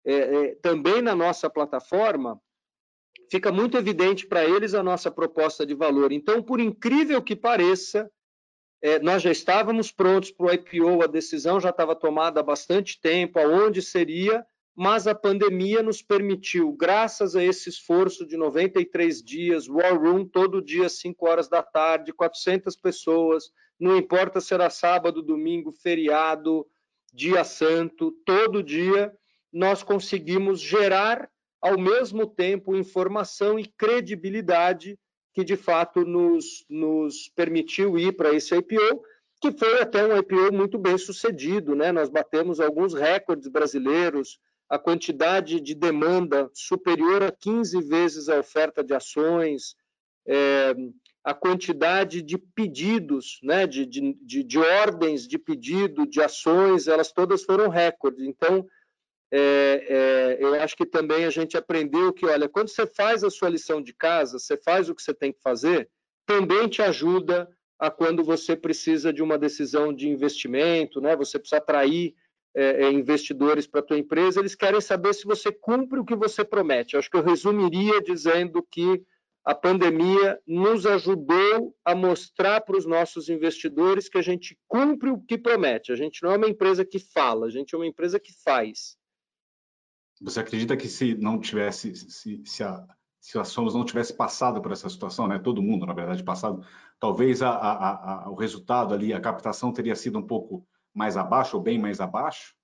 é, 0.04 0.14
é, 0.14 0.56
também 0.56 1.02
na 1.02 1.16
nossa 1.16 1.50
plataforma, 1.50 2.40
fica 3.30 3.52
muito 3.52 3.78
evidente 3.78 4.28
para 4.28 4.44
eles 4.46 4.74
a 4.74 4.84
nossa 4.84 5.12
proposta 5.12 5.66
de 5.66 5.74
valor. 5.74 6.12
Então, 6.12 6.42
por 6.42 6.60
incrível 6.60 7.22
que 7.22 7.36
pareça, 7.36 8.10
é, 8.82 9.00
nós 9.00 9.22
já 9.22 9.32
estávamos 9.32 9.92
prontos 9.92 10.32
para 10.32 10.46
o 10.46 10.54
IPO, 10.54 11.04
a 11.04 11.08
decisão 11.08 11.60
já 11.60 11.70
estava 11.70 11.96
tomada 11.96 12.40
há 12.40 12.44
bastante 12.44 13.00
tempo, 13.00 13.40
aonde 13.40 13.82
seria, 13.82 14.46
mas 14.76 15.08
a 15.08 15.16
pandemia 15.16 15.82
nos 15.82 16.02
permitiu, 16.02 16.74
graças 16.74 17.36
a 17.36 17.44
esse 17.44 17.70
esforço 17.70 18.26
de 18.26 18.36
93 18.36 19.24
dias, 19.24 19.70
War 19.70 19.98
Room 19.98 20.26
todo 20.26 20.62
dia, 20.62 20.90
5 20.90 21.28
horas 21.28 21.48
da 21.48 21.64
tarde, 21.64 22.12
400 22.12 22.76
pessoas, 22.76 23.52
não 23.80 23.96
importa 23.96 24.42
se 24.42 24.54
era 24.54 24.70
sábado, 24.70 25.22
domingo, 25.22 25.72
feriado, 25.72 26.68
dia 27.14 27.44
santo, 27.46 28.12
todo 28.26 28.62
dia, 28.62 29.14
nós 29.52 29.82
conseguimos 29.82 30.60
gerar 30.60 31.30
ao 31.62 31.80
mesmo 31.80 32.28
tempo 32.28 32.76
informação 32.76 33.58
e 33.58 33.66
credibilidade 33.66 35.00
que 35.36 35.44
de 35.44 35.58
fato 35.58 36.06
nos, 36.06 36.66
nos 36.70 37.28
permitiu 37.36 38.00
ir 38.00 38.14
para 38.14 38.34
esse 38.34 38.56
IPO, 38.56 39.04
que 39.42 39.52
foi 39.52 39.82
até 39.82 40.08
um 40.08 40.18
IPO 40.18 40.54
muito 40.54 40.80
bem 40.80 40.98
sucedido, 40.98 41.76
né? 41.76 41.92
Nós 41.92 42.10
batemos 42.10 42.62
alguns 42.62 42.94
recordes 42.94 43.50
brasileiros, 43.50 44.40
a 44.70 44.80
quantidade 44.80 45.60
de 45.60 45.76
demanda 45.76 46.50
superior 46.54 47.22
a 47.22 47.32
15 47.32 47.82
vezes 47.82 48.30
a 48.30 48.40
oferta 48.40 48.82
de 48.82 48.94
ações, 48.94 49.76
é, 50.26 50.74
a 51.22 51.34
quantidade 51.34 52.22
de 52.22 52.38
pedidos, 52.38 53.40
né, 53.44 53.68
de, 53.68 53.86
de, 53.86 54.44
de, 54.44 54.58
ordens 54.58 55.28
de 55.28 55.38
pedido, 55.38 56.08
de 56.08 56.22
ações, 56.22 56.88
elas 56.88 57.12
todas 57.12 57.44
foram 57.44 57.68
recordes. 57.68 58.26
Então, 58.26 58.66
é, 59.32 59.86
é, 59.90 60.38
eu 60.40 60.54
acho 60.62 60.76
que 60.76 60.86
também 60.86 61.26
a 61.26 61.30
gente 61.30 61.58
aprendeu 61.58 62.14
que, 62.14 62.26
olha, 62.26 62.48
quando 62.48 62.70
você 62.70 62.86
faz 62.86 63.24
a 63.24 63.30
sua 63.30 63.50
lição 63.50 63.82
de 63.82 63.94
casa, 63.94 64.40
você 64.40 64.58
faz 64.58 64.90
o 64.90 64.96
que 64.96 65.02
você 65.02 65.14
tem 65.14 65.32
que 65.32 65.42
fazer, 65.42 65.90
também 66.26 66.68
te 66.68 66.82
ajuda 66.82 67.50
a 67.78 67.92
quando 67.92 68.24
você 68.24 68.56
precisa 68.56 69.12
de 69.12 69.22
uma 69.22 69.38
decisão 69.38 69.94
de 69.94 70.08
investimento, 70.08 71.02
né? 71.02 71.16
Você 71.16 71.38
precisa 71.38 71.58
atrair 71.58 72.16
é, 72.56 72.86
é 72.86 72.92
investidores 72.92 73.68
para 73.68 73.82
a 73.82 73.84
tua 73.84 73.98
empresa, 73.98 74.40
eles 74.40 74.56
querem 74.56 74.80
saber 74.80 75.14
se 75.14 75.26
você 75.26 75.52
cumpre 75.52 76.00
o 76.00 76.06
que 76.06 76.16
você 76.16 76.44
promete. 76.46 76.96
Acho 76.96 77.10
que 77.10 77.18
eu 77.18 77.24
resumiria 77.24 78.02
dizendo 78.02 78.66
que 78.72 79.04
a 79.44 79.54
pandemia 79.54 80.40
nos 80.48 80.88
ajudou 80.88 81.76
a 81.84 81.94
mostrar 81.94 82.62
para 82.62 82.78
os 82.78 82.86
nossos 82.86 83.30
investidores 83.30 84.10
que 84.10 84.18
a 84.18 84.22
gente 84.22 84.58
cumpre 84.68 85.12
o 85.12 85.20
que 85.20 85.38
promete. 85.38 85.92
A 85.92 85.96
gente 85.96 86.24
não 86.24 86.32
é 86.32 86.38
uma 86.38 86.50
empresa 86.50 86.84
que 86.84 86.98
fala, 86.98 87.46
a 87.46 87.50
gente 87.50 87.76
é 87.76 87.78
uma 87.78 87.86
empresa 87.86 88.20
que 88.20 88.34
faz. 88.44 88.98
Você 90.26 90.40
acredita 90.40 90.76
que 90.76 90.88
se 90.88 91.14
não 91.14 91.40
tivesse, 91.40 91.96
se, 91.96 92.42
se, 92.44 92.64
a, 92.64 92.84
se 93.22 93.38
a 93.38 93.44
Somos 93.44 93.76
não 93.76 93.86
tivesse 93.86 94.12
passado 94.12 94.60
por 94.60 94.72
essa 94.72 94.90
situação, 94.90 95.28
né, 95.28 95.38
todo 95.38 95.62
mundo, 95.62 95.86
na 95.86 95.94
verdade, 95.94 96.24
passado, 96.24 96.66
talvez 97.00 97.44
a, 97.44 97.52
a, 97.52 98.24
a, 98.26 98.30
o 98.32 98.34
resultado 98.34 98.92
ali, 98.92 99.14
a 99.14 99.22
captação 99.22 99.72
teria 99.72 99.96
sido 99.96 100.18
um 100.18 100.26
pouco 100.26 100.68
mais 100.92 101.16
abaixo 101.16 101.56
ou 101.56 101.62
bem 101.62 101.78
mais 101.78 102.02
abaixo? 102.02 102.56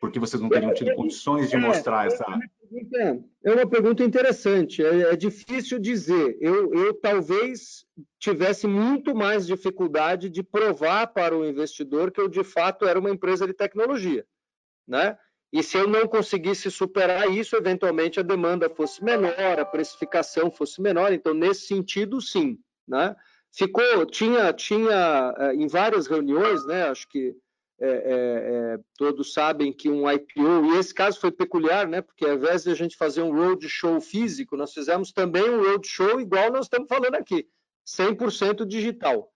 Porque 0.00 0.20
vocês 0.20 0.40
não 0.40 0.48
teriam 0.48 0.72
tido 0.72 0.94
condições 0.94 1.50
de 1.50 1.56
é, 1.56 1.58
mostrar 1.58 2.06
essa. 2.06 2.24
É 3.44 3.52
uma 3.52 3.68
pergunta 3.68 4.04
interessante. 4.04 4.82
É, 4.82 5.12
é 5.12 5.16
difícil 5.16 5.80
dizer. 5.80 6.38
Eu, 6.40 6.72
eu 6.72 6.94
talvez 6.94 7.84
tivesse 8.16 8.68
muito 8.68 9.12
mais 9.12 9.44
dificuldade 9.44 10.30
de 10.30 10.42
provar 10.44 11.08
para 11.08 11.36
o 11.36 11.44
investidor 11.44 12.12
que 12.12 12.20
eu 12.20 12.28
de 12.28 12.44
fato 12.44 12.86
era 12.86 12.98
uma 12.98 13.10
empresa 13.10 13.44
de 13.44 13.52
tecnologia, 13.52 14.24
né? 14.86 15.18
E 15.52 15.62
se 15.62 15.76
eu 15.76 15.88
não 15.88 16.06
conseguisse 16.06 16.70
superar 16.70 17.28
isso, 17.30 17.56
eventualmente 17.56 18.20
a 18.20 18.22
demanda 18.22 18.70
fosse 18.70 19.02
menor, 19.02 19.58
a 19.58 19.64
precificação 19.64 20.50
fosse 20.50 20.80
menor. 20.80 21.12
Então, 21.12 21.34
nesse 21.34 21.66
sentido, 21.66 22.20
sim. 22.20 22.58
Né? 22.86 23.16
Ficou, 23.52 24.06
tinha, 24.06 24.52
tinha 24.52 25.34
eh, 25.36 25.54
em 25.54 25.66
várias 25.66 26.06
reuniões, 26.06 26.64
né? 26.66 26.84
Acho 26.84 27.08
que 27.08 27.34
é, 27.82 28.76
é, 28.76 28.78
todos 28.98 29.32
sabem 29.32 29.72
que 29.72 29.88
um 29.88 30.08
IPO, 30.08 30.66
e 30.66 30.78
esse 30.78 30.94
caso 30.94 31.18
foi 31.18 31.32
peculiar, 31.32 31.88
né? 31.88 32.02
Porque 32.02 32.26
ao 32.26 32.34
invés 32.34 32.64
de 32.64 32.70
a 32.70 32.74
gente 32.74 32.96
fazer 32.96 33.22
um 33.22 33.32
roadshow 33.32 34.00
físico, 34.00 34.56
nós 34.56 34.72
fizemos 34.72 35.12
também 35.12 35.48
um 35.48 35.62
roadshow 35.62 36.20
igual 36.20 36.52
nós 36.52 36.66
estamos 36.66 36.86
falando 36.88 37.14
aqui, 37.14 37.48
100% 37.86 38.66
digital. 38.66 39.32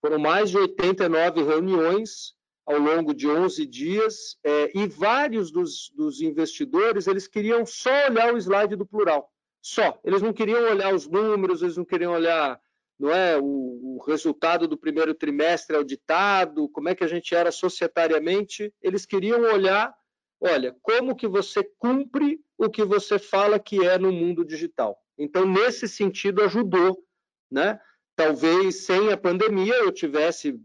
Foram 0.00 0.18
mais 0.18 0.50
de 0.50 0.58
89 0.58 1.42
reuniões 1.44 2.34
ao 2.66 2.78
longo 2.78 3.14
de 3.14 3.28
11 3.28 3.66
dias, 3.66 4.38
é, 4.42 4.70
e 4.74 4.86
vários 4.86 5.50
dos, 5.50 5.90
dos, 5.94 6.20
investidores, 6.20 7.06
eles 7.06 7.26
queriam 7.28 7.66
só 7.66 7.90
olhar 8.08 8.32
o 8.32 8.38
slide 8.38 8.76
do 8.76 8.86
plural, 8.86 9.30
só. 9.60 10.00
Eles 10.02 10.22
não 10.22 10.32
queriam 10.32 10.62
olhar 10.70 10.94
os 10.94 11.06
números, 11.06 11.62
eles 11.62 11.76
não 11.76 11.84
queriam 11.84 12.12
olhar 12.12 12.58
não 12.98 13.10
é, 13.10 13.36
o, 13.36 13.96
o 13.96 14.04
resultado 14.06 14.68
do 14.68 14.78
primeiro 14.78 15.14
trimestre 15.14 15.76
auditado, 15.76 16.68
como 16.68 16.88
é 16.88 16.94
que 16.94 17.04
a 17.04 17.08
gente 17.08 17.34
era 17.34 17.50
societariamente, 17.50 18.72
eles 18.80 19.04
queriam 19.04 19.42
olhar, 19.42 19.92
olha, 20.40 20.76
como 20.80 21.16
que 21.16 21.26
você 21.26 21.62
cumpre 21.78 22.40
o 22.56 22.70
que 22.70 22.84
você 22.84 23.18
fala 23.18 23.58
que 23.58 23.84
é 23.84 23.98
no 23.98 24.12
mundo 24.12 24.44
digital. 24.44 24.96
Então, 25.18 25.44
nesse 25.44 25.88
sentido, 25.88 26.42
ajudou, 26.42 27.04
né? 27.50 27.80
Talvez 28.16 28.84
sem 28.84 29.12
a 29.12 29.16
pandemia 29.16 29.74
eu 29.74 29.90
tivesse 29.90 30.58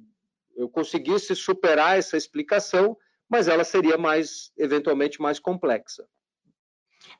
eu 0.59 0.67
conseguisse 0.67 1.33
superar 1.35 1.97
essa 1.97 2.17
explicação, 2.17 2.97
mas 3.29 3.47
ela 3.47 3.63
seria 3.63 3.97
mais, 3.97 4.51
eventualmente, 4.57 5.21
mais 5.21 5.39
complexa. 5.39 6.05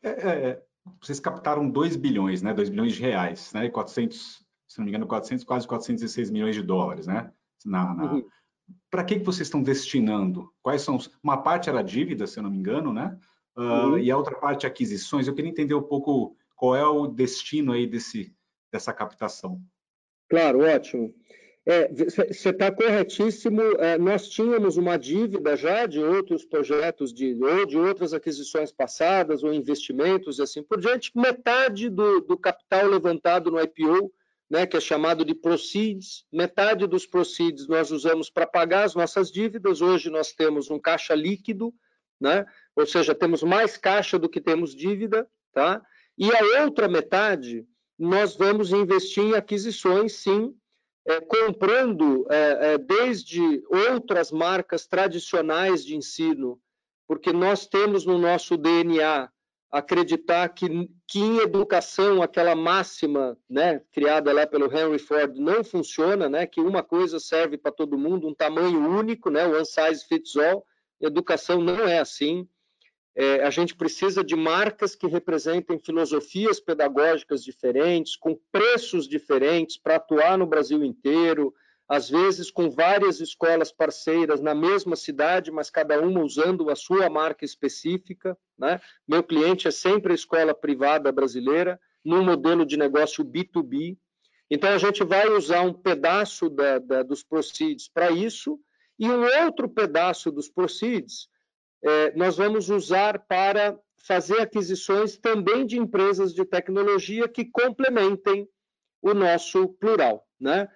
É, 0.04 0.10
é, 0.10 0.64
vocês 1.02 1.22
captaram 1.22 1.70
2 1.70 1.96
bilhões, 1.96 2.42
né? 2.42 2.54
2 2.54 2.70
bilhões 2.70 2.94
de 2.94 3.02
reais, 3.02 3.54
né? 3.54 3.70
400, 3.70 4.46
se 4.68 4.78
não 4.78 4.84
me 4.84 4.92
engano, 4.92 5.08
400, 5.08 5.46
quase 5.46 5.66
416 5.66 6.30
milhões 6.30 6.54
de 6.54 6.62
dólares, 6.62 7.08
né? 7.08 7.32
Na, 7.66 7.96
na... 7.96 8.14
Uhum. 8.14 8.28
Para 8.92 9.06
que, 9.06 9.18
que 9.20 9.26
vocês 9.26 9.48
estão 9.48 9.64
destinando? 9.64 10.52
Quais 10.62 10.82
são 10.82 10.98
os... 10.98 11.10
Uma 11.24 11.42
parte 11.42 11.70
era 11.70 11.82
dívida, 11.82 12.28
se 12.28 12.38
eu 12.38 12.44
não 12.44 12.52
me 12.52 12.58
engano, 12.58 12.94
né? 12.94 13.18
Uh, 13.56 13.62
uhum. 13.62 13.98
E 13.98 14.12
a 14.12 14.18
outra 14.18 14.36
parte 14.36 14.68
aquisições. 14.68 15.28
Eu 15.28 15.34
queria 15.34 15.50
entender 15.50 15.76
um 15.76 15.82
pouco 15.82 16.36
qual 16.58 16.76
é 16.76 16.86
o 16.86 17.08
destino 17.08 17.72
aí 17.72 17.88
desse, 17.88 18.36
dessa 18.70 18.92
captação. 18.92 19.62
Claro, 20.30 20.60
ótimo. 20.60 21.14
Você 21.70 22.50
é, 22.50 22.52
está 22.52 22.72
corretíssimo. 22.72 23.62
É, 23.78 23.96
nós 24.00 24.28
tínhamos 24.28 24.76
uma 24.76 24.98
dívida 24.98 25.56
já 25.56 25.86
de 25.86 26.00
outros 26.00 26.44
projetos, 26.44 27.14
de, 27.14 27.38
ou 27.44 27.64
de 27.64 27.78
outras 27.78 28.12
aquisições 28.12 28.72
passadas, 28.72 29.44
ou 29.44 29.54
investimentos 29.54 30.40
e 30.40 30.42
assim 30.42 30.64
por 30.64 30.80
diante. 30.80 31.12
Metade 31.16 31.88
do, 31.88 32.22
do 32.22 32.36
capital 32.36 32.88
levantado 32.88 33.52
no 33.52 33.62
IPO, 33.62 34.12
né, 34.50 34.66
que 34.66 34.78
é 34.78 34.80
chamado 34.80 35.24
de 35.24 35.36
proceeds, 35.36 36.26
metade 36.34 36.88
dos 36.88 37.06
proceeds 37.06 37.68
nós 37.68 37.92
usamos 37.92 38.32
para 38.32 38.48
pagar 38.48 38.86
as 38.86 38.96
nossas 38.96 39.32
dívidas. 39.32 39.80
Hoje 39.80 40.10
nós 40.10 40.34
temos 40.34 40.72
um 40.72 40.80
caixa 40.80 41.14
líquido, 41.14 41.72
né, 42.20 42.48
ou 42.76 42.88
seja, 42.88 43.14
temos 43.14 43.44
mais 43.44 43.78
caixa 43.78 44.18
do 44.18 44.28
que 44.28 44.42
temos 44.42 44.76
dívida. 44.76 45.30
Tá? 45.54 45.84
E 46.18 46.32
a 46.36 46.64
outra 46.64 46.88
metade 46.88 47.64
nós 47.98 48.36
vamos 48.36 48.72
investir 48.72 49.24
em 49.24 49.34
aquisições, 49.36 50.14
sim, 50.14 50.56
é, 51.06 51.22
comprando 51.22 52.26
é, 52.30 52.74
é, 52.74 52.78
desde 52.78 53.64
outras 53.70 54.32
marcas 54.32 54.86
tradicionais 54.86 55.84
de 55.86 55.96
ensino, 55.96 56.60
porque 57.08 57.34
nós 57.34 57.66
temos 57.66 58.06
no 58.06 58.18
nosso 58.18 58.56
DNA 58.56 59.30
acreditar 59.72 60.50
que, 60.50 60.90
que 61.08 61.20
em 61.20 61.38
educação 61.38 62.22
aquela 62.22 62.56
máxima 62.56 63.38
né, 63.50 63.82
criada 63.92 64.34
lá 64.34 64.46
pelo 64.48 64.66
Henry 64.66 64.98
Ford 64.98 65.36
não 65.38 65.64
funciona, 65.64 66.28
né, 66.28 66.48
que 66.48 66.60
uma 66.60 66.82
coisa 66.82 67.20
serve 67.20 67.58
para 67.58 67.72
todo 67.72 67.98
mundo, 67.98 68.28
um 68.28 68.34
tamanho 68.34 68.80
único, 68.80 69.30
né, 69.30 69.48
one 69.48 69.66
size 69.66 70.06
fits 70.08 70.36
all. 70.36 70.66
Educação 71.00 71.62
não 71.62 71.88
é 71.88 72.00
assim. 72.00 72.48
É, 73.16 73.44
a 73.44 73.50
gente 73.50 73.76
precisa 73.76 74.24
de 74.24 74.36
marcas 74.36 74.96
que 74.96 75.08
representem 75.08 75.80
filosofias 75.80 76.60
pedagógicas 76.60 77.44
diferentes, 77.44 78.16
com 78.16 78.40
preços 78.52 79.08
diferentes, 79.08 79.78
para 79.78 79.96
atuar 79.96 80.38
no 80.38 80.46
Brasil 80.46 80.84
inteiro, 80.84 81.54
às 81.90 82.08
vezes 82.08 82.52
com 82.52 82.70
várias 82.70 83.20
escolas 83.20 83.72
parceiras 83.72 84.40
na 84.40 84.54
mesma 84.54 84.96
cidade, 84.96 85.52
mas 85.52 85.72
cada 85.72 86.00
uma 86.00 86.22
usando 86.22 86.70
a 86.70 86.76
sua 86.76 87.10
marca 87.10 87.44
específica. 87.44 88.38
Né? 88.58 88.80
Meu 89.08 89.24
cliente 89.24 89.68
é 89.68 89.72
sempre 89.72 90.12
a 90.12 90.16
escola 90.16 90.54
privada 90.54 91.12
brasileira, 91.12 91.80
num 92.06 92.24
modelo 92.24 92.64
de 92.64 92.78
negócio 92.78 93.26
B2B. 93.26 93.98
Então, 94.52 94.70
a 94.70 94.78
gente 94.78 95.04
vai 95.04 95.28
usar 95.30 95.62
um 95.62 95.74
pedaço 95.74 96.50
da, 96.50 96.78
da, 96.78 97.04
dos 97.04 97.24
proceeds 97.24 97.90
para 97.90 98.12
isso, 98.12 98.60
e 98.98 99.10
um 99.10 99.24
outro 99.46 99.68
pedaço 99.68 100.32
dos 100.32 100.50
proceeds 100.50 101.28
é, 101.84 102.14
nós 102.16 102.38
vamos 102.38 102.70
usar 102.70 103.20
para 103.20 103.78
fazer 103.98 104.42
aquisições 104.42 105.18
também 105.18 105.66
de 105.66 105.78
empresas 105.78 106.34
de 106.34 106.46
tecnologia 106.46 107.28
que 107.28 107.46
complementem 107.46 108.48
o 109.02 109.14
nosso 109.14 109.68
plural, 109.70 110.26
né? 110.40 110.68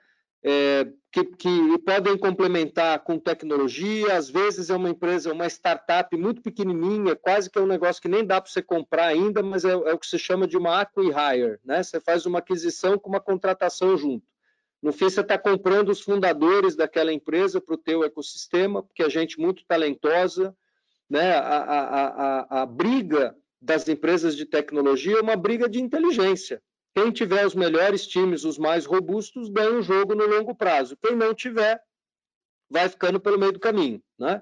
É, 0.46 0.86
que, 1.10 1.24
que, 1.24 1.80
podem 1.86 2.18
complementar 2.18 3.00
com 3.04 3.18
tecnologia, 3.18 4.18
às 4.18 4.30
vezes 4.30 4.70
é 4.70 4.76
uma 4.76 4.90
empresa, 4.90 5.32
uma 5.32 5.48
startup 5.48 6.18
muito 6.18 6.42
pequenininha, 6.42 7.16
quase 7.16 7.50
que 7.50 7.58
é 7.58 7.62
um 7.62 7.68
negócio 7.68 8.02
que 8.02 8.10
nem 8.10 8.26
dá 8.26 8.42
para 8.42 8.52
você 8.52 8.62
comprar 8.62 9.06
ainda, 9.06 9.42
mas 9.42 9.64
é, 9.64 9.72
é 9.72 9.94
o 9.94 9.98
que 9.98 10.08
se 10.08 10.20
chama 10.20 10.46
de 10.46 10.58
uma 10.58 10.82
acqui-hire, 10.82 11.60
né? 11.64 11.82
Você 11.82 12.00
faz 12.02 12.26
uma 12.26 12.40
aquisição 12.40 12.98
com 12.98 13.10
uma 13.10 13.22
contratação 13.22 13.96
junto. 13.96 14.26
No 14.82 14.92
fim, 14.92 15.10
você 15.10 15.22
está 15.22 15.38
comprando 15.38 15.90
os 15.90 16.02
fundadores 16.02 16.76
daquela 16.76 17.14
empresa 17.14 17.62
para 17.62 17.76
o 17.76 17.78
teu 17.78 18.04
ecossistema, 18.04 18.84
porque 18.84 19.02
é 19.02 19.10
gente 19.10 19.40
muito 19.40 19.64
talentosa, 19.66 20.54
né, 21.10 21.34
a, 21.34 21.58
a, 21.58 22.08
a, 22.08 22.62
a 22.62 22.66
briga 22.66 23.36
das 23.62 23.88
empresas 23.88 24.36
de 24.36 24.46
tecnologia 24.46 25.18
é 25.18 25.22
uma 25.22 25.36
briga 25.36 25.70
de 25.70 25.82
inteligência. 25.82 26.62
Quem 26.96 27.12
tiver 27.12 27.46
os 27.46 27.56
melhores 27.56 28.06
times, 28.06 28.44
os 28.44 28.58
mais 28.58 28.86
robustos, 28.86 29.50
ganha 29.50 29.72
o 29.72 29.82
jogo 29.82 30.14
no 30.14 30.28
longo 30.28 30.54
prazo. 30.54 30.98
Quem 31.02 31.16
não 31.16 31.34
tiver, 31.34 31.82
vai 32.70 32.88
ficando 32.90 33.20
pelo 33.20 33.40
meio 33.40 33.52
do 33.52 33.60
caminho. 33.60 34.02
Né? 34.20 34.42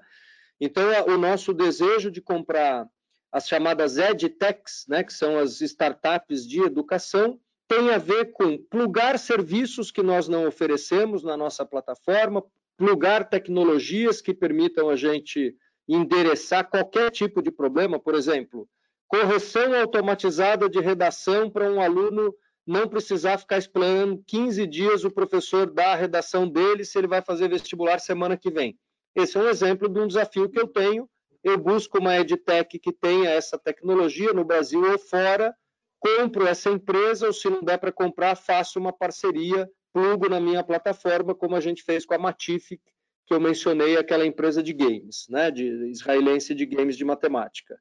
Então, 0.60 0.84
o 1.06 1.16
nosso 1.16 1.54
desejo 1.54 2.10
de 2.10 2.20
comprar 2.20 2.86
as 3.32 3.48
chamadas 3.48 3.96
EdTechs, 3.96 4.84
né, 4.86 5.02
que 5.02 5.12
são 5.12 5.38
as 5.38 5.60
startups 5.62 6.46
de 6.46 6.60
educação, 6.60 7.40
tem 7.66 7.90
a 7.90 7.96
ver 7.96 8.32
com 8.32 8.58
plugar 8.58 9.18
serviços 9.18 9.90
que 9.90 10.02
nós 10.02 10.28
não 10.28 10.46
oferecemos 10.46 11.22
na 11.22 11.36
nossa 11.36 11.64
plataforma, 11.64 12.44
plugar 12.76 13.30
tecnologias 13.30 14.20
que 14.20 14.34
permitam 14.34 14.90
a 14.90 14.96
gente 14.96 15.56
endereçar 15.94 16.68
qualquer 16.68 17.10
tipo 17.10 17.42
de 17.42 17.50
problema, 17.50 17.98
por 17.98 18.14
exemplo, 18.14 18.68
correção 19.08 19.74
automatizada 19.74 20.68
de 20.68 20.80
redação 20.80 21.50
para 21.50 21.70
um 21.70 21.80
aluno 21.80 22.34
não 22.66 22.88
precisar 22.88 23.38
ficar 23.38 23.58
esperando 23.58 24.22
15 24.26 24.66
dias 24.66 25.04
o 25.04 25.10
professor 25.10 25.70
dar 25.70 25.92
a 25.92 25.96
redação 25.96 26.48
dele 26.48 26.84
se 26.84 26.96
ele 26.96 27.08
vai 27.08 27.20
fazer 27.20 27.48
vestibular 27.48 27.98
semana 27.98 28.36
que 28.36 28.50
vem. 28.50 28.78
Esse 29.14 29.36
é 29.36 29.40
um 29.40 29.48
exemplo 29.48 29.88
de 29.88 30.00
um 30.00 30.06
desafio 30.06 30.48
que 30.48 30.58
eu 30.58 30.66
tenho. 30.66 31.08
Eu 31.42 31.58
busco 31.58 31.98
uma 31.98 32.16
edtech 32.18 32.78
que 32.78 32.92
tenha 32.92 33.30
essa 33.30 33.58
tecnologia 33.58 34.32
no 34.32 34.44
Brasil 34.44 34.80
ou 34.80 34.98
fora, 34.98 35.54
compro 35.98 36.46
essa 36.46 36.70
empresa, 36.70 37.26
ou 37.26 37.32
se 37.32 37.50
não 37.50 37.62
der 37.62 37.78
para 37.78 37.92
comprar, 37.92 38.36
faço 38.36 38.78
uma 38.78 38.92
parceria, 38.92 39.68
plugo 39.92 40.28
na 40.28 40.40
minha 40.40 40.62
plataforma, 40.62 41.34
como 41.34 41.56
a 41.56 41.60
gente 41.60 41.82
fez 41.82 42.06
com 42.06 42.14
a 42.14 42.18
Matific, 42.18 42.80
que 43.26 43.34
eu 43.34 43.40
mencionei, 43.40 43.96
aquela 43.96 44.26
empresa 44.26 44.62
de 44.62 44.72
games, 44.72 45.26
né, 45.28 45.50
de 45.50 45.64
israelense 45.90 46.54
de 46.54 46.66
games 46.66 46.96
de 46.96 47.04
matemática. 47.04 47.78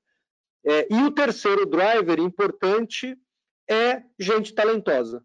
É, 0.63 0.87
e 0.93 1.03
o 1.03 1.11
terceiro 1.11 1.65
driver 1.65 2.19
importante 2.19 3.17
é 3.69 4.03
gente 4.19 4.53
talentosa. 4.53 5.23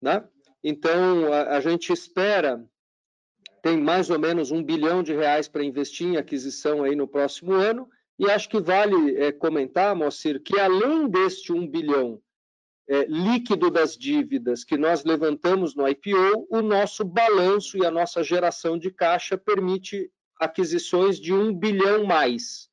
Né? 0.00 0.26
Então, 0.62 1.32
a, 1.32 1.56
a 1.56 1.60
gente 1.60 1.92
espera, 1.92 2.64
tem 3.62 3.76
mais 3.76 4.10
ou 4.10 4.18
menos 4.18 4.50
um 4.50 4.62
bilhão 4.62 5.02
de 5.02 5.12
reais 5.12 5.48
para 5.48 5.64
investir 5.64 6.06
em 6.06 6.16
aquisição 6.16 6.82
aí 6.82 6.96
no 6.96 7.06
próximo 7.06 7.52
ano, 7.52 7.88
e 8.18 8.28
acho 8.30 8.48
que 8.48 8.60
vale 8.60 9.16
é, 9.16 9.30
comentar, 9.30 9.94
Moacir, 9.94 10.42
que 10.42 10.58
além 10.58 11.08
deste 11.08 11.52
um 11.52 11.66
bilhão 11.66 12.20
é, 12.88 13.04
líquido 13.04 13.70
das 13.70 13.96
dívidas 13.96 14.64
que 14.64 14.78
nós 14.78 15.04
levantamos 15.04 15.74
no 15.74 15.86
IPO, 15.86 16.46
o 16.50 16.62
nosso 16.62 17.04
balanço 17.04 17.76
e 17.76 17.84
a 17.84 17.90
nossa 17.90 18.22
geração 18.22 18.78
de 18.78 18.90
caixa 18.90 19.36
permite 19.36 20.10
aquisições 20.40 21.20
de 21.20 21.34
um 21.34 21.52
bilhão 21.52 22.04
mais. 22.04 22.70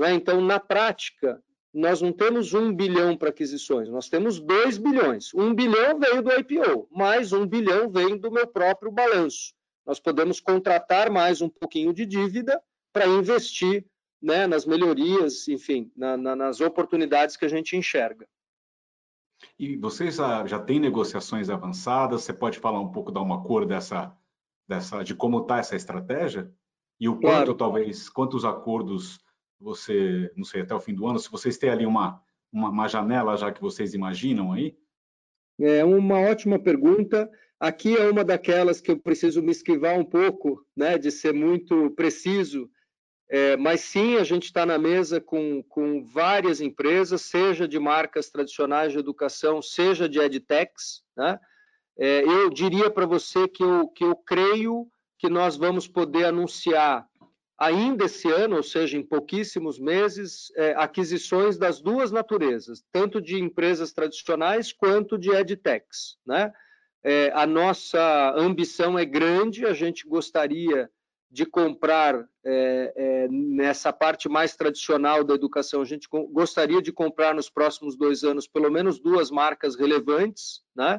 É? 0.00 0.12
Então, 0.12 0.42
na 0.42 0.60
prática, 0.60 1.42
nós 1.72 2.02
não 2.02 2.12
temos 2.12 2.52
um 2.52 2.74
bilhão 2.74 3.16
para 3.16 3.30
aquisições, 3.30 3.88
nós 3.88 4.10
temos 4.10 4.38
dois 4.38 4.76
bilhões. 4.76 5.32
Um 5.34 5.54
bilhão 5.54 5.98
veio 5.98 6.22
do 6.22 6.32
IPO, 6.32 6.88
mais 6.90 7.32
um 7.32 7.46
bilhão 7.46 7.90
vem 7.90 8.18
do 8.18 8.30
meu 8.30 8.46
próprio 8.46 8.92
balanço. 8.92 9.54
Nós 9.86 9.98
podemos 9.98 10.38
contratar 10.38 11.10
mais 11.10 11.40
um 11.40 11.48
pouquinho 11.48 11.94
de 11.94 12.04
dívida 12.04 12.60
para 12.92 13.06
investir 13.06 13.86
né, 14.20 14.46
nas 14.46 14.66
melhorias, 14.66 15.46
enfim, 15.48 15.90
na, 15.96 16.16
na, 16.16 16.36
nas 16.36 16.60
oportunidades 16.60 17.36
que 17.36 17.44
a 17.44 17.48
gente 17.48 17.76
enxerga. 17.76 18.26
E 19.58 19.76
vocês 19.76 20.16
já, 20.16 20.46
já 20.46 20.58
têm 20.58 20.80
negociações 20.80 21.48
avançadas? 21.48 22.22
Você 22.22 22.32
pode 22.32 22.58
falar 22.58 22.80
um 22.80 22.90
pouco, 22.90 23.12
dar 23.12 23.22
uma 23.22 23.42
cor 23.42 23.66
dessa, 23.66 24.16
dessa 24.68 25.02
de 25.02 25.14
como 25.14 25.40
está 25.40 25.58
essa 25.58 25.76
estratégia? 25.76 26.52
E 27.00 27.08
o 27.08 27.16
claro. 27.18 27.46
quanto, 27.46 27.56
talvez, 27.56 28.08
quantos 28.08 28.44
acordos 28.44 29.18
você, 29.60 30.30
não 30.36 30.44
sei, 30.44 30.62
até 30.62 30.74
o 30.74 30.80
fim 30.80 30.94
do 30.94 31.06
ano, 31.06 31.18
se 31.18 31.30
vocês 31.30 31.56
têm 31.56 31.70
ali 31.70 31.86
uma, 31.86 32.22
uma, 32.52 32.68
uma 32.68 32.88
janela 32.88 33.36
já 33.36 33.50
que 33.50 33.60
vocês 33.60 33.94
imaginam 33.94 34.52
aí? 34.52 34.76
É 35.58 35.84
uma 35.84 36.20
ótima 36.20 36.58
pergunta. 36.58 37.30
Aqui 37.58 37.96
é 37.96 38.10
uma 38.10 38.22
daquelas 38.22 38.80
que 38.80 38.90
eu 38.90 38.98
preciso 38.98 39.42
me 39.42 39.50
esquivar 39.50 39.98
um 39.98 40.04
pouco, 40.04 40.64
né, 40.76 40.98
de 40.98 41.10
ser 41.10 41.32
muito 41.32 41.90
preciso, 41.92 42.70
é, 43.28 43.56
mas 43.56 43.80
sim, 43.80 44.16
a 44.16 44.24
gente 44.24 44.44
está 44.44 44.64
na 44.64 44.78
mesa 44.78 45.20
com, 45.20 45.62
com 45.64 46.04
várias 46.04 46.60
empresas, 46.60 47.22
seja 47.22 47.66
de 47.66 47.78
marcas 47.78 48.30
tradicionais 48.30 48.92
de 48.92 48.98
educação, 48.98 49.60
seja 49.60 50.08
de 50.08 50.20
edtechs. 50.20 51.02
Né? 51.16 51.38
É, 51.98 52.22
eu 52.22 52.48
diria 52.50 52.88
para 52.88 53.04
você 53.04 53.48
que 53.48 53.64
eu, 53.64 53.88
que 53.88 54.04
eu 54.04 54.14
creio 54.14 54.86
que 55.18 55.28
nós 55.28 55.56
vamos 55.56 55.88
poder 55.88 56.26
anunciar 56.26 57.06
ainda 57.58 58.04
esse 58.04 58.28
ano, 58.30 58.56
ou 58.56 58.62
seja, 58.62 58.96
em 58.98 59.02
pouquíssimos 59.02 59.78
meses, 59.78 60.52
é, 60.56 60.74
aquisições 60.76 61.56
das 61.56 61.80
duas 61.80 62.12
naturezas, 62.12 62.84
tanto 62.92 63.20
de 63.20 63.40
empresas 63.40 63.92
tradicionais 63.92 64.72
quanto 64.72 65.18
de 65.18 65.30
edtechs. 65.30 66.18
Né? 66.24 66.52
É, 67.02 67.32
a 67.34 67.46
nossa 67.46 68.34
ambição 68.36 68.98
é 68.98 69.04
grande, 69.04 69.64
a 69.64 69.72
gente 69.72 70.06
gostaria 70.06 70.88
de 71.36 71.44
comprar 71.44 72.26
é, 72.42 72.92
é, 72.96 73.28
nessa 73.28 73.92
parte 73.92 74.26
mais 74.26 74.56
tradicional 74.56 75.22
da 75.22 75.34
educação, 75.34 75.82
a 75.82 75.84
gente 75.84 76.08
gostaria 76.32 76.80
de 76.80 76.90
comprar 76.90 77.34
nos 77.34 77.50
próximos 77.50 77.94
dois 77.94 78.24
anos 78.24 78.48
pelo 78.48 78.70
menos 78.70 78.98
duas 78.98 79.30
marcas 79.30 79.76
relevantes, 79.76 80.62
né? 80.74 80.98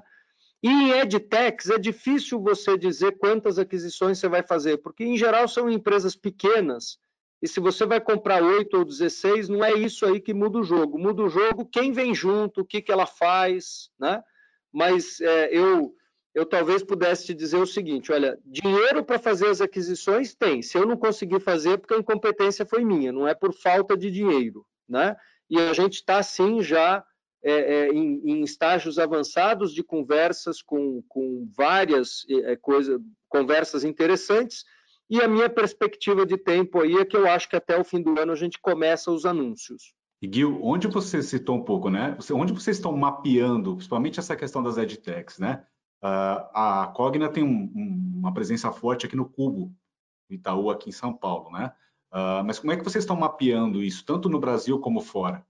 E 0.61 0.69
em 0.69 0.91
edtechs 0.91 1.71
é 1.71 1.79
difícil 1.79 2.39
você 2.39 2.77
dizer 2.77 3.17
quantas 3.17 3.57
aquisições 3.57 4.19
você 4.19 4.27
vai 4.27 4.43
fazer, 4.43 4.77
porque 4.77 5.03
em 5.03 5.17
geral 5.17 5.47
são 5.47 5.71
empresas 5.71 6.15
pequenas, 6.15 6.99
e 7.41 7.47
se 7.47 7.59
você 7.59 7.83
vai 7.83 7.99
comprar 7.99 8.43
oito 8.43 8.77
ou 8.77 8.85
16, 8.85 9.49
não 9.49 9.65
é 9.65 9.73
isso 9.73 10.05
aí 10.05 10.19
que 10.19 10.35
muda 10.35 10.59
o 10.59 10.63
jogo. 10.63 10.99
Muda 10.99 11.23
o 11.23 11.29
jogo 11.29 11.65
quem 11.65 11.91
vem 11.91 12.13
junto, 12.13 12.61
o 12.61 12.65
que, 12.65 12.79
que 12.79 12.91
ela 12.91 13.07
faz, 13.07 13.89
né? 13.99 14.23
Mas 14.71 15.19
é, 15.19 15.49
eu 15.51 15.95
eu 16.37 16.45
talvez 16.45 16.83
pudesse 16.83 17.25
te 17.25 17.33
dizer 17.33 17.57
o 17.57 17.65
seguinte: 17.65 18.11
olha, 18.11 18.37
dinheiro 18.45 19.03
para 19.03 19.17
fazer 19.17 19.47
as 19.47 19.59
aquisições 19.59 20.35
tem. 20.35 20.61
Se 20.61 20.77
eu 20.77 20.85
não 20.85 20.95
conseguir 20.95 21.39
fazer, 21.39 21.71
é 21.71 21.77
porque 21.77 21.95
a 21.95 21.97
incompetência 21.97 22.63
foi 22.63 22.85
minha, 22.85 23.11
não 23.11 23.27
é 23.27 23.33
por 23.33 23.51
falta 23.51 23.97
de 23.97 24.11
dinheiro, 24.11 24.63
né? 24.87 25.15
E 25.49 25.59
a 25.59 25.73
gente 25.73 25.95
está 25.95 26.21
sim 26.21 26.61
já 26.61 27.03
é, 27.43 27.51
é, 27.51 27.87
em, 27.89 28.21
em, 28.23 28.43
estágios 28.43 28.99
avançados 28.99 29.73
de 29.73 29.81
conversas 29.81 30.61
com, 30.61 31.01
com 31.07 31.49
várias 31.57 32.23
é, 32.29 32.55
coisas, 32.55 33.01
conversas 33.27 33.83
interessantes. 33.83 34.63
E 35.09 35.19
a 35.19 35.27
minha 35.27 35.49
perspectiva 35.49 36.23
de 36.23 36.37
tempo 36.37 36.81
aí 36.81 36.97
é 36.97 37.05
que 37.05 37.17
eu 37.17 37.25
acho 37.25 37.49
que 37.49 37.55
até 37.55 37.79
o 37.79 37.83
fim 37.83 38.01
do 38.01 38.19
ano 38.19 38.33
a 38.33 38.35
gente 38.35 38.59
começa 38.59 39.09
os 39.09 39.25
anúncios. 39.25 39.95
E 40.21 40.29
Gil, 40.31 40.59
onde 40.61 40.87
você 40.87 41.23
citou 41.23 41.55
um 41.55 41.63
pouco, 41.63 41.89
né? 41.89 42.15
Onde 42.31 42.53
vocês 42.53 42.77
estão 42.77 42.95
mapeando, 42.95 43.75
principalmente 43.75 44.19
essa 44.19 44.35
questão 44.35 44.61
das 44.61 44.77
edtechs, 44.77 45.39
né? 45.39 45.63
Uh, 46.01 46.45
a 46.53 46.91
Cogna 46.95 47.29
tem 47.29 47.43
um, 47.43 47.71
um, 47.75 48.13
uma 48.19 48.33
presença 48.33 48.71
forte 48.71 49.05
aqui 49.05 49.15
no 49.15 49.27
Cubo, 49.27 49.73
Itaú, 50.29 50.69
aqui 50.69 50.89
em 50.89 50.93
São 50.93 51.13
Paulo, 51.13 51.51
né? 51.51 51.73
Uh, 52.11 52.43
mas 52.45 52.59
como 52.59 52.71
é 52.71 52.77
que 52.77 52.83
vocês 52.83 53.03
estão 53.03 53.15
mapeando 53.15 53.83
isso, 53.83 54.05
tanto 54.05 54.29
no 54.29 54.39
Brasil 54.39 54.79
como 54.79 55.01
fora? 55.01 55.45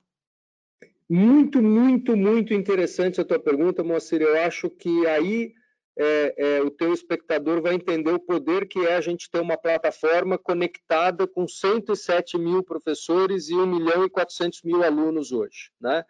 Muito, 1.09 1.61
muito, 1.61 2.17
muito 2.17 2.53
interessante 2.53 3.21
a 3.21 3.25
tua 3.25 3.39
pergunta, 3.39 3.83
Moacir. 3.83 4.21
Eu 4.21 4.41
acho 4.41 4.69
que 4.69 5.07
aí 5.07 5.53
é, 5.97 6.35
é, 6.37 6.61
o 6.61 6.69
teu 6.69 6.93
espectador 6.93 7.61
vai 7.61 7.73
entender 7.73 8.11
o 8.11 8.19
poder 8.19 8.67
que 8.67 8.79
é 8.79 8.95
a 8.95 9.01
gente 9.01 9.31
ter 9.31 9.39
uma 9.39 9.57
plataforma 9.57 10.37
conectada 10.37 11.25
com 11.25 11.47
107 11.47 12.37
mil 12.37 12.61
professores 12.61 13.49
e 13.49 13.55
1 13.55 13.65
milhão 13.65 14.05
e 14.05 14.09
400 14.09 14.61
mil 14.63 14.83
alunos 14.83 15.31
hoje, 15.31 15.71
né? 15.79 16.03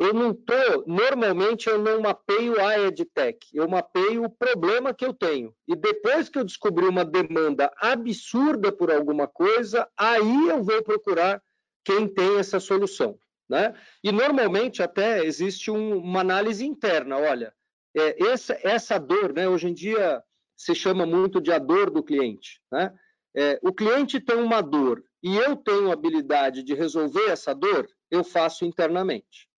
Eu 0.00 0.14
não 0.14 0.32
tô, 0.32 0.82
normalmente 0.86 1.68
eu 1.68 1.78
não 1.78 2.00
mapeio 2.00 2.58
a 2.58 2.78
EdTech, 2.78 3.38
eu 3.52 3.68
mapeio 3.68 4.24
o 4.24 4.30
problema 4.30 4.94
que 4.94 5.04
eu 5.04 5.12
tenho. 5.12 5.54
E 5.68 5.76
depois 5.76 6.30
que 6.30 6.38
eu 6.38 6.44
descobrir 6.44 6.88
uma 6.88 7.04
demanda 7.04 7.70
absurda 7.76 8.72
por 8.72 8.90
alguma 8.90 9.28
coisa, 9.28 9.86
aí 9.94 10.48
eu 10.48 10.64
vou 10.64 10.82
procurar 10.82 11.42
quem 11.84 12.08
tem 12.08 12.38
essa 12.38 12.58
solução. 12.58 13.18
Né? 13.46 13.74
E 14.02 14.10
normalmente 14.10 14.82
até 14.82 15.22
existe 15.22 15.70
um, 15.70 15.98
uma 15.98 16.20
análise 16.20 16.64
interna, 16.64 17.18
olha, 17.18 17.52
é, 17.94 18.24
essa, 18.24 18.58
essa 18.62 18.98
dor, 18.98 19.34
né, 19.34 19.50
hoje 19.50 19.68
em 19.68 19.74
dia 19.74 20.22
se 20.56 20.74
chama 20.74 21.04
muito 21.04 21.42
de 21.42 21.52
a 21.52 21.58
dor 21.58 21.90
do 21.90 22.02
cliente. 22.02 22.62
Né? 22.72 22.90
É, 23.36 23.60
o 23.62 23.70
cliente 23.70 24.18
tem 24.18 24.36
uma 24.36 24.62
dor 24.62 25.04
e 25.22 25.36
eu 25.36 25.56
tenho 25.56 25.92
habilidade 25.92 26.62
de 26.62 26.72
resolver 26.72 27.28
essa 27.28 27.54
dor, 27.54 27.86
eu 28.10 28.24
faço 28.24 28.64
internamente 28.64 29.49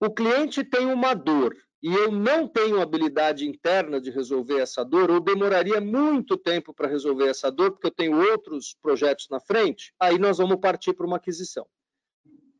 o 0.00 0.10
cliente 0.10 0.64
tem 0.64 0.86
uma 0.86 1.14
dor 1.14 1.54
e 1.82 1.92
eu 1.94 2.10
não 2.10 2.46
tenho 2.46 2.80
habilidade 2.80 3.48
interna 3.48 4.00
de 4.00 4.10
resolver 4.10 4.58
essa 4.58 4.84
dor, 4.84 5.10
ou 5.10 5.18
demoraria 5.18 5.80
muito 5.80 6.36
tempo 6.36 6.74
para 6.74 6.88
resolver 6.88 7.28
essa 7.28 7.50
dor, 7.50 7.72
porque 7.72 7.86
eu 7.86 7.90
tenho 7.90 8.18
outros 8.18 8.76
projetos 8.82 9.28
na 9.30 9.40
frente, 9.40 9.94
aí 9.98 10.18
nós 10.18 10.38
vamos 10.38 10.60
partir 10.60 10.92
para 10.92 11.06
uma 11.06 11.16
aquisição. 11.16 11.66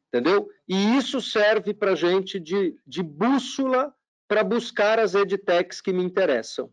Entendeu? 0.09 0.49
E 0.67 0.97
isso 0.97 1.21
serve 1.21 1.75
para 1.75 1.93
a 1.93 1.95
gente 1.95 2.41
de, 2.41 2.75
de 2.87 3.03
bússola 3.03 3.95
para 4.27 4.43
buscar 4.43 4.99
as 4.99 5.15
edtechs 5.15 5.81
que 5.81 5.93
me 5.93 6.03
interessam. 6.03 6.73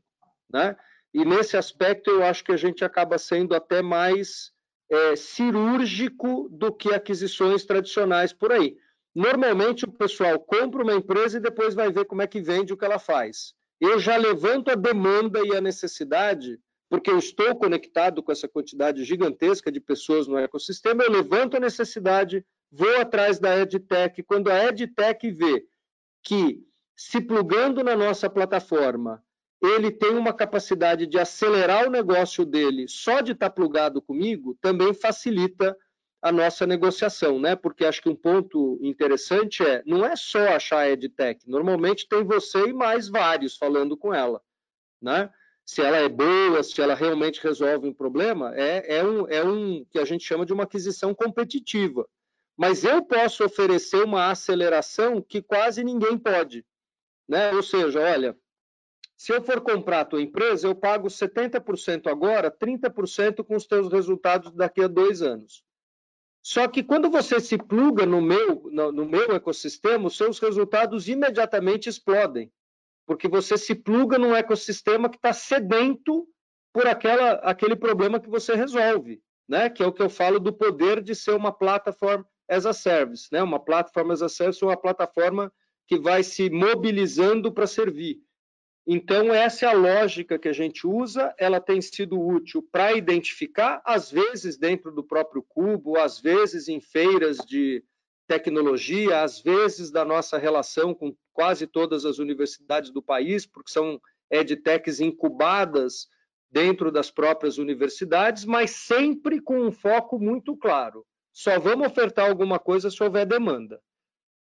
Né? 0.51 0.75
E 1.13 1.25
nesse 1.25 1.57
aspecto 1.57 2.09
eu 2.09 2.23
acho 2.23 2.43
que 2.43 2.51
a 2.51 2.57
gente 2.57 2.83
acaba 2.83 3.17
sendo 3.17 3.53
até 3.53 3.81
mais 3.81 4.51
é, 4.89 5.15
cirúrgico 5.15 6.47
do 6.49 6.73
que 6.73 6.93
aquisições 6.93 7.65
tradicionais 7.65 8.31
por 8.31 8.51
aí. 8.51 8.77
Normalmente 9.17 9.83
o 9.83 9.91
pessoal 9.91 10.39
compra 10.39 10.83
uma 10.83 10.93
empresa 10.93 11.37
e 11.39 11.41
depois 11.41 11.73
vai 11.73 11.91
ver 11.91 12.05
como 12.05 12.21
é 12.21 12.27
que 12.27 12.39
vende 12.39 12.71
o 12.71 12.77
que 12.77 12.85
ela 12.85 12.99
faz. 12.99 13.55
Eu 13.81 13.97
já 13.97 14.15
levanto 14.15 14.69
a 14.69 14.75
demanda 14.75 15.39
e 15.43 15.55
a 15.55 15.59
necessidade, 15.59 16.59
porque 16.87 17.09
eu 17.09 17.17
estou 17.17 17.55
conectado 17.55 18.21
com 18.21 18.31
essa 18.31 18.47
quantidade 18.47 19.03
gigantesca 19.03 19.71
de 19.71 19.79
pessoas 19.79 20.27
no 20.27 20.37
ecossistema, 20.37 21.03
eu 21.03 21.11
levanto 21.11 21.57
a 21.57 21.59
necessidade, 21.59 22.45
vou 22.71 22.95
atrás 22.97 23.39
da 23.39 23.57
EdTech. 23.57 24.21
Quando 24.21 24.51
a 24.51 24.65
EdTech 24.65 25.31
vê 25.31 25.65
que, 26.21 26.63
se 26.95 27.19
plugando 27.19 27.83
na 27.83 27.95
nossa 27.95 28.29
plataforma, 28.29 29.23
ele 29.59 29.89
tem 29.89 30.11
uma 30.11 30.31
capacidade 30.31 31.07
de 31.07 31.17
acelerar 31.17 31.87
o 31.87 31.91
negócio 31.91 32.45
dele 32.45 32.87
só 32.87 33.21
de 33.21 33.31
estar 33.31 33.49
plugado 33.49 33.99
comigo, 33.99 34.55
também 34.61 34.93
facilita 34.93 35.75
a 36.21 36.31
nossa 36.31 36.65
negociação, 36.65 37.39
né? 37.39 37.55
Porque 37.55 37.85
acho 37.85 38.01
que 38.01 38.09
um 38.09 38.15
ponto 38.15 38.79
interessante 38.81 39.63
é, 39.63 39.83
não 39.85 40.05
é 40.05 40.15
só 40.15 40.39
achar 40.49 40.79
a 40.79 40.89
EdTech, 40.89 41.47
normalmente 41.47 42.07
tem 42.07 42.23
você 42.23 42.67
e 42.67 42.73
mais 42.73 43.07
vários 43.07 43.55
falando 43.55 43.95
com 43.95 44.13
ela, 44.13 44.41
né? 45.01 45.29
Se 45.65 45.81
ela 45.81 45.97
é 45.97 46.07
boa, 46.07 46.63
se 46.63 46.81
ela 46.81 46.95
realmente 46.95 47.43
resolve 47.43 47.87
um 47.87 47.93
problema, 47.93 48.55
é, 48.55 48.99
é, 48.99 49.03
um, 49.03 49.27
é 49.27 49.43
um 49.43 49.85
que 49.91 49.99
a 49.99 50.05
gente 50.05 50.23
chama 50.23 50.45
de 50.45 50.53
uma 50.53 50.63
aquisição 50.63 51.13
competitiva. 51.13 52.07
Mas 52.55 52.83
eu 52.83 53.03
posso 53.03 53.43
oferecer 53.43 54.03
uma 54.03 54.31
aceleração 54.31 55.21
que 55.21 55.41
quase 55.41 55.83
ninguém 55.83 56.17
pode, 56.17 56.65
né? 57.27 57.51
Ou 57.51 57.61
seja, 57.61 57.99
olha, 57.99 58.35
se 59.17 59.33
eu 59.33 59.43
for 59.43 59.59
comprar 59.61 60.01
a 60.01 60.05
tua 60.05 60.21
empresa, 60.21 60.67
eu 60.67 60.73
pago 60.73 61.07
70% 61.07 62.07
agora, 62.07 62.49
30% 62.49 63.43
com 63.43 63.55
os 63.55 63.67
teus 63.67 63.91
resultados 63.91 64.51
daqui 64.53 64.81
a 64.81 64.87
dois 64.87 65.21
anos. 65.21 65.66
Só 66.49 66.65
que 66.65 66.81
quando 66.81 67.09
você 67.09 67.41
se 67.41 67.57
pluga 67.57 68.05
no 68.05 68.21
meu, 68.21 68.69
no, 68.71 68.89
no 68.89 69.05
meu 69.05 69.33
ecossistema, 69.33 70.07
os 70.07 70.15
seus 70.15 70.39
resultados 70.39 71.09
imediatamente 71.09 71.89
explodem, 71.89 72.49
porque 73.05 73.27
você 73.27 73.57
se 73.57 73.75
pluga 73.75 74.17
num 74.17 74.33
ecossistema 74.33 75.09
que 75.09 75.17
está 75.17 75.33
sedento 75.33 76.25
por 76.71 76.87
aquela, 76.87 77.31
aquele 77.39 77.75
problema 77.75 78.17
que 78.17 78.29
você 78.29 78.55
resolve, 78.55 79.21
né? 79.45 79.69
que 79.69 79.83
é 79.83 79.85
o 79.85 79.91
que 79.91 80.01
eu 80.01 80.09
falo 80.09 80.39
do 80.39 80.53
poder 80.53 81.03
de 81.03 81.13
ser 81.13 81.35
uma 81.35 81.51
plataforma 81.51 82.25
as 82.47 82.65
a 82.65 82.71
service, 82.71 83.27
né? 83.29 83.43
uma 83.43 83.59
plataforma 83.59 84.13
as 84.13 84.21
a 84.21 84.29
service, 84.29 84.63
uma 84.63 84.77
plataforma 84.77 85.51
que 85.85 85.99
vai 85.99 86.23
se 86.23 86.49
mobilizando 86.49 87.51
para 87.51 87.67
servir. 87.67 88.21
Então, 88.89 89.33
essa 89.33 89.65
é 89.65 89.69
a 89.69 89.73
lógica 89.73 90.39
que 90.39 90.47
a 90.47 90.53
gente 90.53 90.87
usa, 90.87 91.35
ela 91.37 91.59
tem 91.59 91.81
sido 91.81 92.17
útil 92.17 92.65
para 92.71 92.93
identificar, 92.93 93.81
às 93.83 94.09
vezes 94.09 94.57
dentro 94.57 94.93
do 94.93 95.03
próprio 95.03 95.43
Cubo, 95.43 95.99
às 95.99 96.21
vezes 96.21 96.69
em 96.69 96.79
feiras 96.79 97.35
de 97.39 97.83
tecnologia, 98.25 99.23
às 99.23 99.41
vezes 99.41 99.91
da 99.91 100.05
nossa 100.05 100.37
relação 100.37 100.93
com 100.93 101.13
quase 101.33 101.67
todas 101.67 102.05
as 102.05 102.17
universidades 102.17 102.89
do 102.89 103.01
país, 103.01 103.45
porque 103.45 103.71
são 103.71 103.99
edtechs 104.31 105.01
incubadas 105.01 106.07
dentro 106.49 106.89
das 106.89 107.11
próprias 107.11 107.57
universidades, 107.57 108.45
mas 108.45 108.71
sempre 108.71 109.41
com 109.41 109.59
um 109.59 109.71
foco 109.71 110.17
muito 110.17 110.55
claro. 110.55 111.05
Só 111.33 111.59
vamos 111.59 111.87
ofertar 111.87 112.29
alguma 112.29 112.57
coisa 112.57 112.89
se 112.89 113.03
houver 113.03 113.25
demanda, 113.25 113.81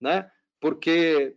né? 0.00 0.30
Porque 0.58 1.36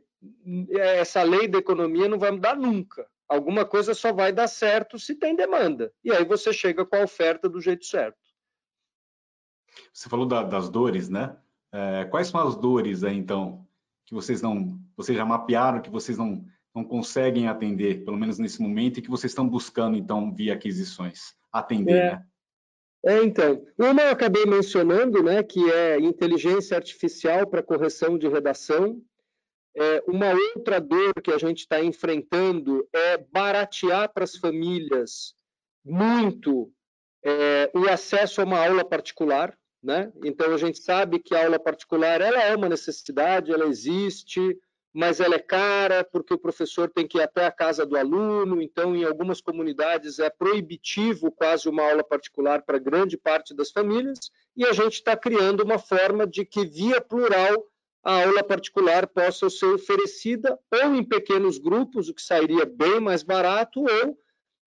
essa 0.71 1.23
lei 1.23 1.47
da 1.47 1.57
economia 1.57 2.07
não 2.07 2.19
vai 2.19 2.31
mudar 2.31 2.55
nunca. 2.55 3.07
Alguma 3.27 3.65
coisa 3.65 3.93
só 3.93 4.11
vai 4.11 4.31
dar 4.31 4.47
certo 4.47 4.99
se 4.99 5.15
tem 5.15 5.35
demanda. 5.35 5.91
E 6.03 6.11
aí 6.11 6.23
você 6.23 6.53
chega 6.53 6.85
com 6.85 6.95
a 6.95 7.03
oferta 7.03 7.49
do 7.49 7.59
jeito 7.59 7.85
certo. 7.85 8.17
Você 9.91 10.07
falou 10.07 10.25
da, 10.25 10.43
das 10.43 10.69
dores, 10.69 11.09
né? 11.09 11.35
É, 11.71 12.05
quais 12.05 12.27
são 12.27 12.39
as 12.47 12.55
dores 12.55 13.03
aí, 13.03 13.17
então, 13.17 13.65
que 14.05 14.13
vocês 14.13 14.41
não, 14.41 14.79
vocês 14.95 15.17
já 15.17 15.25
mapearam, 15.25 15.81
que 15.81 15.89
vocês 15.89 16.17
não 16.17 16.45
não 16.73 16.83
conseguem 16.83 17.47
atender, 17.47 18.03
pelo 18.03 18.17
menos 18.17 18.39
nesse 18.39 18.61
momento, 18.61 18.97
e 18.97 19.01
que 19.01 19.09
vocês 19.09 19.31
estão 19.31 19.47
buscando, 19.47 19.95
então, 19.95 20.33
via 20.33 20.53
aquisições, 20.53 21.35
atender, 21.51 21.97
é. 21.97 22.11
né? 22.13 22.25
É, 23.05 23.21
então, 23.21 23.65
uma 23.77 24.01
eu 24.01 24.11
acabei 24.11 24.45
mencionando, 24.45 25.21
né, 25.21 25.43
que 25.43 25.69
é 25.69 25.99
inteligência 25.99 26.77
artificial 26.77 27.45
para 27.45 27.61
correção 27.61 28.17
de 28.17 28.29
redação. 28.29 29.01
É, 29.75 30.03
uma 30.07 30.31
outra 30.55 30.79
dor 30.79 31.13
que 31.23 31.31
a 31.31 31.37
gente 31.37 31.59
está 31.59 31.83
enfrentando 31.83 32.87
é 32.93 33.17
baratear 33.17 34.11
para 34.13 34.23
as 34.23 34.35
famílias 34.35 35.33
muito 35.83 36.71
é, 37.23 37.71
o 37.73 37.87
acesso 37.89 38.41
a 38.41 38.43
uma 38.43 38.63
aula 38.63 38.85
particular. 38.85 39.57
Né? 39.81 40.11
Então, 40.23 40.53
a 40.53 40.57
gente 40.57 40.79
sabe 40.79 41.19
que 41.19 41.35
a 41.35 41.43
aula 41.43 41.59
particular 41.59 42.21
ela 42.21 42.41
é 42.41 42.55
uma 42.55 42.69
necessidade, 42.69 43.51
ela 43.51 43.65
existe, 43.65 44.57
mas 44.93 45.19
ela 45.19 45.35
é 45.35 45.39
cara 45.39 46.03
porque 46.03 46.33
o 46.33 46.37
professor 46.37 46.89
tem 46.89 47.07
que 47.07 47.17
ir 47.17 47.21
até 47.21 47.45
a 47.45 47.51
casa 47.51 47.85
do 47.85 47.97
aluno, 47.97 48.61
então 48.61 48.95
em 48.95 49.03
algumas 49.03 49.41
comunidades 49.41 50.19
é 50.19 50.29
proibitivo 50.29 51.31
quase 51.31 51.67
uma 51.67 51.83
aula 51.83 52.03
particular 52.03 52.61
para 52.61 52.77
grande 52.77 53.17
parte 53.17 53.55
das 53.55 53.71
famílias, 53.71 54.19
e 54.55 54.65
a 54.65 54.71
gente 54.71 54.93
está 54.93 55.17
criando 55.17 55.63
uma 55.63 55.79
forma 55.79 56.27
de 56.27 56.45
que 56.45 56.63
via 56.63 57.01
plural 57.01 57.65
a 58.03 58.23
aula 58.23 58.43
particular 58.43 59.07
possa 59.07 59.49
ser 59.49 59.67
oferecida 59.67 60.59
ou 60.71 60.95
em 60.95 61.03
pequenos 61.03 61.57
grupos, 61.57 62.09
o 62.09 62.13
que 62.13 62.21
sairia 62.21 62.65
bem 62.65 62.99
mais 62.99 63.23
barato, 63.23 63.79
ou 63.79 64.17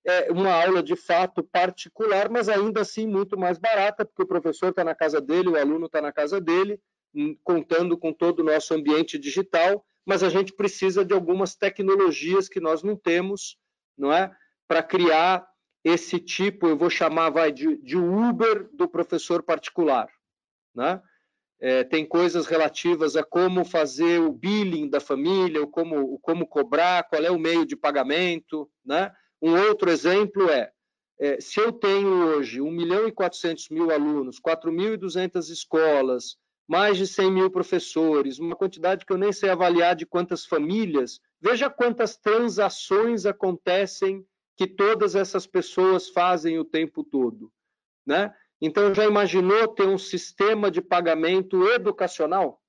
é, 0.07 0.33
uma 0.33 0.53
aula 0.53 0.83
de 0.83 0.97
fato 0.97 1.43
particular, 1.43 2.31
mas 2.31 2.49
ainda 2.49 2.81
assim 2.81 3.07
muito 3.07 3.39
mais 3.39 3.59
barata, 3.59 4.05
porque 4.05 4.23
o 4.23 4.27
professor 4.27 4.71
está 4.71 4.83
na 4.83 4.95
casa 4.95 5.21
dele, 5.21 5.49
o 5.49 5.57
aluno 5.57 5.87
está 5.87 6.01
na 6.01 6.13
casa 6.13 6.41
dele, 6.41 6.81
hum, 7.15 7.37
contando 7.45 7.99
com 7.99 8.13
todo 8.13 8.41
o 8.41 8.45
nosso 8.45 8.73
ambiente 8.73 9.19
digital, 9.19 9.85
mas 10.07 10.23
a 10.23 10.29
gente 10.29 10.53
precisa 10.53 11.05
de 11.05 11.13
algumas 11.13 11.57
tecnologias 11.57 12.49
que 12.49 12.61
nós 12.61 12.83
não 12.83 12.97
temos, 12.97 13.59
não 13.99 14.13
é? 14.13 14.35
Para 14.69 14.83
criar 14.83 15.47
esse 15.85 16.19
tipo, 16.19 16.69
eu 16.69 16.77
vou 16.77 16.89
chamar 16.89 17.31
vai, 17.31 17.53
de, 17.53 17.77
de 17.77 17.97
Uber 17.97 18.69
do 18.73 18.89
professor 18.89 19.43
particular. 19.43 20.09
Né? 20.75 21.01
É, 21.59 21.85
tem 21.85 22.05
coisas 22.05 22.47
relativas 22.47 23.17
a 23.17 23.25
como 23.25 23.65
fazer 23.65 24.21
o 24.21 24.31
billing 24.31 24.89
da 24.89 25.01
família, 25.01 25.67
como, 25.67 26.19
como 26.21 26.47
cobrar, 26.47 27.05
qual 27.05 27.23
é 27.23 27.31
o 27.31 27.39
meio 27.39 27.65
de 27.65 27.75
pagamento. 27.75 28.71
Né? 28.85 29.11
Um 29.41 29.55
outro 29.59 29.91
exemplo 29.91 30.51
é, 30.51 30.71
é 31.19 31.41
se 31.41 31.59
eu 31.59 31.73
tenho 31.73 32.09
hoje 32.09 32.61
1 32.61 32.71
milhão 32.71 33.09
e 33.09 33.13
400 33.13 33.71
mil 33.71 33.91
alunos, 33.91 34.39
4.200 34.41 35.51
escolas, 35.51 36.37
mais 36.69 36.99
de 36.99 37.07
100 37.07 37.31
mil 37.31 37.51
professores, 37.51 38.39
uma 38.39 38.57
quantidade 38.57 39.07
que 39.07 39.13
eu 39.13 39.19
nem 39.19 39.33
sei 39.33 39.49
avaliar 39.49 39.95
de 39.95 40.05
quantas 40.05 40.45
famílias. 40.45 41.21
Veja 41.41 41.71
quantas 41.71 42.17
transações 42.17 43.25
acontecem 43.25 44.27
que 44.57 44.67
todas 44.67 45.15
essas 45.15 45.47
pessoas 45.47 46.09
fazem 46.09 46.59
o 46.59 46.65
tempo 46.65 47.05
todo, 47.05 47.53
né? 48.05 48.35
Então 48.61 48.95
já 48.95 49.05
imaginou 49.05 49.69
ter 49.69 49.87
um 49.87 49.99
sistema 49.99 50.71
de 50.71 50.81
pagamento 50.81 51.67
educacional, 51.69 52.63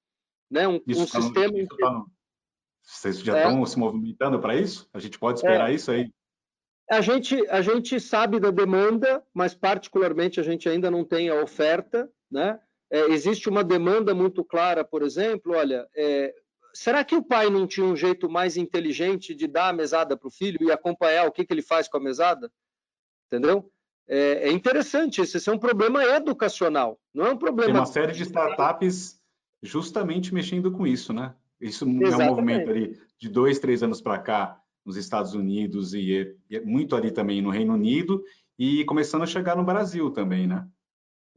né? 0.50 0.68
Um, 0.68 0.82
isso 0.86 1.04
um 1.04 1.08
tá 1.08 1.22
sistema. 1.22 1.52
No, 1.52 1.60
isso 1.60 1.78
tá 1.78 1.92
no... 1.92 2.12
Vocês 2.84 3.20
já 3.20 3.38
é. 3.38 3.44
estão 3.44 3.66
se 3.66 3.78
movimentando 3.78 4.40
para 4.40 4.56
isso? 4.56 4.90
A 4.94 5.00
gente 5.00 5.20
pode 5.20 5.40
esperar 5.40 5.72
é. 5.72 5.74
isso 5.74 5.92
aí? 5.92 6.12
A 6.90 7.02
gente, 7.02 7.36
a 7.50 7.62
gente 7.62 8.00
sabe 8.00 8.40
da 8.40 8.50
demanda, 8.50 9.22
mas 9.34 9.54
particularmente 9.54 10.40
a 10.40 10.44
gente 10.44 10.70
ainda 10.70 10.90
não 10.90 11.04
tem 11.04 11.28
a 11.28 11.42
oferta, 11.42 12.10
né? 12.32 12.60
É, 12.90 13.02
existe 13.10 13.50
uma 13.50 13.64
demanda 13.64 14.16
muito 14.16 14.44
clara, 14.46 14.86
por 14.86 15.02
exemplo, 15.02 15.54
olha, 15.54 15.86
é, 15.94 16.34
será 16.74 17.04
que 17.04 17.16
o 17.16 17.24
pai 17.24 17.50
não 17.50 17.68
tinha 17.68 17.86
um 17.86 17.96
jeito 17.96 18.30
mais 18.30 18.56
inteligente 18.56 19.36
de 19.36 19.48
dar 19.48 19.70
a 19.70 19.74
mesada 19.74 20.16
para 20.16 20.28
o 20.28 20.32
filho 20.32 20.60
e 20.62 20.72
acompanhar 20.72 21.26
o 21.26 21.32
que, 21.32 21.44
que 21.46 21.54
ele 21.54 21.62
faz 21.62 21.90
com 21.90 21.98
a 21.98 22.02
mesada? 22.02 22.50
Entendeu? 23.26 23.70
É, 24.10 24.50
é 24.50 24.52
interessante, 24.52 25.22
esse 25.22 25.50
é 25.50 25.52
um 25.52 25.60
problema 25.60 26.04
educacional, 26.04 27.00
não 27.14 27.26
é 27.26 27.32
um 27.32 27.38
problema... 27.38 27.72
Tem 27.72 27.80
uma 27.82 27.86
série 27.86 28.14
de 28.14 28.24
startups 28.24 29.20
justamente 29.62 30.34
mexendo 30.34 30.72
com 30.72 30.88
isso, 30.88 31.12
né? 31.12 31.36
Isso 31.60 31.86
Exatamente. 31.86 32.14
é 32.14 32.24
um 32.24 32.30
movimento 32.30 32.70
ali 32.70 33.00
de 33.20 33.30
dois, 33.30 33.60
três 33.60 33.84
anos 33.84 34.00
para 34.00 34.20
cá 34.20 34.62
nos 34.86 34.96
Estados 34.96 35.34
Unidos 35.34 35.94
e, 35.94 36.36
e 36.50 36.60
muito 36.62 36.96
ali 36.96 37.12
também 37.12 37.42
no 37.42 37.50
Reino 37.50 37.74
Unido 37.74 38.24
e 38.58 38.86
começando 38.86 39.24
a 39.24 39.28
chegar 39.28 39.58
no 39.58 39.66
Brasil 39.66 40.10
também, 40.12 40.48
né? 40.48 40.66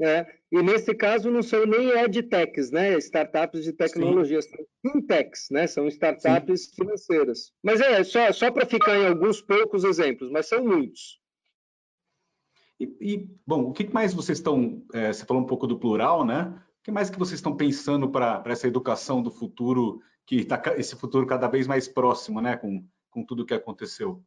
É, 0.03 0.25
e 0.51 0.63
nesse 0.63 0.95
caso 0.95 1.31
não 1.31 1.43
são 1.43 1.67
nem 1.67 1.91
edtechs, 1.91 2.71
né? 2.71 2.97
Startups 2.97 3.63
de 3.65 3.73
tecnologia, 3.73 4.41
Sim. 4.41 4.49
são 4.49 4.93
fintechs, 4.93 5.49
né? 5.51 5.67
São 5.67 5.87
startups 5.89 6.67
Sim. 6.67 6.71
financeiras. 6.77 7.53
Mas 7.63 7.83
é 7.83 8.03
só, 8.03 8.33
só 8.33 8.51
para 8.51 8.65
ficar 8.65 8.97
em 8.97 9.07
alguns 9.07 9.43
poucos 9.43 9.85
exemplos, 9.85 10.31
mas 10.31 10.47
são 10.47 10.65
muitos. 10.65 11.20
E, 12.81 12.97
e 13.01 13.31
bom, 13.47 13.65
o 13.65 13.73
que 13.73 13.93
mais 13.93 14.15
vocês 14.15 14.39
estão? 14.39 14.83
É, 14.95 15.13
você 15.13 15.27
falou 15.27 15.43
um 15.43 15.47
pouco 15.47 15.67
do 15.67 15.79
plural, 15.79 16.25
né? 16.25 16.45
O 16.81 16.83
que 16.83 16.91
mais 16.91 17.11
que 17.11 17.19
vocês 17.19 17.39
estão 17.39 17.55
pensando 17.55 18.09
para 18.09 18.43
essa 18.47 18.67
educação 18.67 19.23
do 19.23 19.31
futuro, 19.31 20.01
que 20.27 20.37
está 20.37 20.61
esse 20.79 20.97
futuro 20.97 21.27
cada 21.27 21.47
vez 21.47 21.67
mais 21.67 21.87
próximo, 21.87 22.41
né? 22.41 22.57
Com, 22.57 22.83
com 23.11 23.23
tudo 23.23 23.45
que 23.45 23.53
aconteceu. 23.53 24.23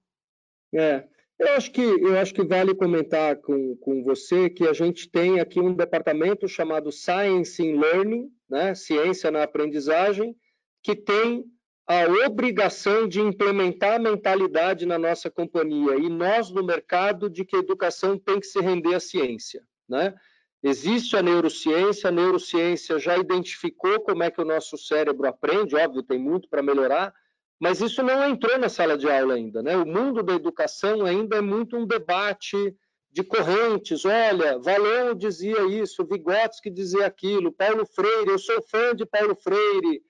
É. 0.74 1.08
Eu 1.39 1.54
acho 1.56 1.72
que, 1.72 1.82
eu 1.82 2.18
acho 2.20 2.34
que 2.34 2.43
vale 2.43 2.76
comentar 2.76 3.38
com, 3.38 3.76
com 3.78 4.04
você 4.04 4.49
que 4.51 4.68
a 4.68 4.74
gente 4.74 5.10
tem 5.10 5.39
aqui 5.39 5.60
um 5.60 5.74
departamento 5.74 6.47
chamado 6.47 6.91
Science 6.91 7.62
in 7.62 7.80
Learning, 7.80 8.32
né? 8.47 8.76
ciência 8.76 9.32
na 9.32 9.41
aprendizagem, 9.41 10.38
que 10.84 10.95
tem 10.95 11.43
a 11.86 12.06
obrigação 12.26 13.08
de 13.08 13.20
implementar 13.20 13.96
a 13.96 14.00
mentalidade 14.00 14.86
na 14.86 14.98
nossa 14.98 15.30
companhia 15.30 15.96
e 15.98 16.08
nós 16.10 16.50
no 16.50 16.64
mercado 16.64 17.30
de 17.30 17.44
que 17.44 17.56
a 17.56 17.60
educação 17.60 18.18
tem 18.18 18.40
que 18.40 18.48
se 18.48 18.60
render 18.62 18.96
à 18.96 19.00
ciência. 19.00 19.62
Né? 19.88 20.14
Existe 20.62 21.18
a 21.18 21.22
neurociência, 21.22 22.08
a 22.08 22.12
neurociência 22.12 22.98
já 22.98 23.18
identificou 23.18 24.00
como 24.00 24.24
é 24.24 24.32
que 24.32 24.42
o 24.42 24.46
nosso 24.46 24.78
cérebro 24.78 25.28
aprende, 25.28 25.76
óbvio, 25.76 26.04
tem 26.04 26.18
muito 26.18 26.48
para 26.48 26.64
melhorar, 26.64 27.14
mas 27.60 27.82
isso 27.82 28.02
não 28.02 28.28
entrou 28.30 28.58
na 28.58 28.70
sala 28.70 28.98
de 28.98 29.10
aula 29.10 29.36
ainda. 29.36 29.62
Né? 29.62 29.76
O 29.76 29.86
mundo 29.86 30.24
da 30.24 30.34
educação 30.34 31.06
ainda 31.06 31.38
é 31.38 31.42
muito 31.42 31.76
um 31.76 31.86
debate 31.86 32.76
de 33.12 33.24
correntes. 33.24 34.06
Olha, 34.06 34.58
Valão 34.58 35.14
dizia 35.14 35.64
isso, 35.66 36.06
Vygotsky 36.06 36.70
dizia 36.70 37.06
aquilo, 37.06 37.52
Paulo 37.52 37.86
Freire, 37.86 38.30
eu 38.30 38.40
sou 38.40 38.62
fã 38.62 38.96
de 38.96 39.06
Paulo 39.06 39.36
Freire. 39.36 40.02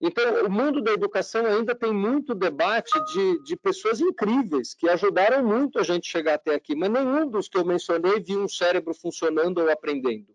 Então, 0.00 0.44
o 0.44 0.50
mundo 0.50 0.82
da 0.82 0.92
educação 0.92 1.46
ainda 1.46 1.74
tem 1.74 1.92
muito 1.92 2.34
debate 2.34 2.92
de, 3.12 3.42
de 3.44 3.56
pessoas 3.56 3.98
incríveis 4.00 4.74
que 4.74 4.88
ajudaram 4.88 5.42
muito 5.42 5.78
a 5.78 5.82
gente 5.82 6.06
chegar 6.06 6.34
até 6.34 6.54
aqui, 6.54 6.74
mas 6.74 6.90
nenhum 6.90 7.28
dos 7.28 7.48
que 7.48 7.56
eu 7.56 7.64
mencionei 7.64 8.20
viu 8.20 8.42
um 8.42 8.48
cérebro 8.48 8.92
funcionando 8.92 9.58
ou 9.58 9.70
aprendendo. 9.70 10.34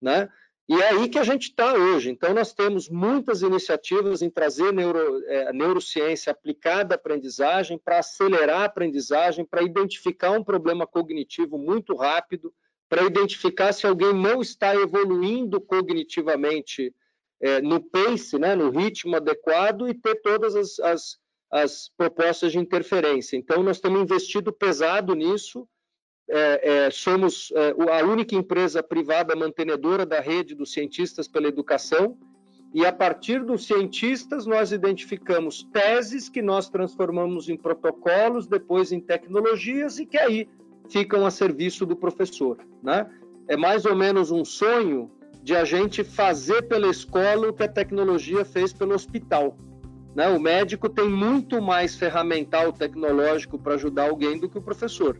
Né? 0.00 0.28
E 0.68 0.80
é 0.80 0.90
aí 0.90 1.08
que 1.08 1.18
a 1.18 1.24
gente 1.24 1.48
está 1.48 1.74
hoje. 1.74 2.10
Então, 2.10 2.32
nós 2.32 2.52
temos 2.52 2.88
muitas 2.88 3.42
iniciativas 3.42 4.22
em 4.22 4.30
trazer 4.30 4.72
neuro, 4.72 5.20
é, 5.26 5.52
neurociência 5.52 6.30
aplicada 6.30 6.94
à 6.94 6.96
aprendizagem, 6.96 7.78
para 7.78 7.98
acelerar 7.98 8.60
a 8.60 8.64
aprendizagem, 8.66 9.44
para 9.44 9.62
identificar 9.62 10.30
um 10.30 10.44
problema 10.44 10.86
cognitivo 10.86 11.58
muito 11.58 11.96
rápido, 11.96 12.54
para 12.88 13.02
identificar 13.02 13.72
se 13.72 13.84
alguém 13.84 14.12
não 14.12 14.40
está 14.40 14.74
evoluindo 14.74 15.60
cognitivamente 15.60 16.94
é, 17.42 17.60
no 17.60 17.80
pace, 17.80 18.38
né, 18.38 18.54
no 18.54 18.70
ritmo 18.70 19.16
adequado 19.16 19.88
e 19.88 19.94
ter 19.94 20.16
todas 20.22 20.54
as, 20.54 20.78
as, 20.80 21.18
as 21.50 21.90
propostas 21.96 22.52
de 22.52 22.58
interferência. 22.58 23.36
Então, 23.36 23.62
nós 23.62 23.80
temos 23.80 24.00
investido 24.00 24.52
pesado 24.52 25.14
nisso 25.14 25.68
é, 26.28 26.86
é, 26.86 26.90
somos 26.90 27.52
é, 27.54 27.74
a 28.00 28.06
única 28.06 28.34
empresa 28.34 28.82
privada 28.82 29.36
mantenedora 29.36 30.06
da 30.06 30.20
rede 30.20 30.54
dos 30.54 30.72
cientistas 30.72 31.28
pela 31.28 31.48
educação, 31.48 32.16
e 32.74 32.86
a 32.86 32.92
partir 32.92 33.44
dos 33.44 33.66
cientistas 33.66 34.46
nós 34.46 34.72
identificamos 34.72 35.62
teses 35.74 36.30
que 36.30 36.40
nós 36.40 36.70
transformamos 36.70 37.50
em 37.50 37.56
protocolos, 37.56 38.46
depois 38.46 38.92
em 38.92 39.00
tecnologias 39.00 39.98
e 39.98 40.06
que 40.06 40.16
aí 40.16 40.48
ficam 40.88 41.26
a 41.26 41.30
serviço 41.30 41.84
do 41.84 41.94
professor. 41.94 42.56
Né? 42.82 43.06
É 43.46 43.58
mais 43.58 43.84
ou 43.84 43.94
menos 43.94 44.30
um 44.30 44.42
sonho 44.42 45.10
de 45.42 45.56
a 45.56 45.64
gente 45.64 46.04
fazer 46.04 46.62
pela 46.62 46.88
escola 46.88 47.48
o 47.48 47.52
que 47.52 47.62
a 47.62 47.68
tecnologia 47.68 48.44
fez 48.44 48.72
pelo 48.72 48.94
hospital. 48.94 49.56
Né? 50.14 50.28
O 50.28 50.38
médico 50.38 50.88
tem 50.88 51.08
muito 51.08 51.60
mais 51.60 51.96
ferramental 51.96 52.72
tecnológico 52.72 53.58
para 53.58 53.74
ajudar 53.74 54.08
alguém 54.08 54.38
do 54.38 54.48
que 54.48 54.58
o 54.58 54.62
professor. 54.62 55.18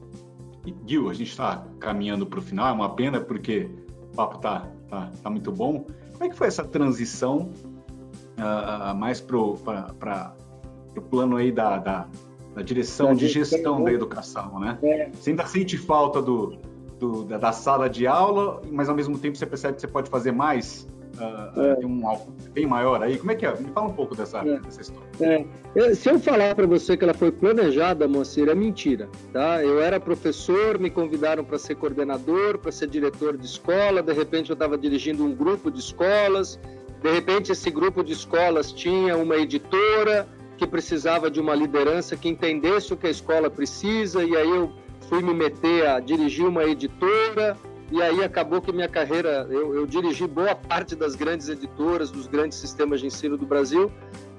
E 0.65 0.75
Gil, 0.87 1.11
a 1.11 1.15
gente 1.15 1.31
está 1.31 1.67
caminhando 1.81 2.25
para 2.25 2.39
o 2.39 2.43
final, 2.43 2.69
é 2.69 2.73
uma 2.73 2.95
pena 2.95 3.21
porque 3.21 3.69
o 4.13 4.15
papo 4.15 4.39
tá, 4.39 4.69
tá, 4.89 5.11
tá 5.23 5.31
muito 5.31 5.51
bom. 5.51 5.87
Como 6.13 6.25
é 6.25 6.29
que 6.29 6.37
foi 6.37 6.47
essa 6.47 6.63
transição 6.63 7.51
uh, 8.39 8.95
mais 8.95 9.21
para 9.21 9.37
o 9.37 9.57
plano 11.11 11.37
aí 11.37 11.51
da, 11.51 11.79
da, 11.79 12.09
da 12.55 12.63
direção 12.63 13.13
de 13.13 13.27
gestão 13.27 13.83
da 13.83 13.93
educação, 13.93 14.61
né? 14.61 14.79
É. 14.85 15.11
Você 15.11 15.31
ainda 15.31 15.47
sente 15.47 15.77
falta 15.77 16.23
do, 16.23 16.57
do 17.03 17.25
da, 17.25 17.37
da, 17.37 17.53
sala 17.53 17.91
de 17.91 18.07
aula, 18.07 18.63
mas 18.71 18.89
ao 18.89 18.95
mesmo 18.95 19.19
tempo 19.19 19.37
você 19.37 19.45
percebe 19.45 19.75
que 19.75 19.81
você 19.81 19.89
pode 19.89 20.09
fazer 20.09 20.31
mais 20.31 20.87
uh, 21.19 21.61
é. 21.61 21.75
tem 21.75 21.87
um 21.87 22.07
alvo 22.07 22.33
bem 22.53 22.65
maior 22.65 23.03
aí. 23.03 23.19
Como 23.19 23.33
é 23.33 23.35
que 23.35 23.45
é? 23.45 23.55
Me 23.57 23.71
fala 23.73 23.89
um 23.89 23.93
pouco 23.93 24.15
dessa, 24.15 24.39
é. 24.39 24.59
dessa 24.61 24.81
história. 24.81 25.09
É. 25.21 25.95
Se 25.95 26.09
eu 26.09 26.21
falar 26.21 26.55
para 26.55 26.67
você 26.67 26.97
que 26.97 27.03
ela 27.03 27.13
foi 27.13 27.33
planejada, 27.33 28.07
Moacir, 28.07 28.49
é 28.49 28.55
mentira. 28.55 29.09
Tá? 29.33 29.63
Eu 29.65 29.83
era 29.83 29.99
professor, 29.99 30.79
me 30.79 30.91
convidaram 30.91 31.45
para 31.45 31.59
ser 31.59 31.75
coordenador, 31.75 32.59
para 32.59 32.71
ser 32.71 32.89
diretor 32.89 33.37
de 33.37 33.47
escola, 33.47 34.01
de 34.01 34.13
repente 34.13 34.51
eu 34.51 34.55
estava 34.55 34.79
dirigindo 34.79 35.25
um 35.25 35.35
grupo 35.35 35.71
de 35.71 35.81
escolas, 35.81 36.59
de 37.03 37.11
repente 37.11 37.51
esse 37.51 37.71
grupo 37.71 38.05
de 38.05 38.13
escolas 38.13 38.71
tinha 38.71 39.17
uma 39.17 39.37
editora 39.37 40.29
que 40.57 40.67
precisava 40.67 41.29
de 41.29 41.41
uma 41.41 41.55
liderança 41.55 42.17
que 42.17 42.29
entendesse 42.29 42.93
o 42.93 42.97
que 42.97 43.09
a 43.09 43.11
escola 43.11 43.51
precisa, 43.51 44.23
e 44.23 44.37
aí 44.37 44.49
eu 44.49 44.71
fui 45.13 45.21
me 45.21 45.35
meter 45.35 45.87
a 45.87 46.01
dirigir 46.01 46.47
uma 46.47 46.65
editora, 46.65 47.55
e 47.91 48.01
aí 48.01 48.25
acabou 48.25 48.63
que 48.63 48.73
minha 48.73 48.89
carreira, 48.89 49.47
eu, 49.51 49.75
eu 49.75 49.87
dirigi 49.87 50.27
boa 50.27 50.55
parte 50.55 50.97
das 50.97 51.15
grandes 51.15 51.51
editoras, 51.51 52.11
dos 52.11 52.27
grandes 52.27 52.57
sistemas 52.57 52.99
de 52.99 53.09
ensino 53.09 53.37
do 53.37 53.45
Brasil. 53.45 53.93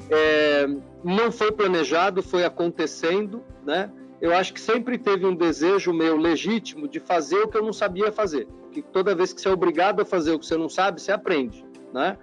É, 0.10 0.66
não 1.04 1.32
foi 1.32 1.52
planejado, 1.52 2.24
foi 2.24 2.44
acontecendo, 2.44 3.44
né? 3.64 3.92
Eu 4.20 4.34
acho 4.34 4.52
que 4.52 4.60
sempre 4.60 4.98
teve 4.98 5.28
um 5.28 5.36
desejo 5.36 5.94
meu 5.94 6.18
legítimo 6.18 6.88
de 6.88 7.00
fazer 7.00 7.38
o 7.44 7.48
que 7.48 7.56
eu 7.56 7.64
não 7.64 7.74
sabia 7.74 8.12
fazer. 8.12 8.48
Que 8.72 8.82
toda 8.82 9.14
vez 9.14 9.32
que 9.32 9.40
você 9.40 9.50
é 9.50 9.52
obrigado 9.52 10.02
a 10.02 10.06
fazer 10.06 10.32
o 10.32 10.40
que 10.40 10.46
você 10.48 10.58
não 10.58 10.70
sabe, 10.70 11.00
você 11.00 11.12
aprende, 11.12 11.64
né? 11.94 12.18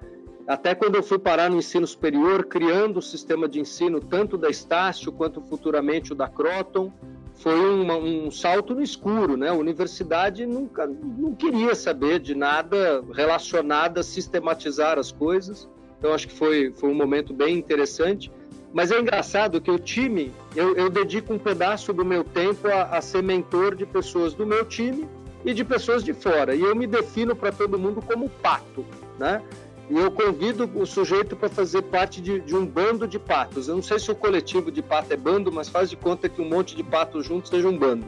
Até 0.45 0.75
quando 0.75 0.97
eu 0.97 1.05
fui 1.05 1.21
parar 1.21 1.49
no 1.49 1.57
ensino 1.57 1.87
superior, 1.87 2.47
criando 2.47 2.97
o 2.97 3.03
sistema 3.03 3.49
de 3.49 3.61
ensino 3.61 4.01
tanto 4.01 4.37
da 4.37 4.51
Estácio 4.51 5.13
quanto 5.13 5.41
futuramente 5.41 6.13
o 6.13 6.17
da 6.17 6.27
Croton, 6.27 6.93
foi 7.41 7.59
uma, 7.59 7.97
um 7.97 8.30
salto 8.30 8.74
no 8.74 8.82
escuro, 8.82 9.36
né? 9.36 9.49
A 9.49 9.55
universidade 9.55 10.45
nunca 10.45 10.86
não 10.86 11.34
queria 11.34 11.74
saber 11.74 12.18
de 12.20 12.34
nada 12.34 13.03
relacionado 13.14 13.99
a 13.99 14.03
sistematizar 14.03 14.99
as 14.99 15.11
coisas. 15.11 15.68
Então 15.99 16.12
acho 16.12 16.28
que 16.28 16.34
foi, 16.34 16.72
foi 16.72 16.91
um 16.91 16.95
momento 16.95 17.32
bem 17.32 17.57
interessante. 17.57 18.30
Mas 18.72 18.91
é 18.91 19.01
engraçado 19.01 19.61
que 19.61 19.70
o 19.70 19.78
time, 19.78 20.32
eu, 20.55 20.76
eu 20.76 20.91
dedico 20.91 21.32
um 21.32 21.38
pedaço 21.38 21.93
do 21.93 22.05
meu 22.05 22.22
tempo 22.22 22.68
a, 22.68 22.82
a 22.99 23.01
ser 23.01 23.22
mentor 23.22 23.74
de 23.74 23.86
pessoas 23.86 24.34
do 24.34 24.47
meu 24.47 24.64
time 24.64 25.09
e 25.45 25.55
de 25.55 25.64
pessoas 25.64 26.05
de 26.05 26.12
fora. 26.12 26.55
E 26.55 26.61
eu 26.61 26.76
me 26.76 26.86
defino 26.86 27.34
para 27.34 27.51
todo 27.51 27.78
mundo 27.78 28.03
como 28.03 28.28
pato, 28.28 28.84
né? 29.18 29.43
E 29.91 29.99
eu 29.99 30.09
convido 30.09 30.70
o 30.76 30.86
sujeito 30.86 31.34
para 31.34 31.49
fazer 31.49 31.82
parte 31.82 32.20
de, 32.20 32.38
de, 32.41 32.55
um 32.55 32.64
bando 32.64 33.09
de 33.09 33.18
patos. 33.18 33.66
Eu 33.66 33.74
não 33.74 33.82
sei 33.82 33.99
se 33.99 34.09
o 34.09 34.14
coletivo 34.14 34.70
de 34.70 34.80
pato 34.80 35.12
é 35.12 35.16
bando, 35.16 35.51
mas 35.51 35.68
faz 35.68 35.91
de 35.91 35.97
conta 35.97 36.28
que 36.28 36.41
um 36.41 36.49
monte 36.49 36.76
de 36.76 36.84
patos 36.84 37.26
juntos 37.26 37.51
seja 37.51 37.68
um 37.68 37.76
bando. 37.76 38.07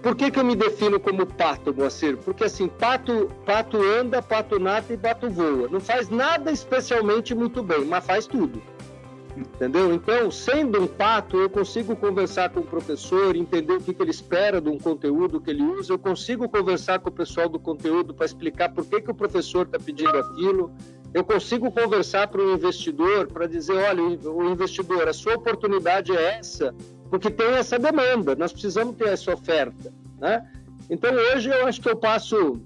Por 0.00 0.14
que, 0.14 0.30
que 0.30 0.38
eu 0.38 0.44
me 0.44 0.54
defino 0.54 1.00
como 1.00 1.26
pato, 1.26 1.74
Moacir? 1.74 2.16
Porque 2.18 2.44
assim, 2.44 2.68
pato, 2.68 3.28
pato 3.44 3.82
anda, 3.82 4.22
pato 4.22 4.60
nata 4.60 4.92
e 4.92 4.96
pato 4.96 5.28
voa. 5.28 5.68
Não 5.68 5.80
faz 5.80 6.08
nada 6.08 6.52
especialmente 6.52 7.34
muito 7.34 7.64
bem, 7.64 7.84
mas 7.84 8.06
faz 8.06 8.24
tudo. 8.24 8.62
Entendeu? 9.36 9.92
Então, 9.92 10.30
sendo 10.30 10.80
um 10.80 10.86
pato, 10.86 11.36
eu 11.36 11.50
consigo 11.50 11.94
conversar 11.94 12.50
com 12.50 12.60
o 12.60 12.64
professor, 12.64 13.36
entender 13.36 13.72
o 13.72 13.80
que, 13.80 13.92
que 13.92 14.02
ele 14.02 14.10
espera 14.10 14.60
de 14.60 14.68
um 14.68 14.78
conteúdo 14.78 15.40
que 15.40 15.50
ele 15.50 15.62
usa, 15.62 15.92
eu 15.92 15.98
consigo 15.98 16.48
conversar 16.48 16.98
com 17.00 17.08
o 17.08 17.12
pessoal 17.12 17.48
do 17.48 17.58
conteúdo 17.58 18.14
para 18.14 18.26
explicar 18.26 18.68
por 18.70 18.84
que, 18.84 19.00
que 19.00 19.10
o 19.10 19.14
professor 19.14 19.66
está 19.66 19.78
pedindo 19.78 20.16
aquilo, 20.16 20.72
eu 21.14 21.24
consigo 21.24 21.70
conversar 21.70 22.28
para 22.28 22.40
o 22.40 22.52
investidor 22.52 23.28
para 23.28 23.46
dizer, 23.46 23.76
olha, 23.76 24.02
o 24.02 24.50
investidor, 24.50 25.08
a 25.08 25.12
sua 25.12 25.34
oportunidade 25.34 26.14
é 26.14 26.38
essa, 26.38 26.74
porque 27.10 27.30
tem 27.30 27.48
essa 27.48 27.78
demanda, 27.78 28.34
nós 28.34 28.52
precisamos 28.52 28.96
ter 28.96 29.08
essa 29.08 29.32
oferta, 29.32 29.92
né? 30.18 30.46
Então 30.90 31.10
hoje 31.12 31.48
eu 31.50 31.66
acho 31.66 31.80
que 31.80 31.88
eu 31.88 31.96
passo 31.96 32.60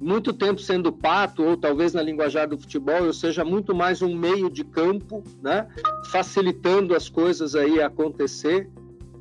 muito 0.00 0.32
tempo 0.32 0.60
sendo 0.60 0.92
pato, 0.92 1.42
ou 1.42 1.56
talvez 1.56 1.94
na 1.94 2.02
linguajar 2.02 2.48
do 2.48 2.58
futebol 2.58 3.06
eu 3.06 3.12
seja 3.12 3.44
muito 3.44 3.74
mais 3.74 4.02
um 4.02 4.14
meio 4.14 4.50
de 4.50 4.64
campo, 4.64 5.22
né? 5.40 5.68
Facilitando 6.06 6.94
as 6.94 7.08
coisas 7.08 7.54
aí 7.54 7.80
acontecer. 7.80 8.70